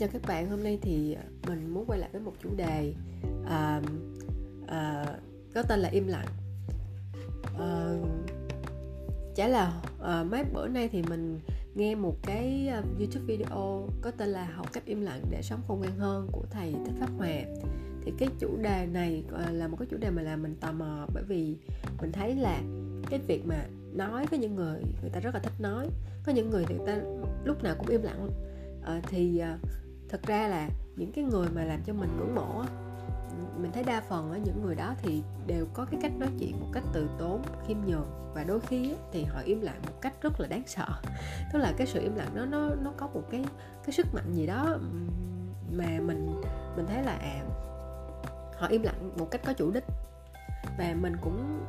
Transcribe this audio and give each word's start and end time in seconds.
chào 0.00 0.08
các 0.12 0.22
bạn 0.28 0.50
hôm 0.50 0.62
nay 0.62 0.78
thì 0.82 1.12
ờ, 1.12 1.22
mình 1.48 1.74
muốn 1.74 1.84
quay 1.86 1.98
lại 1.98 2.10
với 2.12 2.20
một 2.20 2.32
chủ 2.42 2.48
đề 2.56 2.94
uh, 3.42 3.84
uh, 4.62 5.08
có 5.54 5.62
tên 5.62 5.80
là 5.80 5.88
im 5.88 6.06
lặng. 6.06 6.26
Uh, 7.54 8.08
chả 9.34 9.48
là 9.48 9.82
uh, 9.98 10.30
mấy 10.30 10.44
bữa 10.44 10.68
nay 10.68 10.88
thì 10.92 11.02
mình 11.02 11.40
nghe 11.74 11.94
một 11.94 12.16
cái 12.22 12.70
uh, 12.78 12.98
youtube 12.98 13.24
video 13.26 13.88
có 14.00 14.10
tên 14.10 14.28
là 14.28 14.44
học 14.44 14.72
cách 14.72 14.84
im 14.86 15.00
lặng 15.00 15.22
để 15.30 15.42
sống 15.42 15.60
khôn 15.68 15.78
ngoan 15.78 15.98
hơn 15.98 16.28
của 16.32 16.44
thầy 16.50 16.74
thích 16.84 16.94
pháp 17.00 17.10
hòa. 17.18 17.40
Thì 18.04 18.12
cái 18.18 18.28
chủ 18.38 18.56
đề 18.62 18.86
này 18.86 19.24
uh, 19.34 19.52
là 19.52 19.68
một 19.68 19.76
cái 19.80 19.88
chủ 19.90 19.96
đề 19.96 20.10
mà 20.10 20.22
làm 20.22 20.42
mình 20.42 20.56
tò 20.60 20.72
mò 20.72 21.06
bởi 21.14 21.22
vì 21.22 21.56
mình 22.00 22.12
thấy 22.12 22.34
là 22.34 22.62
cái 23.10 23.20
việc 23.26 23.46
mà 23.46 23.64
nói 23.92 24.26
với 24.30 24.38
những 24.38 24.54
người 24.54 24.82
người 25.00 25.10
ta 25.10 25.20
rất 25.20 25.34
là 25.34 25.40
thích 25.40 25.60
nói. 25.60 25.88
Có 26.26 26.32
những 26.32 26.50
người 26.50 26.64
thì 26.68 26.74
người 26.74 26.86
ta 26.86 27.00
lúc 27.44 27.62
nào 27.62 27.74
cũng 27.78 27.86
im 27.86 28.02
lặng 28.02 28.30
à, 28.84 29.00
thì 29.08 29.38
à, 29.38 29.58
thật 30.10 30.22
ra 30.26 30.48
là 30.48 30.68
những 30.96 31.12
cái 31.12 31.24
người 31.24 31.48
mà 31.54 31.64
làm 31.64 31.82
cho 31.86 31.92
mình 31.92 32.16
ngưỡng 32.16 32.34
mộ 32.34 32.64
mình 33.62 33.72
thấy 33.72 33.84
đa 33.84 34.02
phần 34.08 34.30
ở 34.30 34.38
những 34.44 34.62
người 34.62 34.74
đó 34.74 34.94
thì 35.02 35.22
đều 35.46 35.66
có 35.74 35.84
cái 35.84 36.00
cách 36.02 36.12
nói 36.18 36.28
chuyện 36.38 36.60
một 36.60 36.66
cách 36.72 36.84
từ 36.92 37.08
tốn, 37.18 37.42
khiêm 37.66 37.76
nhường. 37.86 38.32
Và 38.34 38.44
đôi 38.44 38.60
khi 38.60 38.94
thì 39.12 39.24
họ 39.24 39.40
im 39.44 39.60
lặng 39.60 39.82
một 39.86 40.00
cách 40.00 40.14
rất 40.22 40.40
là 40.40 40.46
đáng 40.46 40.62
sợ. 40.66 40.88
Tức 41.52 41.58
là 41.58 41.72
cái 41.76 41.86
sự 41.86 42.00
im 42.02 42.14
lặng 42.14 42.30
đó, 42.34 42.44
nó 42.44 42.68
nó 42.82 42.92
có 42.96 43.06
một 43.06 43.22
cái 43.30 43.44
cái 43.84 43.92
sức 43.92 44.06
mạnh 44.14 44.32
gì 44.32 44.46
đó 44.46 44.78
mà 45.72 45.86
mình 45.86 46.40
mình 46.76 46.86
thấy 46.86 47.02
là 47.02 47.12
à 47.12 47.42
họ 48.58 48.66
im 48.66 48.82
lặng 48.82 49.10
một 49.18 49.30
cách 49.30 49.40
có 49.46 49.52
chủ 49.52 49.70
đích. 49.70 49.84
Và 50.78 50.94
mình 51.00 51.16
cũng 51.20 51.60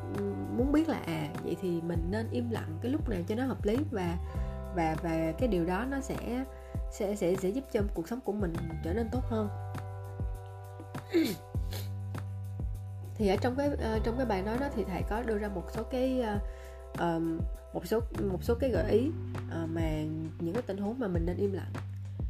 muốn 0.58 0.72
biết 0.72 0.90
là 0.90 1.00
à 1.06 1.28
vậy 1.44 1.56
thì 1.62 1.82
mình 1.82 2.08
nên 2.12 2.30
im 2.32 2.50
lặng 2.50 2.78
cái 2.82 2.92
lúc 2.92 3.10
nào 3.10 3.20
cho 3.28 3.36
nó 3.36 3.46
hợp 3.46 3.66
lý 3.66 3.78
và 3.92 4.18
và 4.76 4.96
và 5.02 5.32
cái 5.38 5.48
điều 5.48 5.66
đó 5.66 5.86
nó 5.90 6.02
sẽ 6.02 6.46
sẽ 6.92 7.16
sẽ 7.16 7.36
sẽ 7.36 7.50
giúp 7.50 7.64
cho 7.74 7.82
cuộc 7.94 8.08
sống 8.08 8.20
của 8.22 8.34
mình 8.34 8.54
trở 8.84 8.94
nên 8.94 9.10
tốt 9.12 9.24
hơn. 9.24 9.50
Thì 13.16 13.28
ở 13.28 13.36
trong 13.36 13.56
cái 13.56 13.70
uh, 13.70 14.04
trong 14.04 14.18
cái 14.18 14.26
bài 14.26 14.42
nói 14.42 14.58
đó 14.58 14.70
thì 14.76 14.84
thầy 14.84 15.04
có 15.10 15.24
đưa 15.24 15.38
ra 15.38 15.48
một 15.48 15.64
số 15.76 15.84
cái 15.84 16.24
uh, 16.36 16.42
um, 17.00 17.40
một 17.74 17.88
số 17.88 18.00
một 18.32 18.44
số 18.44 18.56
cái 18.56 18.70
gợi 18.70 18.92
ý 18.92 19.08
uh, 19.08 19.70
mà 19.70 20.04
những 20.40 20.54
cái 20.54 20.62
tình 20.62 20.78
huống 20.78 21.00
mà 21.00 21.08
mình 21.08 21.26
nên 21.26 21.38
im 21.38 21.54
lặng. 21.54 21.72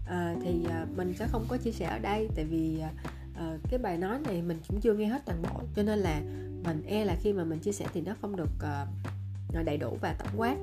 Uh, 0.02 0.44
thì 0.44 0.66
uh, 0.66 0.98
mình 0.98 1.14
sẽ 1.20 1.28
không 1.32 1.45
có 1.50 1.58
chia 1.58 1.72
sẻ 1.72 1.86
ở 1.86 2.00
đây 2.00 2.30
tại 2.36 2.45
vì 2.45 2.84
uh, 3.32 3.59
cái 3.70 3.80
bài 3.80 3.98
nói 3.98 4.20
này 4.20 4.42
mình 4.42 4.59
cũng 4.67 4.82
chưa 4.82 4.94
nghe 4.94 5.06
hết 5.06 5.22
toàn 5.26 5.42
bộ 5.42 5.62
cho 5.76 5.84
nên 5.84 6.00
là 6.00 6.22
mình 6.64 6.84
e 6.88 7.06
là 7.06 7.16
khi 7.22 7.34
mà 7.34 7.44
mình 7.44 7.59
chia 7.59 7.72
sẻ 7.72 7.86
thì 7.94 8.02
nó 8.02 8.16
không 8.22 8.36
được 8.36 8.50
uh, 8.58 9.66
đầy 9.66 9.78
đủ 9.78 9.98
và 10.02 10.16
tổng 10.20 10.34
quát 10.38 10.56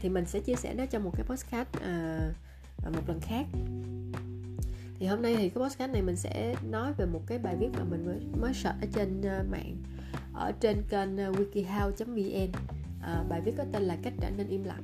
thì 0.00 0.08
mình 0.08 0.26
sẽ 0.26 0.40
chia 0.40 0.54
sẻ 0.54 0.74
nó 0.74 0.86
trong 0.86 1.04
một 1.04 1.12
cái 1.16 1.24
podcast 1.24 1.68
uh, 1.76 2.94
một 2.94 3.08
lần 3.08 3.20
khác. 3.20 3.46
Thì 4.98 5.06
hôm 5.06 5.22
nay 5.22 5.36
thì 5.36 5.48
cái 5.48 5.64
podcast 5.64 5.92
này 5.92 6.02
mình 6.02 6.16
sẽ 6.16 6.54
nói 6.70 6.92
về 6.98 7.06
một 7.06 7.22
cái 7.26 7.38
bài 7.38 7.56
viết 7.60 7.68
mà 7.78 7.84
mình 7.84 8.06
mới 8.06 8.16
mới 8.40 8.54
search 8.54 8.80
ở 8.80 8.86
trên 8.94 9.20
uh, 9.20 9.50
mạng 9.50 9.76
ở 10.34 10.52
trên 10.60 10.82
kênh 10.90 11.14
uh, 11.14 11.36
wikihow.vn 11.36 12.48
uh, 12.48 13.28
bài 13.28 13.40
viết 13.44 13.52
có 13.56 13.64
tên 13.72 13.82
là 13.82 13.96
cách 14.02 14.12
trở 14.20 14.30
nên 14.30 14.48
im 14.48 14.64
lặng. 14.64 14.82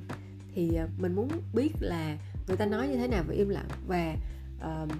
Thì 0.54 0.70
uh, 0.84 1.00
mình 1.00 1.14
muốn 1.14 1.28
biết 1.54 1.72
là 1.80 2.18
người 2.48 2.56
ta 2.56 2.66
nói 2.66 2.88
như 2.88 2.96
thế 2.96 3.08
nào 3.08 3.24
về 3.28 3.36
im 3.36 3.48
lặng 3.48 3.68
và 3.86 4.16
uh, 4.58 4.90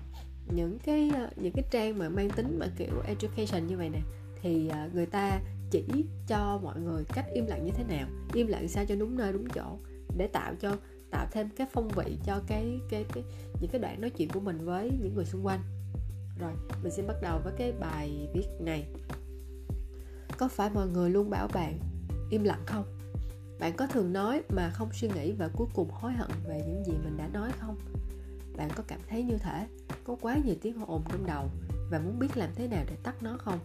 những 0.54 0.78
cái 0.84 1.10
những 1.36 1.52
cái 1.52 1.64
trang 1.70 1.98
mà 1.98 2.08
mang 2.08 2.30
tính 2.30 2.58
mà 2.58 2.66
kiểu 2.78 3.02
education 3.06 3.66
như 3.66 3.76
vậy 3.76 3.90
nè 3.90 4.00
thì 4.42 4.70
uh, 4.86 4.94
người 4.94 5.06
ta 5.06 5.40
chỉ 5.70 5.84
cho 6.26 6.58
mọi 6.62 6.80
người 6.80 7.04
cách 7.14 7.26
im 7.34 7.46
lặng 7.46 7.64
như 7.64 7.70
thế 7.74 7.84
nào, 7.84 8.08
im 8.34 8.46
lặng 8.46 8.68
sao 8.68 8.84
cho 8.84 8.96
đúng 8.96 9.16
nơi, 9.16 9.32
đúng 9.32 9.48
chỗ, 9.48 9.78
để 10.16 10.26
tạo 10.26 10.54
cho, 10.60 10.76
tạo 11.10 11.26
thêm 11.32 11.48
cái 11.56 11.66
phong 11.72 11.88
vị 11.88 12.18
cho 12.24 12.40
cái 12.46 12.80
cái 12.90 13.04
cái, 13.14 13.24
những 13.60 13.70
cái 13.70 13.80
đoạn 13.80 14.00
nói 14.00 14.10
chuyện 14.10 14.28
của 14.28 14.40
mình 14.40 14.64
với 14.64 14.90
những 15.02 15.14
người 15.14 15.24
xung 15.24 15.46
quanh. 15.46 15.60
Rồi, 16.40 16.52
mình 16.82 16.92
sẽ 16.92 17.02
bắt 17.02 17.16
đầu 17.22 17.40
với 17.44 17.52
cái 17.58 17.72
bài 17.72 18.28
viết 18.34 18.46
này. 18.60 18.86
Có 20.38 20.48
phải 20.48 20.70
mọi 20.70 20.88
người 20.88 21.10
luôn 21.10 21.30
bảo 21.30 21.48
bạn 21.54 21.78
im 22.30 22.44
lặng 22.44 22.62
không? 22.66 22.84
Bạn 23.58 23.72
có 23.76 23.86
thường 23.86 24.12
nói 24.12 24.42
mà 24.48 24.70
không 24.70 24.88
suy 24.92 25.08
nghĩ 25.08 25.32
và 25.32 25.48
cuối 25.56 25.66
cùng 25.74 25.90
hối 25.90 26.12
hận 26.12 26.30
về 26.48 26.62
những 26.66 26.84
gì 26.84 26.92
mình 26.92 27.16
đã 27.16 27.28
nói 27.28 27.50
không? 27.58 27.76
Bạn 28.56 28.70
có 28.76 28.82
cảm 28.88 29.00
thấy 29.08 29.22
như 29.22 29.38
thể 29.38 29.66
có 30.04 30.16
quá 30.20 30.36
nhiều 30.44 30.54
tiếng 30.62 30.84
ồn 30.86 31.02
trong 31.08 31.26
đầu 31.26 31.50
và 31.90 31.98
muốn 31.98 32.18
biết 32.18 32.36
làm 32.36 32.50
thế 32.54 32.68
nào 32.68 32.84
để 32.90 32.96
tắt 33.02 33.22
nó 33.22 33.36
không? 33.38 33.58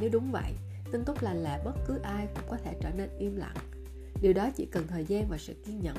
Nếu 0.00 0.10
đúng 0.12 0.32
vậy 0.32 0.52
tin 0.92 1.04
tốt 1.04 1.22
lành 1.22 1.36
là 1.36 1.60
bất 1.64 1.74
cứ 1.86 1.98
ai 2.02 2.26
cũng 2.34 2.44
có 2.50 2.56
thể 2.56 2.74
trở 2.80 2.90
nên 2.96 3.08
im 3.18 3.36
lặng. 3.36 3.56
Điều 4.22 4.32
đó 4.32 4.50
chỉ 4.56 4.66
cần 4.66 4.86
thời 4.88 5.04
gian 5.04 5.28
và 5.28 5.38
sự 5.38 5.54
kiên 5.66 5.80
nhẫn. 5.80 5.96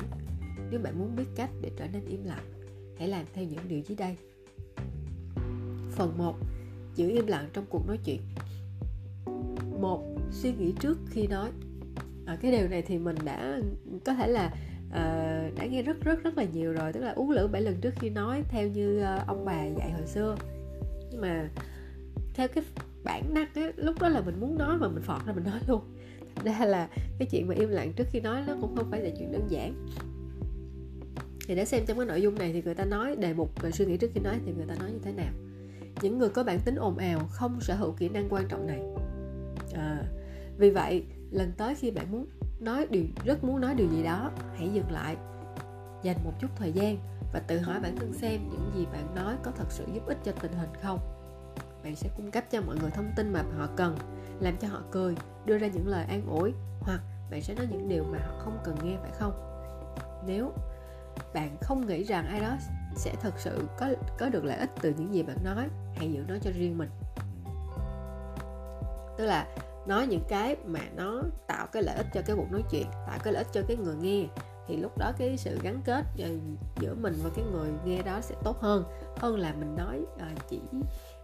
Nếu 0.72 0.80
bạn 0.80 1.00
muốn 1.00 1.16
biết 1.16 1.26
cách 1.36 1.50
để 1.62 1.72
trở 1.78 1.88
nên 1.94 2.06
im 2.06 2.24
lặng 2.24 2.44
hãy 2.98 3.08
làm 3.08 3.26
theo 3.34 3.46
những 3.46 3.68
điều 3.68 3.80
dưới 3.80 3.98
đây. 3.98 4.18
Phần 5.92 6.18
1 6.18 6.36
giữ 6.96 7.09
im 7.09 7.28
lặng 7.28 7.50
trong 7.54 7.66
cuộc 7.70 7.88
nói 7.88 7.98
chuyện. 8.06 8.22
Một 9.81 10.04
suy 10.31 10.54
nghĩ 10.54 10.74
trước 10.80 10.98
khi 11.10 11.28
nói. 11.28 11.52
À, 12.25 12.38
cái 12.42 12.52
điều 12.52 12.68
này 12.68 12.81
thì 12.81 12.98
mình 12.98 13.16
đã 13.25 13.60
có 14.06 14.14
thể 14.14 14.28
là 14.28 14.54
uh, 14.88 15.58
đã 15.58 15.66
nghe 15.70 15.81
rất 15.81 16.02
rất 16.02 16.24
rất 16.24 16.38
là 16.38 16.44
nhiều 16.44 16.74
rồi 16.74 16.94
tức 16.94 17.00
là 17.00 17.12
uống 17.12 17.31
lửa 17.31 17.48
bảy 17.48 17.62
lần 17.62 17.75
trước 17.81 17.94
khi 18.00 18.10
nói 18.10 18.44
theo 18.50 18.68
như 18.68 19.00
uh, 19.00 19.28
ông 19.28 19.46
bà 19.46 19.66
dạy 19.66 19.92
hồi 19.92 20.08
xưa. 20.08 20.36
Nhưng 21.12 21.22
mà 21.22 21.50
theo 22.34 22.48
cái 22.48 22.64
bản 23.03 23.34
năng 23.34 23.47
á 23.56 23.72
lúc 23.75 24.02
đó 24.02 24.09
là 24.09 24.22
mình 24.22 24.40
muốn 24.40 24.58
nói 24.58 24.78
mà 24.78 24.88
mình 24.88 25.03
phọt 25.03 25.25
ra 25.25 25.34
mình 25.34 25.44
nói 25.44 25.59
luôn. 25.68 25.81
Ra 26.44 26.66
là 26.66 26.90
cái 27.19 27.28
chuyện 27.31 27.47
mà 27.47 27.56
im 27.56 27.69
lặng 27.69 27.94
trước 27.94 28.08
khi 28.12 28.19
nói 28.19 28.44
nó 28.47 28.53
cũng 28.62 28.75
không 28.75 28.91
phải 28.91 29.02
là 29.02 29.09
chuyện 29.18 29.31
đơn 29.31 29.47
giản. 29.50 29.88
Thì 31.47 31.56
để 31.56 31.66
xem 31.66 31.84
trong 31.88 31.97
cái 31.97 32.06
nội 32.06 32.22
dung 32.22 32.36
này 32.36 32.53
thì 32.53 32.62
người 32.62 32.75
ta 32.75 32.86
nói 32.86 33.16
đề 33.16 33.34
mục 33.34 33.62
về 33.62 33.72
suy 33.72 33.86
nghĩ 33.86 33.97
trước 33.97 34.12
khi 34.13 34.19
nói 34.19 34.40
thì 34.46 34.53
người 34.53 34.66
ta 34.68 34.75
nói 34.80 34.92
như 34.92 35.00
thế 35.03 35.12
nào. 35.12 35.34
Những 36.02 36.18
người 36.18 36.30
có 36.30 36.44
bản 36.44 36.59
tính 36.66 36.75
ồn 36.75 36.97
ào 36.97 37.19
không 37.30 37.62
sở 37.62 37.75
hữu 37.75 37.92
kỹ 37.92 38.09
năng 38.09 38.30
quan 38.30 38.47
trọng 38.47 38.68
này. 38.68 38.81
À, 39.74 40.03
vì 40.58 40.69
vậy 40.69 41.03
lần 41.31 41.52
tới 41.58 41.75
khi 41.75 41.92
bạn 41.92 42.12
muốn 42.12 42.25
nói 42.59 42.88
điều 42.90 43.03
rất 43.25 43.44
muốn 43.44 43.62
nói 43.62 43.75
điều 43.75 43.88
gì 43.88 44.03
đó 44.03 44.31
hãy 44.56 44.69
dừng 44.74 44.92
lại 44.92 45.16
dành 46.03 46.18
một 46.24 46.31
chút 46.42 46.47
thời 46.56 46.72
gian 46.72 46.97
và 47.34 47.40
tự 47.40 47.59
hỏi 47.59 47.80
bản 47.80 47.96
thân 47.96 48.13
xem 48.13 48.50
những 48.52 48.72
gì 48.75 48.86
bạn 48.86 49.16
nói 49.16 49.36
có 49.44 49.52
thật 49.52 49.66
sự 49.69 49.84
giúp 49.94 50.06
ích 50.06 50.18
cho 50.24 50.31
tình 50.31 50.52
hình 50.52 50.69
không 50.81 51.00
bạn 51.84 51.96
sẽ 51.96 52.10
cung 52.18 52.32
cấp 52.32 52.44
cho 52.52 52.62
mọi 52.62 52.76
người 52.82 52.92
thông 52.92 53.12
tin 53.16 53.34
mà 53.34 53.44
họ 53.58 53.68
cần, 53.76 53.98
làm 54.40 54.58
cho 54.58 54.68
họ 54.68 54.82
cười, 54.92 55.16
đưa 55.46 55.58
ra 55.58 55.68
những 55.68 55.88
lời 55.88 56.06
an 56.06 56.28
ủi, 56.28 56.54
hoặc 56.80 57.02
bạn 57.32 57.42
sẽ 57.42 57.56
nói 57.56 57.68
những 57.72 57.90
điều 57.90 58.04
mà 58.04 58.18
họ 58.28 58.40
không 58.40 58.58
cần 58.64 58.76
nghe, 58.84 58.98
phải 59.02 59.12
không? 59.12 59.34
Nếu 60.28 60.52
bạn 61.34 61.58
không 61.62 61.88
nghĩ 61.88 62.04
rằng 62.04 62.28
ai 62.28 62.40
đó 62.40 62.58
sẽ 62.96 63.16
thực 63.22 63.40
sự 63.40 63.68
có 63.80 63.88
có 64.20 64.30
được 64.30 64.46
lợi 64.46 64.58
ích 64.58 64.70
từ 64.82 64.94
những 64.98 65.14
gì 65.14 65.24
bạn 65.24 65.38
nói, 65.44 65.68
hãy 65.96 66.12
giữ 66.14 66.24
nó 66.28 66.36
cho 66.42 66.52
riêng 66.52 66.78
mình. 66.78 66.90
Tức 69.18 69.26
là 69.26 69.48
nói 69.88 70.08
những 70.08 70.24
cái 70.30 70.56
mà 70.66 70.80
nó 70.96 71.22
tạo 71.48 71.68
cái 71.72 71.84
lợi 71.84 71.96
ích 71.96 72.08
cho 72.14 72.22
cái 72.26 72.36
cuộc 72.36 72.52
nói 72.52 72.62
chuyện, 72.72 72.88
tạo 73.08 73.20
cái 73.24 73.34
lợi 73.34 73.44
ích 73.44 73.54
cho 73.54 73.62
cái 73.68 73.78
người 73.78 73.96
nghe, 73.96 74.26
thì 74.68 74.78
lúc 74.78 74.98
đó 74.98 75.12
cái 75.18 75.38
sự 75.38 75.60
gắn 75.64 75.82
kết 75.86 76.06
ờ, 76.20 76.30
giữa 76.80 76.96
mình 76.96 77.14
và 77.24 77.30
cái 77.36 77.46
người 77.52 77.70
nghe 77.86 78.02
đó 78.02 78.22
sẽ 78.22 78.36
tốt 78.44 78.60
hơn 78.60 78.84
hơn 79.18 79.40
là 79.40 79.54
mình 79.60 79.76
nói 79.76 80.06
ờ, 80.20 80.26
chỉ 80.50 80.60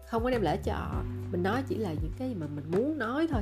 không 0.09 0.24
có 0.24 0.30
đem 0.30 0.42
lợi 0.42 0.58
cho 0.64 0.74
họ. 0.74 1.03
Mình 1.31 1.44
nói 1.44 1.64
chỉ 1.68 1.75
là 1.75 1.94
những 1.94 2.12
cái 2.18 2.36
mà 2.36 2.47
mình 2.56 2.72
muốn 2.72 2.97
nói 2.97 3.28
thôi. 3.31 3.42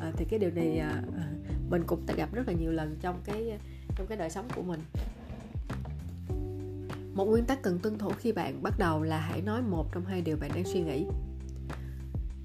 À, 0.00 0.12
thì 0.16 0.24
cái 0.24 0.38
điều 0.38 0.50
này 0.50 0.78
à, 0.78 1.02
à 1.16 1.26
mình 1.70 1.82
cũng 1.86 2.06
đã 2.06 2.14
gặp 2.14 2.34
rất 2.34 2.48
là 2.48 2.52
nhiều 2.52 2.72
lần 2.72 2.96
trong 3.00 3.20
cái 3.24 3.50
à, 3.50 3.58
trong 3.96 4.06
cái 4.06 4.18
đời 4.18 4.30
sống 4.30 4.48
của 4.54 4.62
mình. 4.62 4.80
Một 7.14 7.24
nguyên 7.24 7.44
tắc 7.44 7.62
cần 7.62 7.78
tuân 7.78 7.98
thủ 7.98 8.10
khi 8.18 8.32
bạn 8.32 8.62
bắt 8.62 8.74
đầu 8.78 9.02
là 9.02 9.20
hãy 9.20 9.42
nói 9.42 9.62
một 9.62 9.92
trong 9.92 10.04
hai 10.04 10.20
điều 10.20 10.36
bạn 10.36 10.50
đang 10.54 10.64
suy 10.64 10.80
nghĩ. 10.80 11.06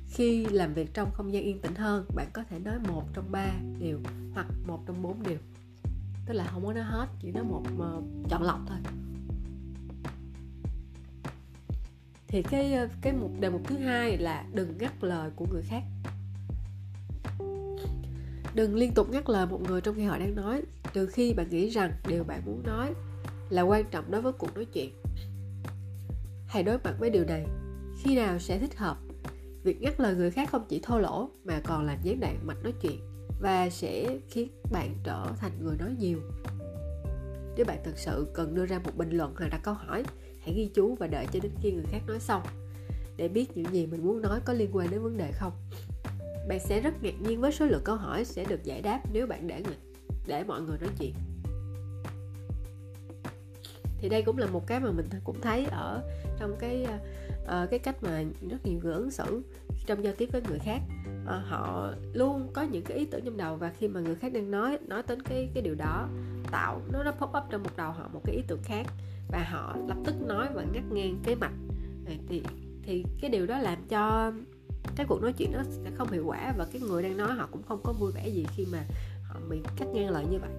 Khi 0.07 0.45
làm 0.45 0.73
việc 0.73 0.93
trong 0.93 1.11
không 1.13 1.33
gian 1.33 1.43
yên 1.43 1.61
tĩnh 1.61 1.75
hơn 1.75 2.05
bạn 2.15 2.27
có 2.33 2.43
thể 2.49 2.59
nói 2.59 2.75
một 2.87 3.03
trong 3.13 3.31
ba 3.31 3.47
điều 3.79 3.99
hoặc 4.33 4.47
một 4.67 4.79
trong 4.85 5.01
bốn 5.01 5.23
điều. 5.23 5.37
Tức 6.25 6.33
là 6.33 6.45
không 6.45 6.65
có 6.65 6.73
nói 6.73 6.83
hết 6.83 7.07
chỉ 7.21 7.31
nói 7.31 7.43
một 7.43 7.63
mà 7.77 7.85
chọn 8.29 8.43
lọc 8.43 8.59
thôi. 8.67 9.00
Thì 12.31 12.41
cái 12.41 12.73
ờ, 12.73 12.87
cái 13.01 13.13
mục, 13.13 13.31
đề 13.39 13.49
mục 13.49 13.61
thứ 13.63 13.77
hai 13.77 14.17
là 14.17 14.45
đừng 14.53 14.77
ngắt 14.77 15.03
lời 15.03 15.31
của 15.35 15.45
người 15.51 15.61
khác. 15.61 15.83
Đừng 18.55 18.75
liên 18.75 18.93
tục 18.93 19.09
ngắt 19.11 19.29
lời 19.29 19.45
một 19.45 19.61
người 19.67 19.81
trong 19.81 19.95
khi 19.95 20.03
họ 20.03 20.17
đang 20.17 20.35
nói. 20.35 20.61
Trừ 20.93 21.07
khi 21.07 21.33
bạn 21.33 21.49
nghĩ 21.49 21.69
rằng 21.69 21.91
điều 22.07 22.23
bạn 22.23 22.41
muốn 22.45 22.63
nói 22.65 22.93
là 23.49 23.61
quan 23.61 23.85
trọng 23.91 24.11
đối 24.11 24.21
với 24.21 24.33
cuộc 24.33 24.55
nói 24.55 24.65
chuyện. 24.65 24.93
Hãy 26.47 26.63
đối 26.63 26.77
mặt 26.83 26.95
với 26.99 27.09
điều 27.09 27.25
này. 27.25 27.45
Khi 28.03 28.15
nào 28.15 28.39
sẽ 28.39 28.59
thích 28.59 28.77
hợp? 28.77 28.97
Việc 29.63 29.81
ngắt 29.81 29.99
lời 29.99 30.15
người 30.15 30.31
khác 30.31 30.49
không 30.51 30.65
chỉ 30.69 30.79
thô 30.83 30.99
lỗ 30.99 31.29
mà 31.43 31.61
còn 31.63 31.85
làm 31.85 31.97
gián 32.03 32.19
đoạn 32.19 32.39
mạch 32.43 32.63
nói 32.63 32.73
chuyện 32.81 32.99
và 33.41 33.69
sẽ 33.69 34.17
khiến 34.29 34.47
bạn 34.71 34.95
trở 35.03 35.25
thành 35.37 35.51
người 35.61 35.77
nói 35.77 35.95
nhiều. 35.99 36.19
Nếu 37.55 37.65
bạn 37.65 37.77
thực 37.83 37.97
sự 37.97 38.27
cần 38.33 38.55
đưa 38.55 38.65
ra 38.65 38.79
một 38.79 38.91
bình 38.97 39.09
luận 39.11 39.33
hoặc 39.37 39.47
đặt 39.51 39.59
câu 39.63 39.73
hỏi 39.73 40.03
hãy 40.41 40.53
ghi 40.55 40.69
chú 40.73 40.95
và 40.95 41.07
đợi 41.07 41.25
cho 41.31 41.39
đến 41.43 41.51
khi 41.61 41.71
người 41.71 41.85
khác 41.91 41.99
nói 42.07 42.19
xong 42.19 42.41
để 43.17 43.27
biết 43.27 43.57
những 43.57 43.73
gì 43.73 43.85
mình 43.85 44.05
muốn 44.05 44.21
nói 44.21 44.39
có 44.45 44.53
liên 44.53 44.69
quan 44.73 44.91
đến 44.91 45.01
vấn 45.01 45.17
đề 45.17 45.31
không. 45.31 45.51
Bạn 46.47 46.59
sẽ 46.59 46.79
rất 46.79 47.03
ngạc 47.03 47.21
nhiên 47.21 47.41
với 47.41 47.51
số 47.51 47.65
lượng 47.65 47.81
câu 47.83 47.95
hỏi 47.95 48.25
sẽ 48.25 48.45
được 48.45 48.63
giải 48.63 48.81
đáp 48.81 49.01
nếu 49.13 49.27
bạn 49.27 49.47
để 49.47 49.61
người 49.65 49.77
để 50.27 50.43
mọi 50.43 50.61
người 50.61 50.77
nói 50.79 50.89
chuyện. 50.99 51.13
Thì 53.97 54.09
đây 54.09 54.21
cũng 54.21 54.37
là 54.37 54.47
một 54.47 54.67
cái 54.67 54.79
mà 54.79 54.91
mình 54.91 55.09
cũng 55.23 55.41
thấy 55.41 55.65
ở 55.65 56.01
trong 56.39 56.55
cái 56.59 56.87
uh, 57.43 57.69
cái 57.69 57.79
cách 57.79 58.03
mà 58.03 58.23
rất 58.49 58.65
nhiều 58.65 58.79
người 58.83 58.93
ứng 58.93 59.11
xử 59.11 59.41
trong 59.85 60.03
giao 60.03 60.13
tiếp 60.17 60.29
với 60.31 60.41
người 60.49 60.59
khác. 60.59 60.79
Uh, 61.23 61.27
họ 61.27 61.93
luôn 62.13 62.47
có 62.53 62.61
những 62.61 62.83
cái 62.83 62.97
ý 62.97 63.05
tưởng 63.05 63.21
trong 63.25 63.37
đầu 63.37 63.55
và 63.55 63.71
khi 63.77 63.87
mà 63.87 63.99
người 63.99 64.15
khác 64.15 64.33
đang 64.33 64.51
nói 64.51 64.77
nói 64.87 65.03
đến 65.07 65.21
cái 65.21 65.49
cái 65.53 65.63
điều 65.63 65.75
đó 65.75 66.09
tạo, 66.51 66.81
nó 66.91 67.03
nó 67.03 67.11
pop 67.11 67.29
up 67.37 67.43
trong 67.49 67.63
một 67.63 67.77
đầu 67.77 67.91
họ 67.91 68.09
một 68.13 68.21
cái 68.25 68.35
ý 68.35 68.41
tưởng 68.47 68.61
khác. 68.63 68.87
Và 69.27 69.43
họ 69.43 69.75
lập 69.87 69.97
tức 70.05 70.15
nói 70.21 70.47
và 70.53 70.63
ngắt 70.73 70.83
ngang 70.91 71.19
kế 71.23 71.35
mạch. 71.35 71.53
Thì 72.27 72.43
thì 72.83 73.05
cái 73.21 73.29
điều 73.29 73.45
đó 73.45 73.59
làm 73.59 73.77
cho 73.89 74.31
cái 74.95 75.05
cuộc 75.09 75.21
nói 75.21 75.33
chuyện 75.33 75.51
nó 75.53 75.63
sẽ 75.63 75.91
không 75.95 76.11
hiệu 76.11 76.23
quả 76.25 76.53
và 76.57 76.67
cái 76.71 76.81
người 76.81 77.03
đang 77.03 77.17
nói 77.17 77.33
họ 77.33 77.47
cũng 77.51 77.63
không 77.63 77.81
có 77.83 77.93
vui 77.93 78.11
vẻ 78.11 78.27
gì 78.27 78.45
khi 78.55 78.65
mà 78.71 78.83
họ 79.23 79.39
bị 79.49 79.61
cắt 79.77 79.85
ngang 79.93 80.09
lời 80.09 80.25
như 80.31 80.39
vậy. 80.39 80.51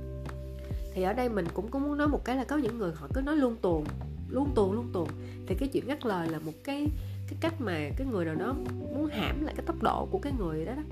Thì 0.95 1.03
ở 1.03 1.13
đây 1.13 1.29
mình 1.29 1.47
cũng 1.55 1.71
có 1.71 1.79
muốn 1.79 1.99
nói 1.99 2.09
một 2.09 2.25
cái 2.25 2.37
là 2.37 2.45
có 2.45 2.57
những 2.57 2.79
người 2.79 2.93
họ 2.95 3.09
cứ 3.15 3.21
nói 3.21 3.37
luôn 3.37 3.57
tuồn 3.63 3.85
luôn 4.29 4.53
tuồn 4.55 4.73
luôn 4.73 4.91
tuồn 4.93 5.09
thì 5.47 5.55
cái 5.55 5.69
chuyện 5.69 5.87
ngắt 5.87 6.07
lời 6.07 6.29
là 6.29 6.39
một 6.39 6.53
cái 6.65 6.89
cái 7.29 7.37
cách 7.41 7.61
mà 7.61 7.91
cái 7.97 8.07
người 8.07 8.25
nào 8.25 8.35
đó 8.35 8.55
muốn 8.95 9.07
hãm 9.07 9.45
lại 9.45 9.55
cái 9.57 9.67
tốc 9.67 9.83
độ 9.83 10.09
của 10.11 10.19
cái 10.19 10.33
người 10.39 10.65
đó 10.65 10.73
đó 10.75 10.83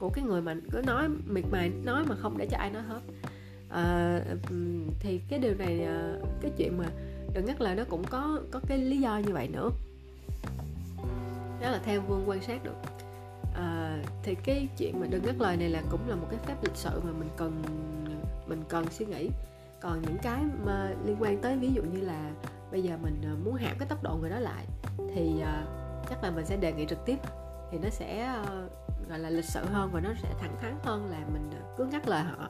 của 0.00 0.08
cái 0.08 0.24
người 0.24 0.42
mà 0.42 0.54
cứ 0.72 0.82
nói 0.86 1.08
miệt 1.26 1.44
mài 1.50 1.68
nói 1.68 2.04
mà 2.08 2.16
không 2.16 2.38
để 2.38 2.46
cho 2.50 2.58
ai 2.58 2.70
nói 2.70 2.82
hết. 2.82 3.00
À, 3.68 4.20
thì 5.00 5.20
cái 5.28 5.38
điều 5.38 5.54
này 5.54 5.84
ờ, 5.84 6.20
cái 6.40 6.50
chuyện 6.56 6.78
mà 6.78 6.84
đừng 7.34 7.46
ngắt 7.46 7.60
lời 7.60 7.74
nó 7.74 7.84
cũng 7.88 8.04
có 8.04 8.40
có 8.50 8.60
cái 8.68 8.78
lý 8.78 9.00
do 9.00 9.18
như 9.18 9.32
vậy 9.32 9.48
nữa. 9.48 9.70
Đó 11.60 11.70
là 11.70 11.80
theo 11.84 12.00
vương 12.00 12.28
quan 12.28 12.42
sát 12.42 12.64
được. 12.64 12.76
À, 13.54 13.98
thì 14.22 14.34
cái 14.34 14.68
chuyện 14.78 15.00
mà 15.00 15.06
đừng 15.10 15.22
ngắt 15.26 15.34
lời 15.38 15.56
này 15.56 15.68
là 15.68 15.82
cũng 15.90 16.08
là 16.08 16.16
một 16.16 16.26
cái 16.30 16.40
phép 16.46 16.56
lịch 16.62 16.76
sự 16.76 17.00
mà 17.04 17.12
mình 17.18 17.28
cần 17.36 17.62
mình 18.46 18.62
cần 18.68 18.86
suy 18.90 19.06
nghĩ. 19.06 19.30
Còn 19.80 20.02
những 20.02 20.18
cái 20.22 20.42
mà 20.64 20.94
liên 21.06 21.16
quan 21.20 21.38
tới 21.38 21.56
ví 21.56 21.72
dụ 21.72 21.82
như 21.82 22.00
là 22.00 22.30
bây 22.72 22.82
giờ 22.82 22.96
mình 23.02 23.22
muốn 23.44 23.54
hạ 23.54 23.74
cái 23.78 23.88
tốc 23.88 24.02
độ 24.02 24.16
người 24.20 24.30
đó 24.30 24.38
lại 24.38 24.64
thì 25.14 25.34
uh, 25.38 26.08
chắc 26.10 26.22
là 26.22 26.30
mình 26.30 26.46
sẽ 26.46 26.56
đề 26.56 26.72
nghị 26.72 26.86
trực 26.86 27.06
tiếp 27.06 27.16
thì 27.70 27.78
nó 27.82 27.88
sẽ 27.88 28.36
uh, 28.42 28.89
gọi 29.10 29.18
là 29.18 29.30
lịch 29.30 29.44
sự 29.44 29.60
hơn 29.64 29.90
và 29.92 30.00
nó 30.00 30.14
sẽ 30.22 30.28
thẳng 30.40 30.56
thắn 30.60 30.78
hơn 30.82 31.10
là 31.10 31.26
mình 31.32 31.50
cứ 31.76 31.84
ngắt 31.84 32.08
lời 32.08 32.22
họ. 32.22 32.48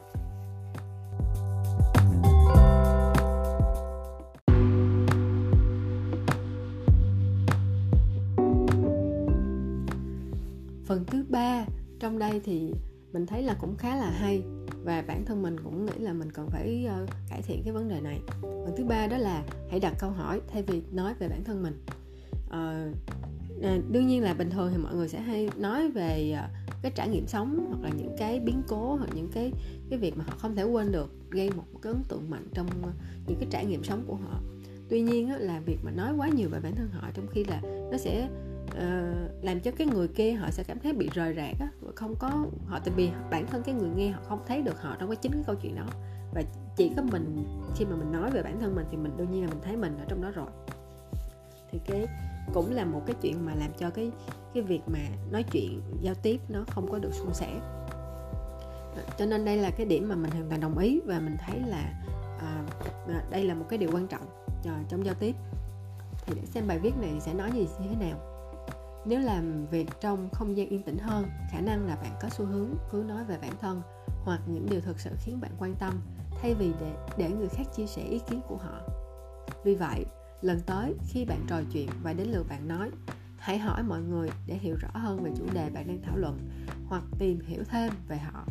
Phần 10.85 11.05
thứ 11.07 11.25
ba 11.29 11.65
trong 11.99 12.19
đây 12.19 12.41
thì 12.43 12.73
mình 13.11 13.25
thấy 13.25 13.43
là 13.43 13.55
cũng 13.61 13.75
khá 13.77 13.95
là 13.95 14.09
hay 14.09 14.43
và 14.83 15.03
bản 15.07 15.25
thân 15.25 15.41
mình 15.41 15.59
cũng 15.63 15.85
nghĩ 15.85 15.99
là 15.99 16.13
mình 16.13 16.31
cần 16.31 16.49
phải 16.49 16.87
uh, 17.03 17.09
cải 17.29 17.41
thiện 17.41 17.61
cái 17.63 17.73
vấn 17.73 17.89
đề 17.89 18.01
này. 18.01 18.19
Phần 18.41 18.73
thứ 18.77 18.85
ba 18.85 19.07
đó 19.07 19.17
là 19.17 19.43
hãy 19.69 19.79
đặt 19.79 19.93
câu 19.99 20.09
hỏi 20.09 20.41
thay 20.47 20.63
vì 20.63 20.81
nói 20.91 21.13
về 21.19 21.29
bản 21.29 21.43
thân 21.43 21.63
mình. 21.63 21.83
Uh, 22.47 22.95
à, 23.63 23.77
đương 23.91 24.07
nhiên 24.07 24.23
là 24.23 24.33
bình 24.33 24.49
thường 24.49 24.69
thì 24.71 24.77
mọi 24.77 24.95
người 24.95 25.07
sẽ 25.07 25.19
hay 25.19 25.49
nói 25.57 25.91
về 25.91 26.31
ờ, 26.37 26.47
cái 26.81 26.91
trải 26.95 27.09
nghiệm 27.09 27.27
sống 27.27 27.65
hoặc 27.69 27.81
là 27.81 27.89
những 27.97 28.15
cái 28.17 28.39
biến 28.39 28.61
cố 28.67 28.95
hoặc 28.95 29.09
những 29.15 29.29
cái 29.33 29.51
cái 29.89 29.99
việc 29.99 30.17
mà 30.17 30.23
họ 30.27 30.33
không 30.37 30.55
thể 30.55 30.63
quên 30.63 30.91
được 30.91 31.13
gây 31.29 31.49
một 31.49 31.63
cái 31.81 31.93
ấn 31.93 32.03
tượng 32.03 32.29
mạnh 32.29 32.47
trong 32.53 32.67
ờ, 32.83 32.91
những 33.27 33.39
cái 33.39 33.47
trải 33.51 33.65
nghiệm 33.65 33.83
sống 33.83 34.03
của 34.07 34.15
họ. 34.15 34.39
Tuy 34.89 35.01
nhiên 35.01 35.29
á, 35.29 35.37
là 35.37 35.59
việc 35.65 35.77
mà 35.83 35.91
nói 35.91 36.13
quá 36.17 36.29
nhiều 36.29 36.49
về 36.49 36.59
bản 36.59 36.75
thân 36.75 36.89
họ 36.91 37.07
trong 37.13 37.27
khi 37.27 37.43
là 37.43 37.61
nó 37.91 37.97
sẽ 37.97 38.29
uh, 38.65 39.43
làm 39.43 39.59
cho 39.59 39.71
cái 39.71 39.87
người 39.87 40.07
kia 40.07 40.31
họ 40.31 40.51
sẽ 40.51 40.63
cảm 40.63 40.79
thấy 40.79 40.93
bị 40.93 41.09
rời 41.13 41.33
rạc 41.35 41.59
á 41.59 41.71
không 41.95 42.15
có 42.19 42.45
họ 42.65 42.79
tại 42.79 42.93
vì 42.95 43.09
bản 43.31 43.47
thân 43.47 43.63
cái 43.63 43.75
người 43.75 43.89
nghe 43.95 44.09
họ 44.09 44.21
không 44.23 44.39
thấy 44.47 44.61
được 44.61 44.81
họ 44.81 44.95
trong 44.99 45.09
cái 45.09 45.15
chính 45.15 45.31
cái 45.31 45.43
câu 45.45 45.55
chuyện 45.55 45.75
đó. 45.75 45.85
Và 46.33 46.43
chỉ 46.75 46.91
có 46.95 47.01
mình 47.01 47.45
khi 47.75 47.85
mà 47.85 47.95
mình 47.95 48.11
nói 48.11 48.31
về 48.31 48.43
bản 48.43 48.59
thân 48.59 48.75
mình 48.75 48.85
thì 48.91 48.97
mình 48.97 49.11
đương 49.17 49.31
nhiên 49.31 49.41
là 49.41 49.49
mình 49.49 49.61
thấy 49.63 49.77
mình 49.77 49.97
ở 49.97 50.05
trong 50.07 50.21
đó 50.21 50.31
rồi. 50.31 50.47
Thì 51.71 51.79
cái 51.85 52.07
cũng 52.53 52.71
là 52.71 52.85
một 52.85 53.01
cái 53.05 53.15
chuyện 53.21 53.45
mà 53.45 53.55
làm 53.55 53.71
cho 53.77 53.89
cái 53.89 54.11
cái 54.53 54.63
việc 54.63 54.81
mà 54.87 54.99
nói 55.31 55.43
chuyện 55.51 55.81
giao 56.01 56.15
tiếp 56.15 56.41
nó 56.49 56.63
không 56.67 56.91
có 56.91 56.99
được 56.99 57.13
suôn 57.13 57.33
sẻ. 57.33 57.59
À, 58.95 59.03
cho 59.17 59.25
nên 59.25 59.45
đây 59.45 59.57
là 59.57 59.69
cái 59.69 59.85
điểm 59.85 60.09
mà 60.09 60.15
mình 60.15 60.31
hoàn 60.31 60.49
toàn 60.49 60.61
đồng 60.61 60.77
ý 60.77 61.01
và 61.05 61.19
mình 61.19 61.37
thấy 61.39 61.59
là 61.67 61.93
à, 62.39 62.63
à, 63.07 63.23
đây 63.29 63.43
là 63.43 63.53
một 63.53 63.65
cái 63.69 63.79
điều 63.79 63.89
quan 63.93 64.07
trọng 64.07 64.25
à, 64.65 64.83
trong 64.89 65.05
giao 65.05 65.15
tiếp. 65.15 65.35
Thì 66.25 66.33
để 66.35 66.45
xem 66.45 66.67
bài 66.67 66.79
viết 66.79 66.93
này 67.01 67.19
sẽ 67.19 67.33
nói 67.33 67.51
gì 67.51 67.67
như 67.79 67.87
thế 67.89 68.05
nào? 68.05 68.19
Nếu 69.05 69.19
làm 69.19 69.65
việc 69.65 69.89
trong 70.01 70.29
không 70.31 70.57
gian 70.57 70.69
yên 70.69 70.83
tĩnh 70.83 70.97
hơn 70.97 71.25
khả 71.51 71.61
năng 71.61 71.87
là 71.87 71.95
bạn 71.95 72.11
có 72.21 72.29
xu 72.29 72.45
hướng 72.45 72.69
cứ 72.91 73.03
nói 73.07 73.23
về 73.23 73.37
bản 73.41 73.53
thân 73.61 73.81
hoặc 74.23 74.41
những 74.47 74.67
điều 74.69 74.81
thực 74.81 74.99
sự 74.99 75.09
khiến 75.19 75.41
bạn 75.41 75.51
quan 75.59 75.75
tâm 75.79 76.01
thay 76.41 76.53
vì 76.53 76.71
để 76.79 76.91
để 77.17 77.29
người 77.29 77.49
khác 77.49 77.63
chia 77.75 77.85
sẻ 77.85 78.01
ý 78.01 78.19
kiến 78.29 78.41
của 78.47 78.57
họ. 78.57 78.79
Vì 79.63 79.75
vậy 79.75 80.05
lần 80.41 80.59
tới, 80.65 80.93
khi 81.09 81.25
bạn 81.25 81.45
trò 81.47 81.61
chuyện 81.73 81.89
và 82.03 82.13
đến 82.13 82.27
lượt 82.27 82.45
bạn 82.49 82.67
nói, 82.67 82.89
hãy 83.37 83.59
hỏi 83.59 83.83
mọi 83.83 84.01
người 84.01 84.29
để 84.47 84.57
hiểu 84.57 84.75
rõ 84.75 84.89
hơn 84.93 85.23
về 85.23 85.31
chủ 85.37 85.45
đề 85.53 85.69
bạn 85.69 85.87
đang 85.87 86.01
thảo 86.01 86.17
luận, 86.17 86.49
hoặc 86.85 87.03
tìm 87.19 87.39
hiểu 87.45 87.63
thêm 87.63 87.93
về 88.07 88.17
họ. 88.17 88.45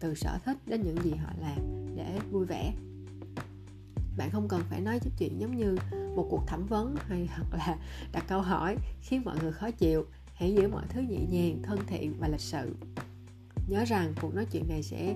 Từ 0.00 0.14
sở 0.14 0.38
thích 0.44 0.56
đến 0.66 0.82
những 0.82 1.02
gì 1.02 1.10
họ 1.10 1.30
làm 1.40 1.58
để 1.96 2.20
vui 2.30 2.46
vẻ. 2.46 2.72
Bạn 4.16 4.30
không 4.30 4.48
cần 4.48 4.62
phải 4.70 4.80
nói 4.80 5.00
chuyện 5.18 5.40
giống 5.40 5.56
như 5.56 5.76
một 6.16 6.26
cuộc 6.30 6.46
thẩm 6.46 6.66
vấn 6.66 6.96
hay 7.08 7.28
hoặc 7.36 7.58
là 7.58 7.76
đặt 8.12 8.24
câu 8.28 8.40
hỏi 8.40 8.76
khiến 9.00 9.22
mọi 9.24 9.36
người 9.42 9.52
khó 9.52 9.70
chịu. 9.70 10.06
Hãy 10.34 10.54
giữ 10.54 10.68
mọi 10.68 10.84
thứ 10.88 11.00
nhẹ 11.00 11.20
nhàng, 11.30 11.62
thân 11.62 11.78
thiện 11.86 12.14
và 12.18 12.28
lịch 12.28 12.40
sự. 12.40 12.74
Nhớ 13.68 13.84
rằng 13.84 14.12
cuộc 14.20 14.34
nói 14.34 14.46
chuyện 14.52 14.68
này 14.68 14.82
sẽ 14.82 15.14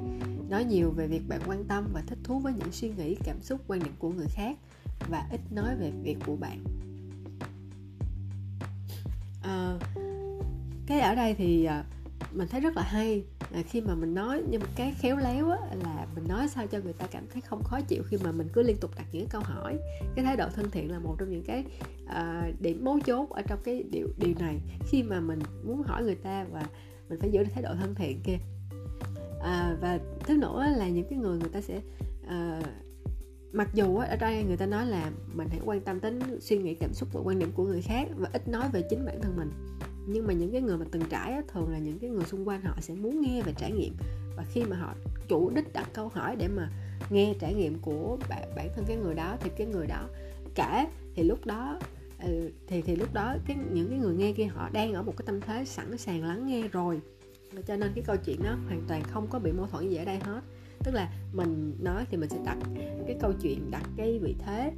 nói 0.49 0.65
nhiều 0.65 0.91
về 0.91 1.07
việc 1.07 1.29
bạn 1.29 1.41
quan 1.47 1.65
tâm 1.65 1.89
và 1.93 2.03
thích 2.07 2.19
thú 2.25 2.39
với 2.39 2.53
những 2.53 2.73
suy 2.73 2.89
nghĩ, 2.89 3.17
cảm 3.25 3.43
xúc, 3.43 3.61
quan 3.67 3.81
điểm 3.81 3.93
của 3.99 4.11
người 4.11 4.29
khác 4.29 4.59
và 5.11 5.27
ít 5.31 5.41
nói 5.51 5.77
về 5.77 5.93
việc 6.03 6.17
của 6.27 6.37
bạn. 6.37 6.65
À, 9.43 9.79
cái 10.87 11.01
ở 11.01 11.15
đây 11.15 11.35
thì 11.35 11.65
ờ, 11.65 11.83
mình 12.33 12.49
thấy 12.49 12.61
rất 12.61 12.77
là 12.77 12.83
hay 12.83 13.25
là 13.51 13.63
khi 13.63 13.81
mà 13.81 13.95
mình 13.95 14.15
nói 14.15 14.43
nhưng 14.51 14.61
mà 14.61 14.67
cái 14.77 14.95
khéo 14.99 15.17
léo 15.17 15.51
á, 15.51 15.59
là 15.85 16.07
mình 16.15 16.29
nói 16.29 16.49
sao 16.49 16.67
cho 16.67 16.79
người 16.85 16.93
ta 16.93 17.07
cảm 17.11 17.25
thấy 17.33 17.43
không 17.43 17.63
khó 17.63 17.81
chịu 17.81 18.03
khi 18.07 18.17
mà 18.25 18.33
mình 18.33 18.49
cứ 18.53 18.63
liên 18.63 18.77
tục 18.77 18.91
đặt 18.97 19.07
những 19.13 19.27
câu 19.31 19.43
hỏi. 19.45 19.79
Cái 20.15 20.25
thái 20.25 20.37
độ 20.37 20.49
thân 20.55 20.71
thiện 20.71 20.91
là 20.91 20.99
một 20.99 21.17
trong 21.19 21.31
những 21.31 21.45
cái 21.45 21.65
uh, 22.05 22.61
điểm 22.61 22.85
mấu 22.85 23.01
chốt 23.07 23.31
ở 23.31 23.43
trong 23.43 23.59
cái 23.65 23.85
điều 23.91 24.09
điều 24.19 24.35
này. 24.39 24.61
Khi 24.89 25.03
mà 25.03 25.21
mình 25.21 25.39
muốn 25.65 25.83
hỏi 25.83 26.03
người 26.03 26.15
ta 26.15 26.47
và 26.53 26.67
mình 27.09 27.21
phải 27.21 27.31
giữ 27.31 27.45
được 27.45 27.51
thái 27.55 27.63
độ 27.63 27.75
thân 27.81 27.95
thiện 27.95 28.21
kia. 28.25 28.39
À, 29.43 29.77
và 29.81 29.99
thứ 30.21 30.37
nữa 30.37 30.67
là 30.77 30.89
những 30.89 31.07
cái 31.11 31.19
người 31.19 31.39
người 31.39 31.51
ta 31.53 31.61
sẽ 31.61 31.81
uh, 32.25 32.65
mặc 33.55 33.69
dù 33.75 33.97
ở 33.97 34.17
đây 34.17 34.45
người 34.45 34.57
ta 34.57 34.67
nói 34.67 34.87
là 34.87 35.11
mình 35.35 35.49
hãy 35.51 35.61
quan 35.65 35.81
tâm 35.81 36.01
đến 36.01 36.21
suy 36.41 36.59
nghĩ 36.59 36.75
cảm 36.75 36.93
xúc 36.95 37.09
và 37.13 37.21
quan 37.25 37.39
điểm 37.39 37.53
của 37.55 37.65
người 37.65 37.83
khác 37.83 38.09
và 38.17 38.29
ít 38.33 38.49
nói 38.49 38.69
về 38.73 38.83
chính 38.91 39.07
bản 39.07 39.21
thân 39.23 39.37
mình. 39.37 39.51
Nhưng 40.07 40.27
mà 40.27 40.33
những 40.33 40.53
cái 40.53 40.61
người 40.61 40.79
mà 40.79 40.85
từng 40.91 41.03
trải 41.11 41.43
thường 41.49 41.73
là 41.73 41.79
những 41.79 41.99
cái 41.99 42.11
người 42.11 42.25
xung 42.25 42.49
quanh 42.49 42.63
họ 42.63 42.77
sẽ 42.81 42.95
muốn 42.95 43.21
nghe 43.21 43.43
về 43.43 43.53
trải 43.59 43.73
nghiệm. 43.73 43.97
Và 44.37 44.45
khi 44.53 44.65
mà 44.65 44.77
họ 44.77 44.95
chủ 45.29 45.51
đích 45.51 45.73
đặt 45.73 45.89
câu 45.93 46.09
hỏi 46.09 46.37
để 46.37 46.49
mà 46.49 46.71
nghe 47.11 47.35
trải 47.41 47.55
nghiệm 47.55 47.79
của 47.79 48.19
bản, 48.29 48.53
bản 48.57 48.69
thân 48.75 48.85
cái 48.89 48.97
người 48.97 49.15
đó 49.15 49.37
thì 49.41 49.51
cái 49.57 49.67
người 49.67 49.87
đó 49.87 50.09
kể 50.55 50.87
thì 51.15 51.23
lúc 51.23 51.47
đó 51.47 51.79
ừ, 52.25 52.51
thì 52.67 52.83
thì 52.83 52.97
lúc 52.97 53.15
đó 53.15 53.37
cái 53.47 53.57
những 53.73 53.89
cái 53.91 53.99
người 53.99 54.15
nghe 54.15 54.33
kia 54.33 54.45
họ 54.45 54.69
đang 54.73 54.93
ở 54.93 55.03
một 55.03 55.15
cái 55.17 55.27
tâm 55.27 55.41
thế 55.41 55.65
sẵn 55.65 55.99
sàng 55.99 56.25
lắng 56.25 56.47
nghe 56.47 56.69
rồi. 56.69 57.01
Cho 57.67 57.77
nên 57.77 57.93
cái 57.95 58.05
câu 58.07 58.17
chuyện 58.25 58.41
nó 58.45 58.57
hoàn 58.67 58.83
toàn 58.89 59.03
không 59.03 59.27
có 59.31 59.39
bị 59.39 59.53
mâu 59.53 59.67
thuẫn 59.67 59.89
gì 59.89 59.97
ở 59.97 60.05
đây 60.05 60.19
hết 60.19 60.41
tức 60.85 60.95
là 60.95 61.13
mình 61.33 61.77
nói 61.81 62.05
thì 62.11 62.17
mình 62.17 62.29
sẽ 62.29 62.39
đặt 62.45 62.59
cái 63.07 63.17
câu 63.21 63.33
chuyện 63.43 63.71
đặt 63.71 63.85
cái 63.97 64.19
vị 64.19 64.37
thế. 64.39 64.73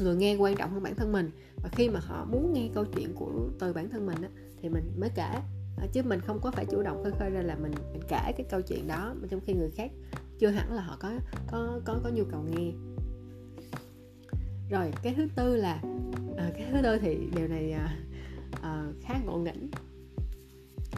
Người 0.00 0.16
nghe 0.16 0.36
quan 0.36 0.56
trọng 0.56 0.70
hơn 0.70 0.82
bản 0.82 0.94
thân 0.94 1.12
mình. 1.12 1.30
Và 1.56 1.68
khi 1.72 1.88
mà 1.88 2.00
họ 2.00 2.24
muốn 2.24 2.52
nghe 2.52 2.68
câu 2.74 2.84
chuyện 2.84 3.14
của 3.14 3.48
từ 3.58 3.72
bản 3.72 3.90
thân 3.90 4.06
mình 4.06 4.22
á, 4.22 4.28
thì 4.62 4.68
mình 4.68 4.92
mới 4.98 5.10
kể. 5.14 5.40
Chứ 5.92 6.02
mình 6.02 6.20
không 6.20 6.40
có 6.42 6.50
phải 6.50 6.66
chủ 6.70 6.82
động 6.82 7.02
khơi 7.02 7.12
khơi 7.18 7.30
ra 7.30 7.42
là 7.42 7.56
mình 7.56 7.72
mình 7.92 8.02
kể 8.08 8.32
cái 8.36 8.46
câu 8.50 8.60
chuyện 8.60 8.88
đó 8.88 9.14
mà 9.20 9.28
trong 9.30 9.40
khi 9.40 9.54
người 9.54 9.70
khác 9.70 9.90
chưa 10.38 10.48
hẳn 10.48 10.72
là 10.72 10.82
họ 10.82 10.96
có 11.00 11.12
có 11.46 11.80
có 11.84 12.00
có 12.04 12.10
nhu 12.10 12.24
cầu 12.24 12.44
nghe. 12.50 12.72
Rồi 14.70 14.92
cái 15.02 15.14
thứ 15.16 15.28
tư 15.36 15.56
là 15.56 15.82
à, 16.36 16.50
cái 16.54 16.66
thứ 16.72 16.78
tư 16.82 16.98
thì 16.98 17.18
điều 17.36 17.48
này 17.48 17.72
à, 17.72 17.96
à, 18.62 18.86
khá 19.02 19.14
ngộ 19.24 19.38
nghĩnh. 19.38 19.70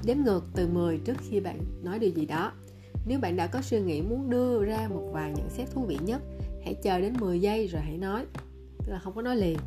Đếm 0.05 0.17
ngược 0.25 0.45
từ 0.55 0.69
10 0.69 0.99
trước 0.99 1.17
khi 1.21 1.41
bạn 1.41 1.61
nói 1.83 1.99
điều 1.99 2.11
gì 2.11 2.27
đó 2.27 2.53
nếu 3.09 3.21
bạn 3.21 3.37
đã 3.37 3.47
có 3.47 3.63
suy 3.63 3.81
nghĩ 3.81 4.03
muốn 4.03 4.31
đưa 4.31 4.65
ra 4.65 4.89
một 4.95 5.11
vài 5.13 5.33
nhận 5.37 5.51
xét 5.51 5.71
thú 5.71 5.83
vị 5.83 5.99
nhất, 6.03 6.23
hãy 6.65 6.75
chờ 6.75 7.01
đến 7.01 7.15
10 7.21 7.41
giây 7.41 7.67
rồi 7.67 7.83
hãy 7.83 7.99
nói. 7.99 8.27
Tức 8.79 8.93
là 8.93 8.99
không 8.99 9.15
có 9.15 9.23
nói 9.23 9.37
liền. 9.37 9.59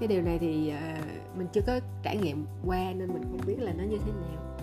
Cái 0.00 0.08
điều 0.08 0.22
này 0.22 0.38
thì 0.38 0.70
ờ, 0.70 0.80
mình 1.36 1.46
chưa 1.52 1.60
có 1.66 1.80
trải 2.02 2.16
nghiệm 2.16 2.46
qua 2.66 2.92
nên 2.96 3.08
mình 3.08 3.22
không 3.22 3.40
biết 3.46 3.56
là 3.58 3.72
nó 3.72 3.84
như 3.84 3.98
thế 4.06 4.12
nào. 4.12 4.58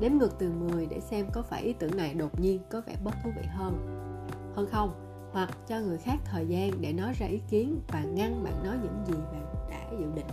Đếm 0.00 0.12
ngược 0.12 0.38
từ 0.38 0.52
10 0.52 0.86
để 0.86 1.00
xem 1.00 1.26
có 1.32 1.42
phải 1.42 1.62
ý 1.62 1.72
tưởng 1.72 1.96
này 1.96 2.14
đột 2.14 2.40
nhiên 2.40 2.60
có 2.70 2.82
vẻ 2.86 2.96
bất 3.04 3.14
thú 3.24 3.30
vị 3.36 3.42
hơn 3.46 3.98
hơn 4.54 4.66
không, 4.70 4.92
hoặc 5.32 5.50
cho 5.68 5.80
người 5.80 5.98
khác 5.98 6.16
thời 6.24 6.46
gian 6.46 6.70
để 6.80 6.92
nói 6.92 7.12
ra 7.18 7.26
ý 7.26 7.40
kiến 7.50 7.80
và 7.88 8.04
ngăn 8.04 8.44
bạn 8.44 8.64
nói 8.64 8.76
những 8.82 9.04
gì 9.06 9.14
bạn 9.32 9.54
đã 9.70 9.90
dự 9.90 10.06
định. 10.14 10.26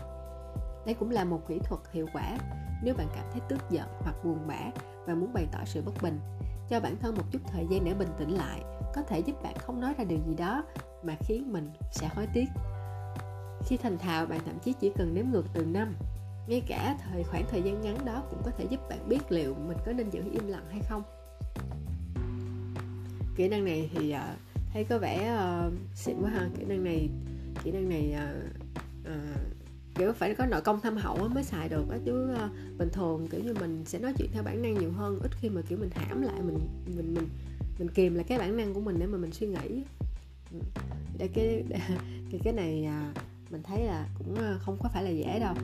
Đây 0.85 0.95
cũng 0.99 1.09
là 1.09 1.23
một 1.23 1.47
kỹ 1.47 1.59
thuật 1.63 1.81
hiệu 1.91 2.07
quả. 2.13 2.38
Nếu 2.83 2.95
bạn 2.97 3.07
cảm 3.15 3.25
thấy 3.31 3.41
tức 3.49 3.59
giận 3.69 3.88
hoặc 3.99 4.15
buồn 4.23 4.39
bã 4.47 4.59
và 5.05 5.15
muốn 5.15 5.33
bày 5.33 5.47
tỏ 5.51 5.59
sự 5.65 5.81
bất 5.81 5.93
bình 6.01 6.19
cho 6.69 6.79
bản 6.79 6.95
thân 7.01 7.15
một 7.15 7.23
chút 7.31 7.39
thời 7.51 7.67
gian 7.69 7.85
để 7.85 7.93
bình 7.93 8.09
tĩnh 8.17 8.31
lại 8.31 8.61
có 8.95 9.01
thể 9.01 9.19
giúp 9.19 9.43
bạn 9.43 9.55
không 9.59 9.81
nói 9.81 9.93
ra 9.97 10.03
điều 10.03 10.19
gì 10.27 10.35
đó 10.35 10.63
mà 11.03 11.15
khiến 11.19 11.53
mình 11.53 11.69
sẽ 11.91 12.07
hối 12.07 12.27
tiếc. 12.33 12.45
Khi 13.65 13.77
thành 13.77 13.97
thạo 13.97 14.25
bạn 14.25 14.39
thậm 14.45 14.59
chí 14.63 14.73
chỉ 14.73 14.91
cần 14.97 15.15
đếm 15.15 15.25
ngược 15.31 15.45
từ 15.53 15.65
năm 15.65 15.95
ngay 16.47 16.61
cả 16.67 16.97
thời 17.03 17.23
khoảng 17.23 17.45
thời 17.51 17.61
gian 17.61 17.81
ngắn 17.81 18.05
đó 18.05 18.23
cũng 18.29 18.41
có 18.45 18.51
thể 18.57 18.65
giúp 18.69 18.79
bạn 18.89 19.09
biết 19.09 19.31
liệu 19.31 19.55
mình 19.67 19.77
có 19.85 19.91
nên 19.91 20.09
giữ 20.09 20.23
im 20.31 20.47
lặng 20.47 20.65
hay 20.71 20.81
không. 20.89 21.03
Kỹ 23.35 23.49
năng 23.49 23.65
này 23.65 23.89
thì 23.93 24.13
uh, 24.13 24.39
thấy 24.73 24.83
có 24.83 24.97
vẻ 24.97 25.39
uh, 25.67 25.73
xịn 25.95 26.21
quá 26.21 26.29
ha. 26.29 26.49
Kỹ 26.57 26.65
năng 26.65 26.83
này 26.83 27.09
kỹ 27.63 27.71
năng 27.71 27.89
này 27.89 28.15
uh, 28.15 29.11
uh, 29.11 29.58
kiểu 30.00 30.13
phải 30.13 30.36
có 30.36 30.46
nội 30.46 30.62
công 30.62 30.82
thâm 30.82 30.98
hậu 30.98 31.27
mới 31.27 31.44
xài 31.44 31.70
được 31.70 31.89
á. 31.91 31.98
Chứ 32.06 32.34
ờ, 32.34 32.50
bình 32.77 32.89
thường 32.94 33.27
kiểu 33.27 33.41
như 33.44 33.53
mình 33.60 33.84
sẽ 33.86 34.00
nói 34.00 34.13
chuyện 34.18 34.29
theo 34.34 34.44
bản 34.44 34.62
năng 34.62 34.74
nhiều 34.74 34.91
hơn. 34.91 35.20
Ít 35.22 35.32
khi 35.41 35.50
mà 35.50 35.62
kiểu 35.70 35.77
mình 35.77 35.89
hãm 35.91 36.22
lại 36.22 36.41
mình 36.41 36.60
mình 36.96 37.13
mình 37.13 37.27
mình 37.79 37.89
kìm 37.89 38.15
lại 38.15 38.25
cái 38.27 38.38
bản 38.38 38.58
năng 38.58 38.74
của 38.74 38.82
mình 38.82 39.00
để 39.00 39.06
mà 39.06 39.18
mình 39.18 39.32
suy 39.32 39.48
nghĩ. 39.48 39.84
Để 41.18 41.27
cái 41.34 41.63
cái 42.32 42.41
cái 42.44 42.53
này 42.53 42.86
à, 42.86 43.13
mình 43.50 43.63
thấy 43.63 43.84
là 43.86 44.08
cũng 44.18 44.36
ờ, 44.36 44.60
không 44.62 44.77
có 44.84 44.89
phải 44.94 45.03
là 45.03 45.10
dễ 45.10 45.39
đâu. 45.39 45.56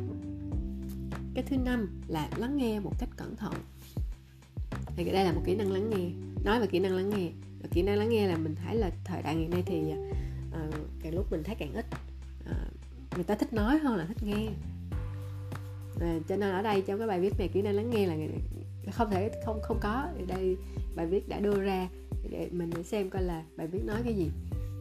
Cái 1.34 1.44
thứ 1.48 1.58
năm 1.58 2.02
là 2.08 2.30
lắng 2.38 2.58
nghe 2.58 2.80
một 2.80 2.92
cách 3.00 3.10
cẩn 3.18 3.36
thận. 3.36 3.54
Thì 4.96 5.12
đây 5.12 5.26
là 5.26 5.32
một 5.32 5.42
kỹ 5.46 5.56
năng 5.56 5.72
lắng 5.72 5.90
nghe. 5.90 6.10
Nói 6.44 6.60
về 6.60 6.68
kỹ 6.68 6.80
năng 6.80 6.96
lắng 6.96 7.10
nghe. 7.10 7.30
Và 7.62 7.70
kỹ 7.72 7.82
năng 7.82 7.98
lắng 7.98 8.10
nghe 8.10 8.28
là 8.28 8.38
mình 8.38 8.56
thấy 8.56 8.76
là 8.76 8.92
thời 9.04 9.22
đại 9.22 9.36
ngày 9.36 9.48
nay 9.48 9.64
thì 9.66 9.82
uh, 10.50 10.76
càng 11.04 11.16
lúc 11.16 11.32
mình 11.32 11.44
thấy 11.44 11.56
càng 11.60 11.74
ít 11.74 11.86
người 13.16 13.24
ta 13.24 13.36
thích 13.36 13.54
nói 13.54 13.78
hơn 13.78 13.96
là 13.96 14.06
thích 14.06 14.24
nghe. 14.24 14.48
À, 16.02 16.20
cho 16.30 16.36
nên 16.36 16.52
ở 16.52 16.62
đây 16.62 16.82
trong 16.82 17.00
cái 17.00 17.08
bài 17.08 17.20
viết 17.20 17.34
này 17.40 17.48
kỹ 17.48 17.62
năng 17.62 17.76
lắng 17.76 17.90
nghe 17.90 18.08
là 18.08 18.16
không 18.92 19.10
thể 19.12 19.32
không 19.46 19.60
không 19.64 19.80
có. 19.82 20.08
Ở 20.20 20.26
đây 20.28 20.58
bài 20.96 21.06
viết 21.06 21.30
đã 21.30 21.40
đưa 21.40 21.62
ra 21.62 21.90
để 22.30 22.50
mình 22.52 22.70
để 22.76 22.84
xem 22.84 23.10
coi 23.10 23.22
là 23.22 23.44
bài 23.58 23.68
viết 23.68 23.86
nói 23.86 24.02
cái 24.04 24.14
gì. 24.14 24.32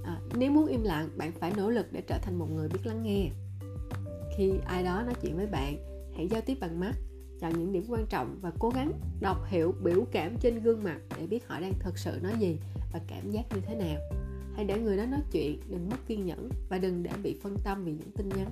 À, 0.04 0.18
nếu 0.34 0.50
muốn 0.50 0.66
im 0.66 0.82
lặng 0.82 1.08
bạn 1.16 1.32
phải 1.32 1.52
nỗ 1.56 1.70
lực 1.70 1.86
để 1.92 2.00
trở 2.00 2.18
thành 2.22 2.38
một 2.38 2.46
người 2.54 2.68
biết 2.68 2.80
lắng 2.84 3.02
nghe. 3.02 3.30
Khi 4.36 4.52
ai 4.66 4.82
đó 4.82 5.02
nói 5.02 5.14
chuyện 5.22 5.36
với 5.36 5.46
bạn 5.46 5.76
hãy 6.16 6.28
giao 6.28 6.40
tiếp 6.40 6.56
bằng 6.60 6.80
mắt 6.80 6.92
chọn 7.40 7.58
những 7.58 7.72
điểm 7.72 7.84
quan 7.88 8.06
trọng 8.06 8.38
và 8.40 8.52
cố 8.58 8.70
gắng 8.70 8.92
đọc 9.20 9.44
hiểu 9.46 9.74
biểu 9.82 10.04
cảm 10.12 10.36
trên 10.40 10.62
gương 10.62 10.82
mặt 10.82 10.98
để 11.18 11.26
biết 11.26 11.48
họ 11.48 11.60
đang 11.60 11.72
thực 11.80 11.98
sự 11.98 12.18
nói 12.22 12.32
gì 12.38 12.58
và 12.92 13.00
cảm 13.08 13.30
giác 13.30 13.42
như 13.54 13.60
thế 13.66 13.74
nào 13.74 14.23
hãy 14.54 14.64
để 14.64 14.78
người 14.78 14.96
đó 14.96 15.06
nói 15.06 15.20
chuyện 15.32 15.60
đừng 15.68 15.88
mất 15.88 15.96
kiên 16.06 16.26
nhẫn 16.26 16.48
và 16.68 16.78
đừng 16.78 17.02
để 17.02 17.10
bị 17.22 17.38
phân 17.42 17.56
tâm 17.64 17.84
vì 17.84 17.92
những 17.92 18.10
tin 18.16 18.28
nhắn. 18.28 18.50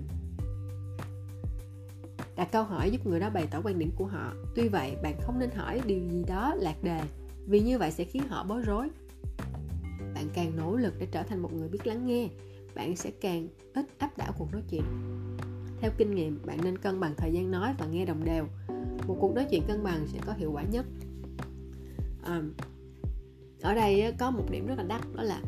Đặt 2.36 2.48
câu 2.52 2.64
hỏi 2.64 2.90
giúp 2.90 3.06
người 3.06 3.20
đó 3.20 3.30
bày 3.30 3.46
tỏ 3.50 3.60
quan 3.64 3.78
điểm 3.78 3.90
của 3.96 4.06
họ. 4.06 4.32
Tuy 4.54 4.68
vậy 4.68 4.96
bạn 5.02 5.14
không 5.20 5.38
nên 5.38 5.50
hỏi 5.50 5.80
điều 5.86 5.98
gì 6.10 6.24
đó 6.28 6.54
lạc 6.54 6.82
đề 6.82 7.00
vì 7.46 7.60
như 7.60 7.78
vậy 7.78 7.90
sẽ 7.90 8.04
khiến 8.04 8.22
họ 8.28 8.44
bối 8.44 8.62
rối. 8.62 8.88
Bạn 10.14 10.28
càng 10.34 10.56
nỗ 10.56 10.76
lực 10.76 10.94
để 10.98 11.06
trở 11.12 11.22
thành 11.22 11.42
một 11.42 11.52
người 11.52 11.68
biết 11.68 11.86
lắng 11.86 12.06
nghe 12.06 12.28
bạn 12.74 12.96
sẽ 12.96 13.10
càng 13.20 13.48
ít 13.74 13.86
áp 13.98 14.18
đảo 14.18 14.32
cuộc 14.38 14.52
nói 14.52 14.62
chuyện. 14.70 14.82
Theo 15.80 15.90
kinh 15.98 16.14
nghiệm 16.14 16.38
bạn 16.46 16.58
nên 16.64 16.78
cân 16.78 17.00
bằng 17.00 17.14
thời 17.16 17.32
gian 17.32 17.50
nói 17.50 17.74
và 17.78 17.86
nghe 17.86 18.04
đồng 18.04 18.24
đều. 18.24 18.46
Một 19.06 19.16
cuộc 19.20 19.34
nói 19.34 19.46
chuyện 19.50 19.62
cân 19.68 19.82
bằng 19.82 20.06
sẽ 20.06 20.18
có 20.26 20.32
hiệu 20.32 20.52
quả 20.52 20.62
nhất. 20.62 20.86
À, 22.22 22.42
ở 23.62 23.74
đây 23.74 24.12
có 24.18 24.30
một 24.30 24.44
điểm 24.50 24.66
rất 24.66 24.74
là 24.78 24.82
đắt 24.82 25.00
đó 25.14 25.22
là 25.22 25.42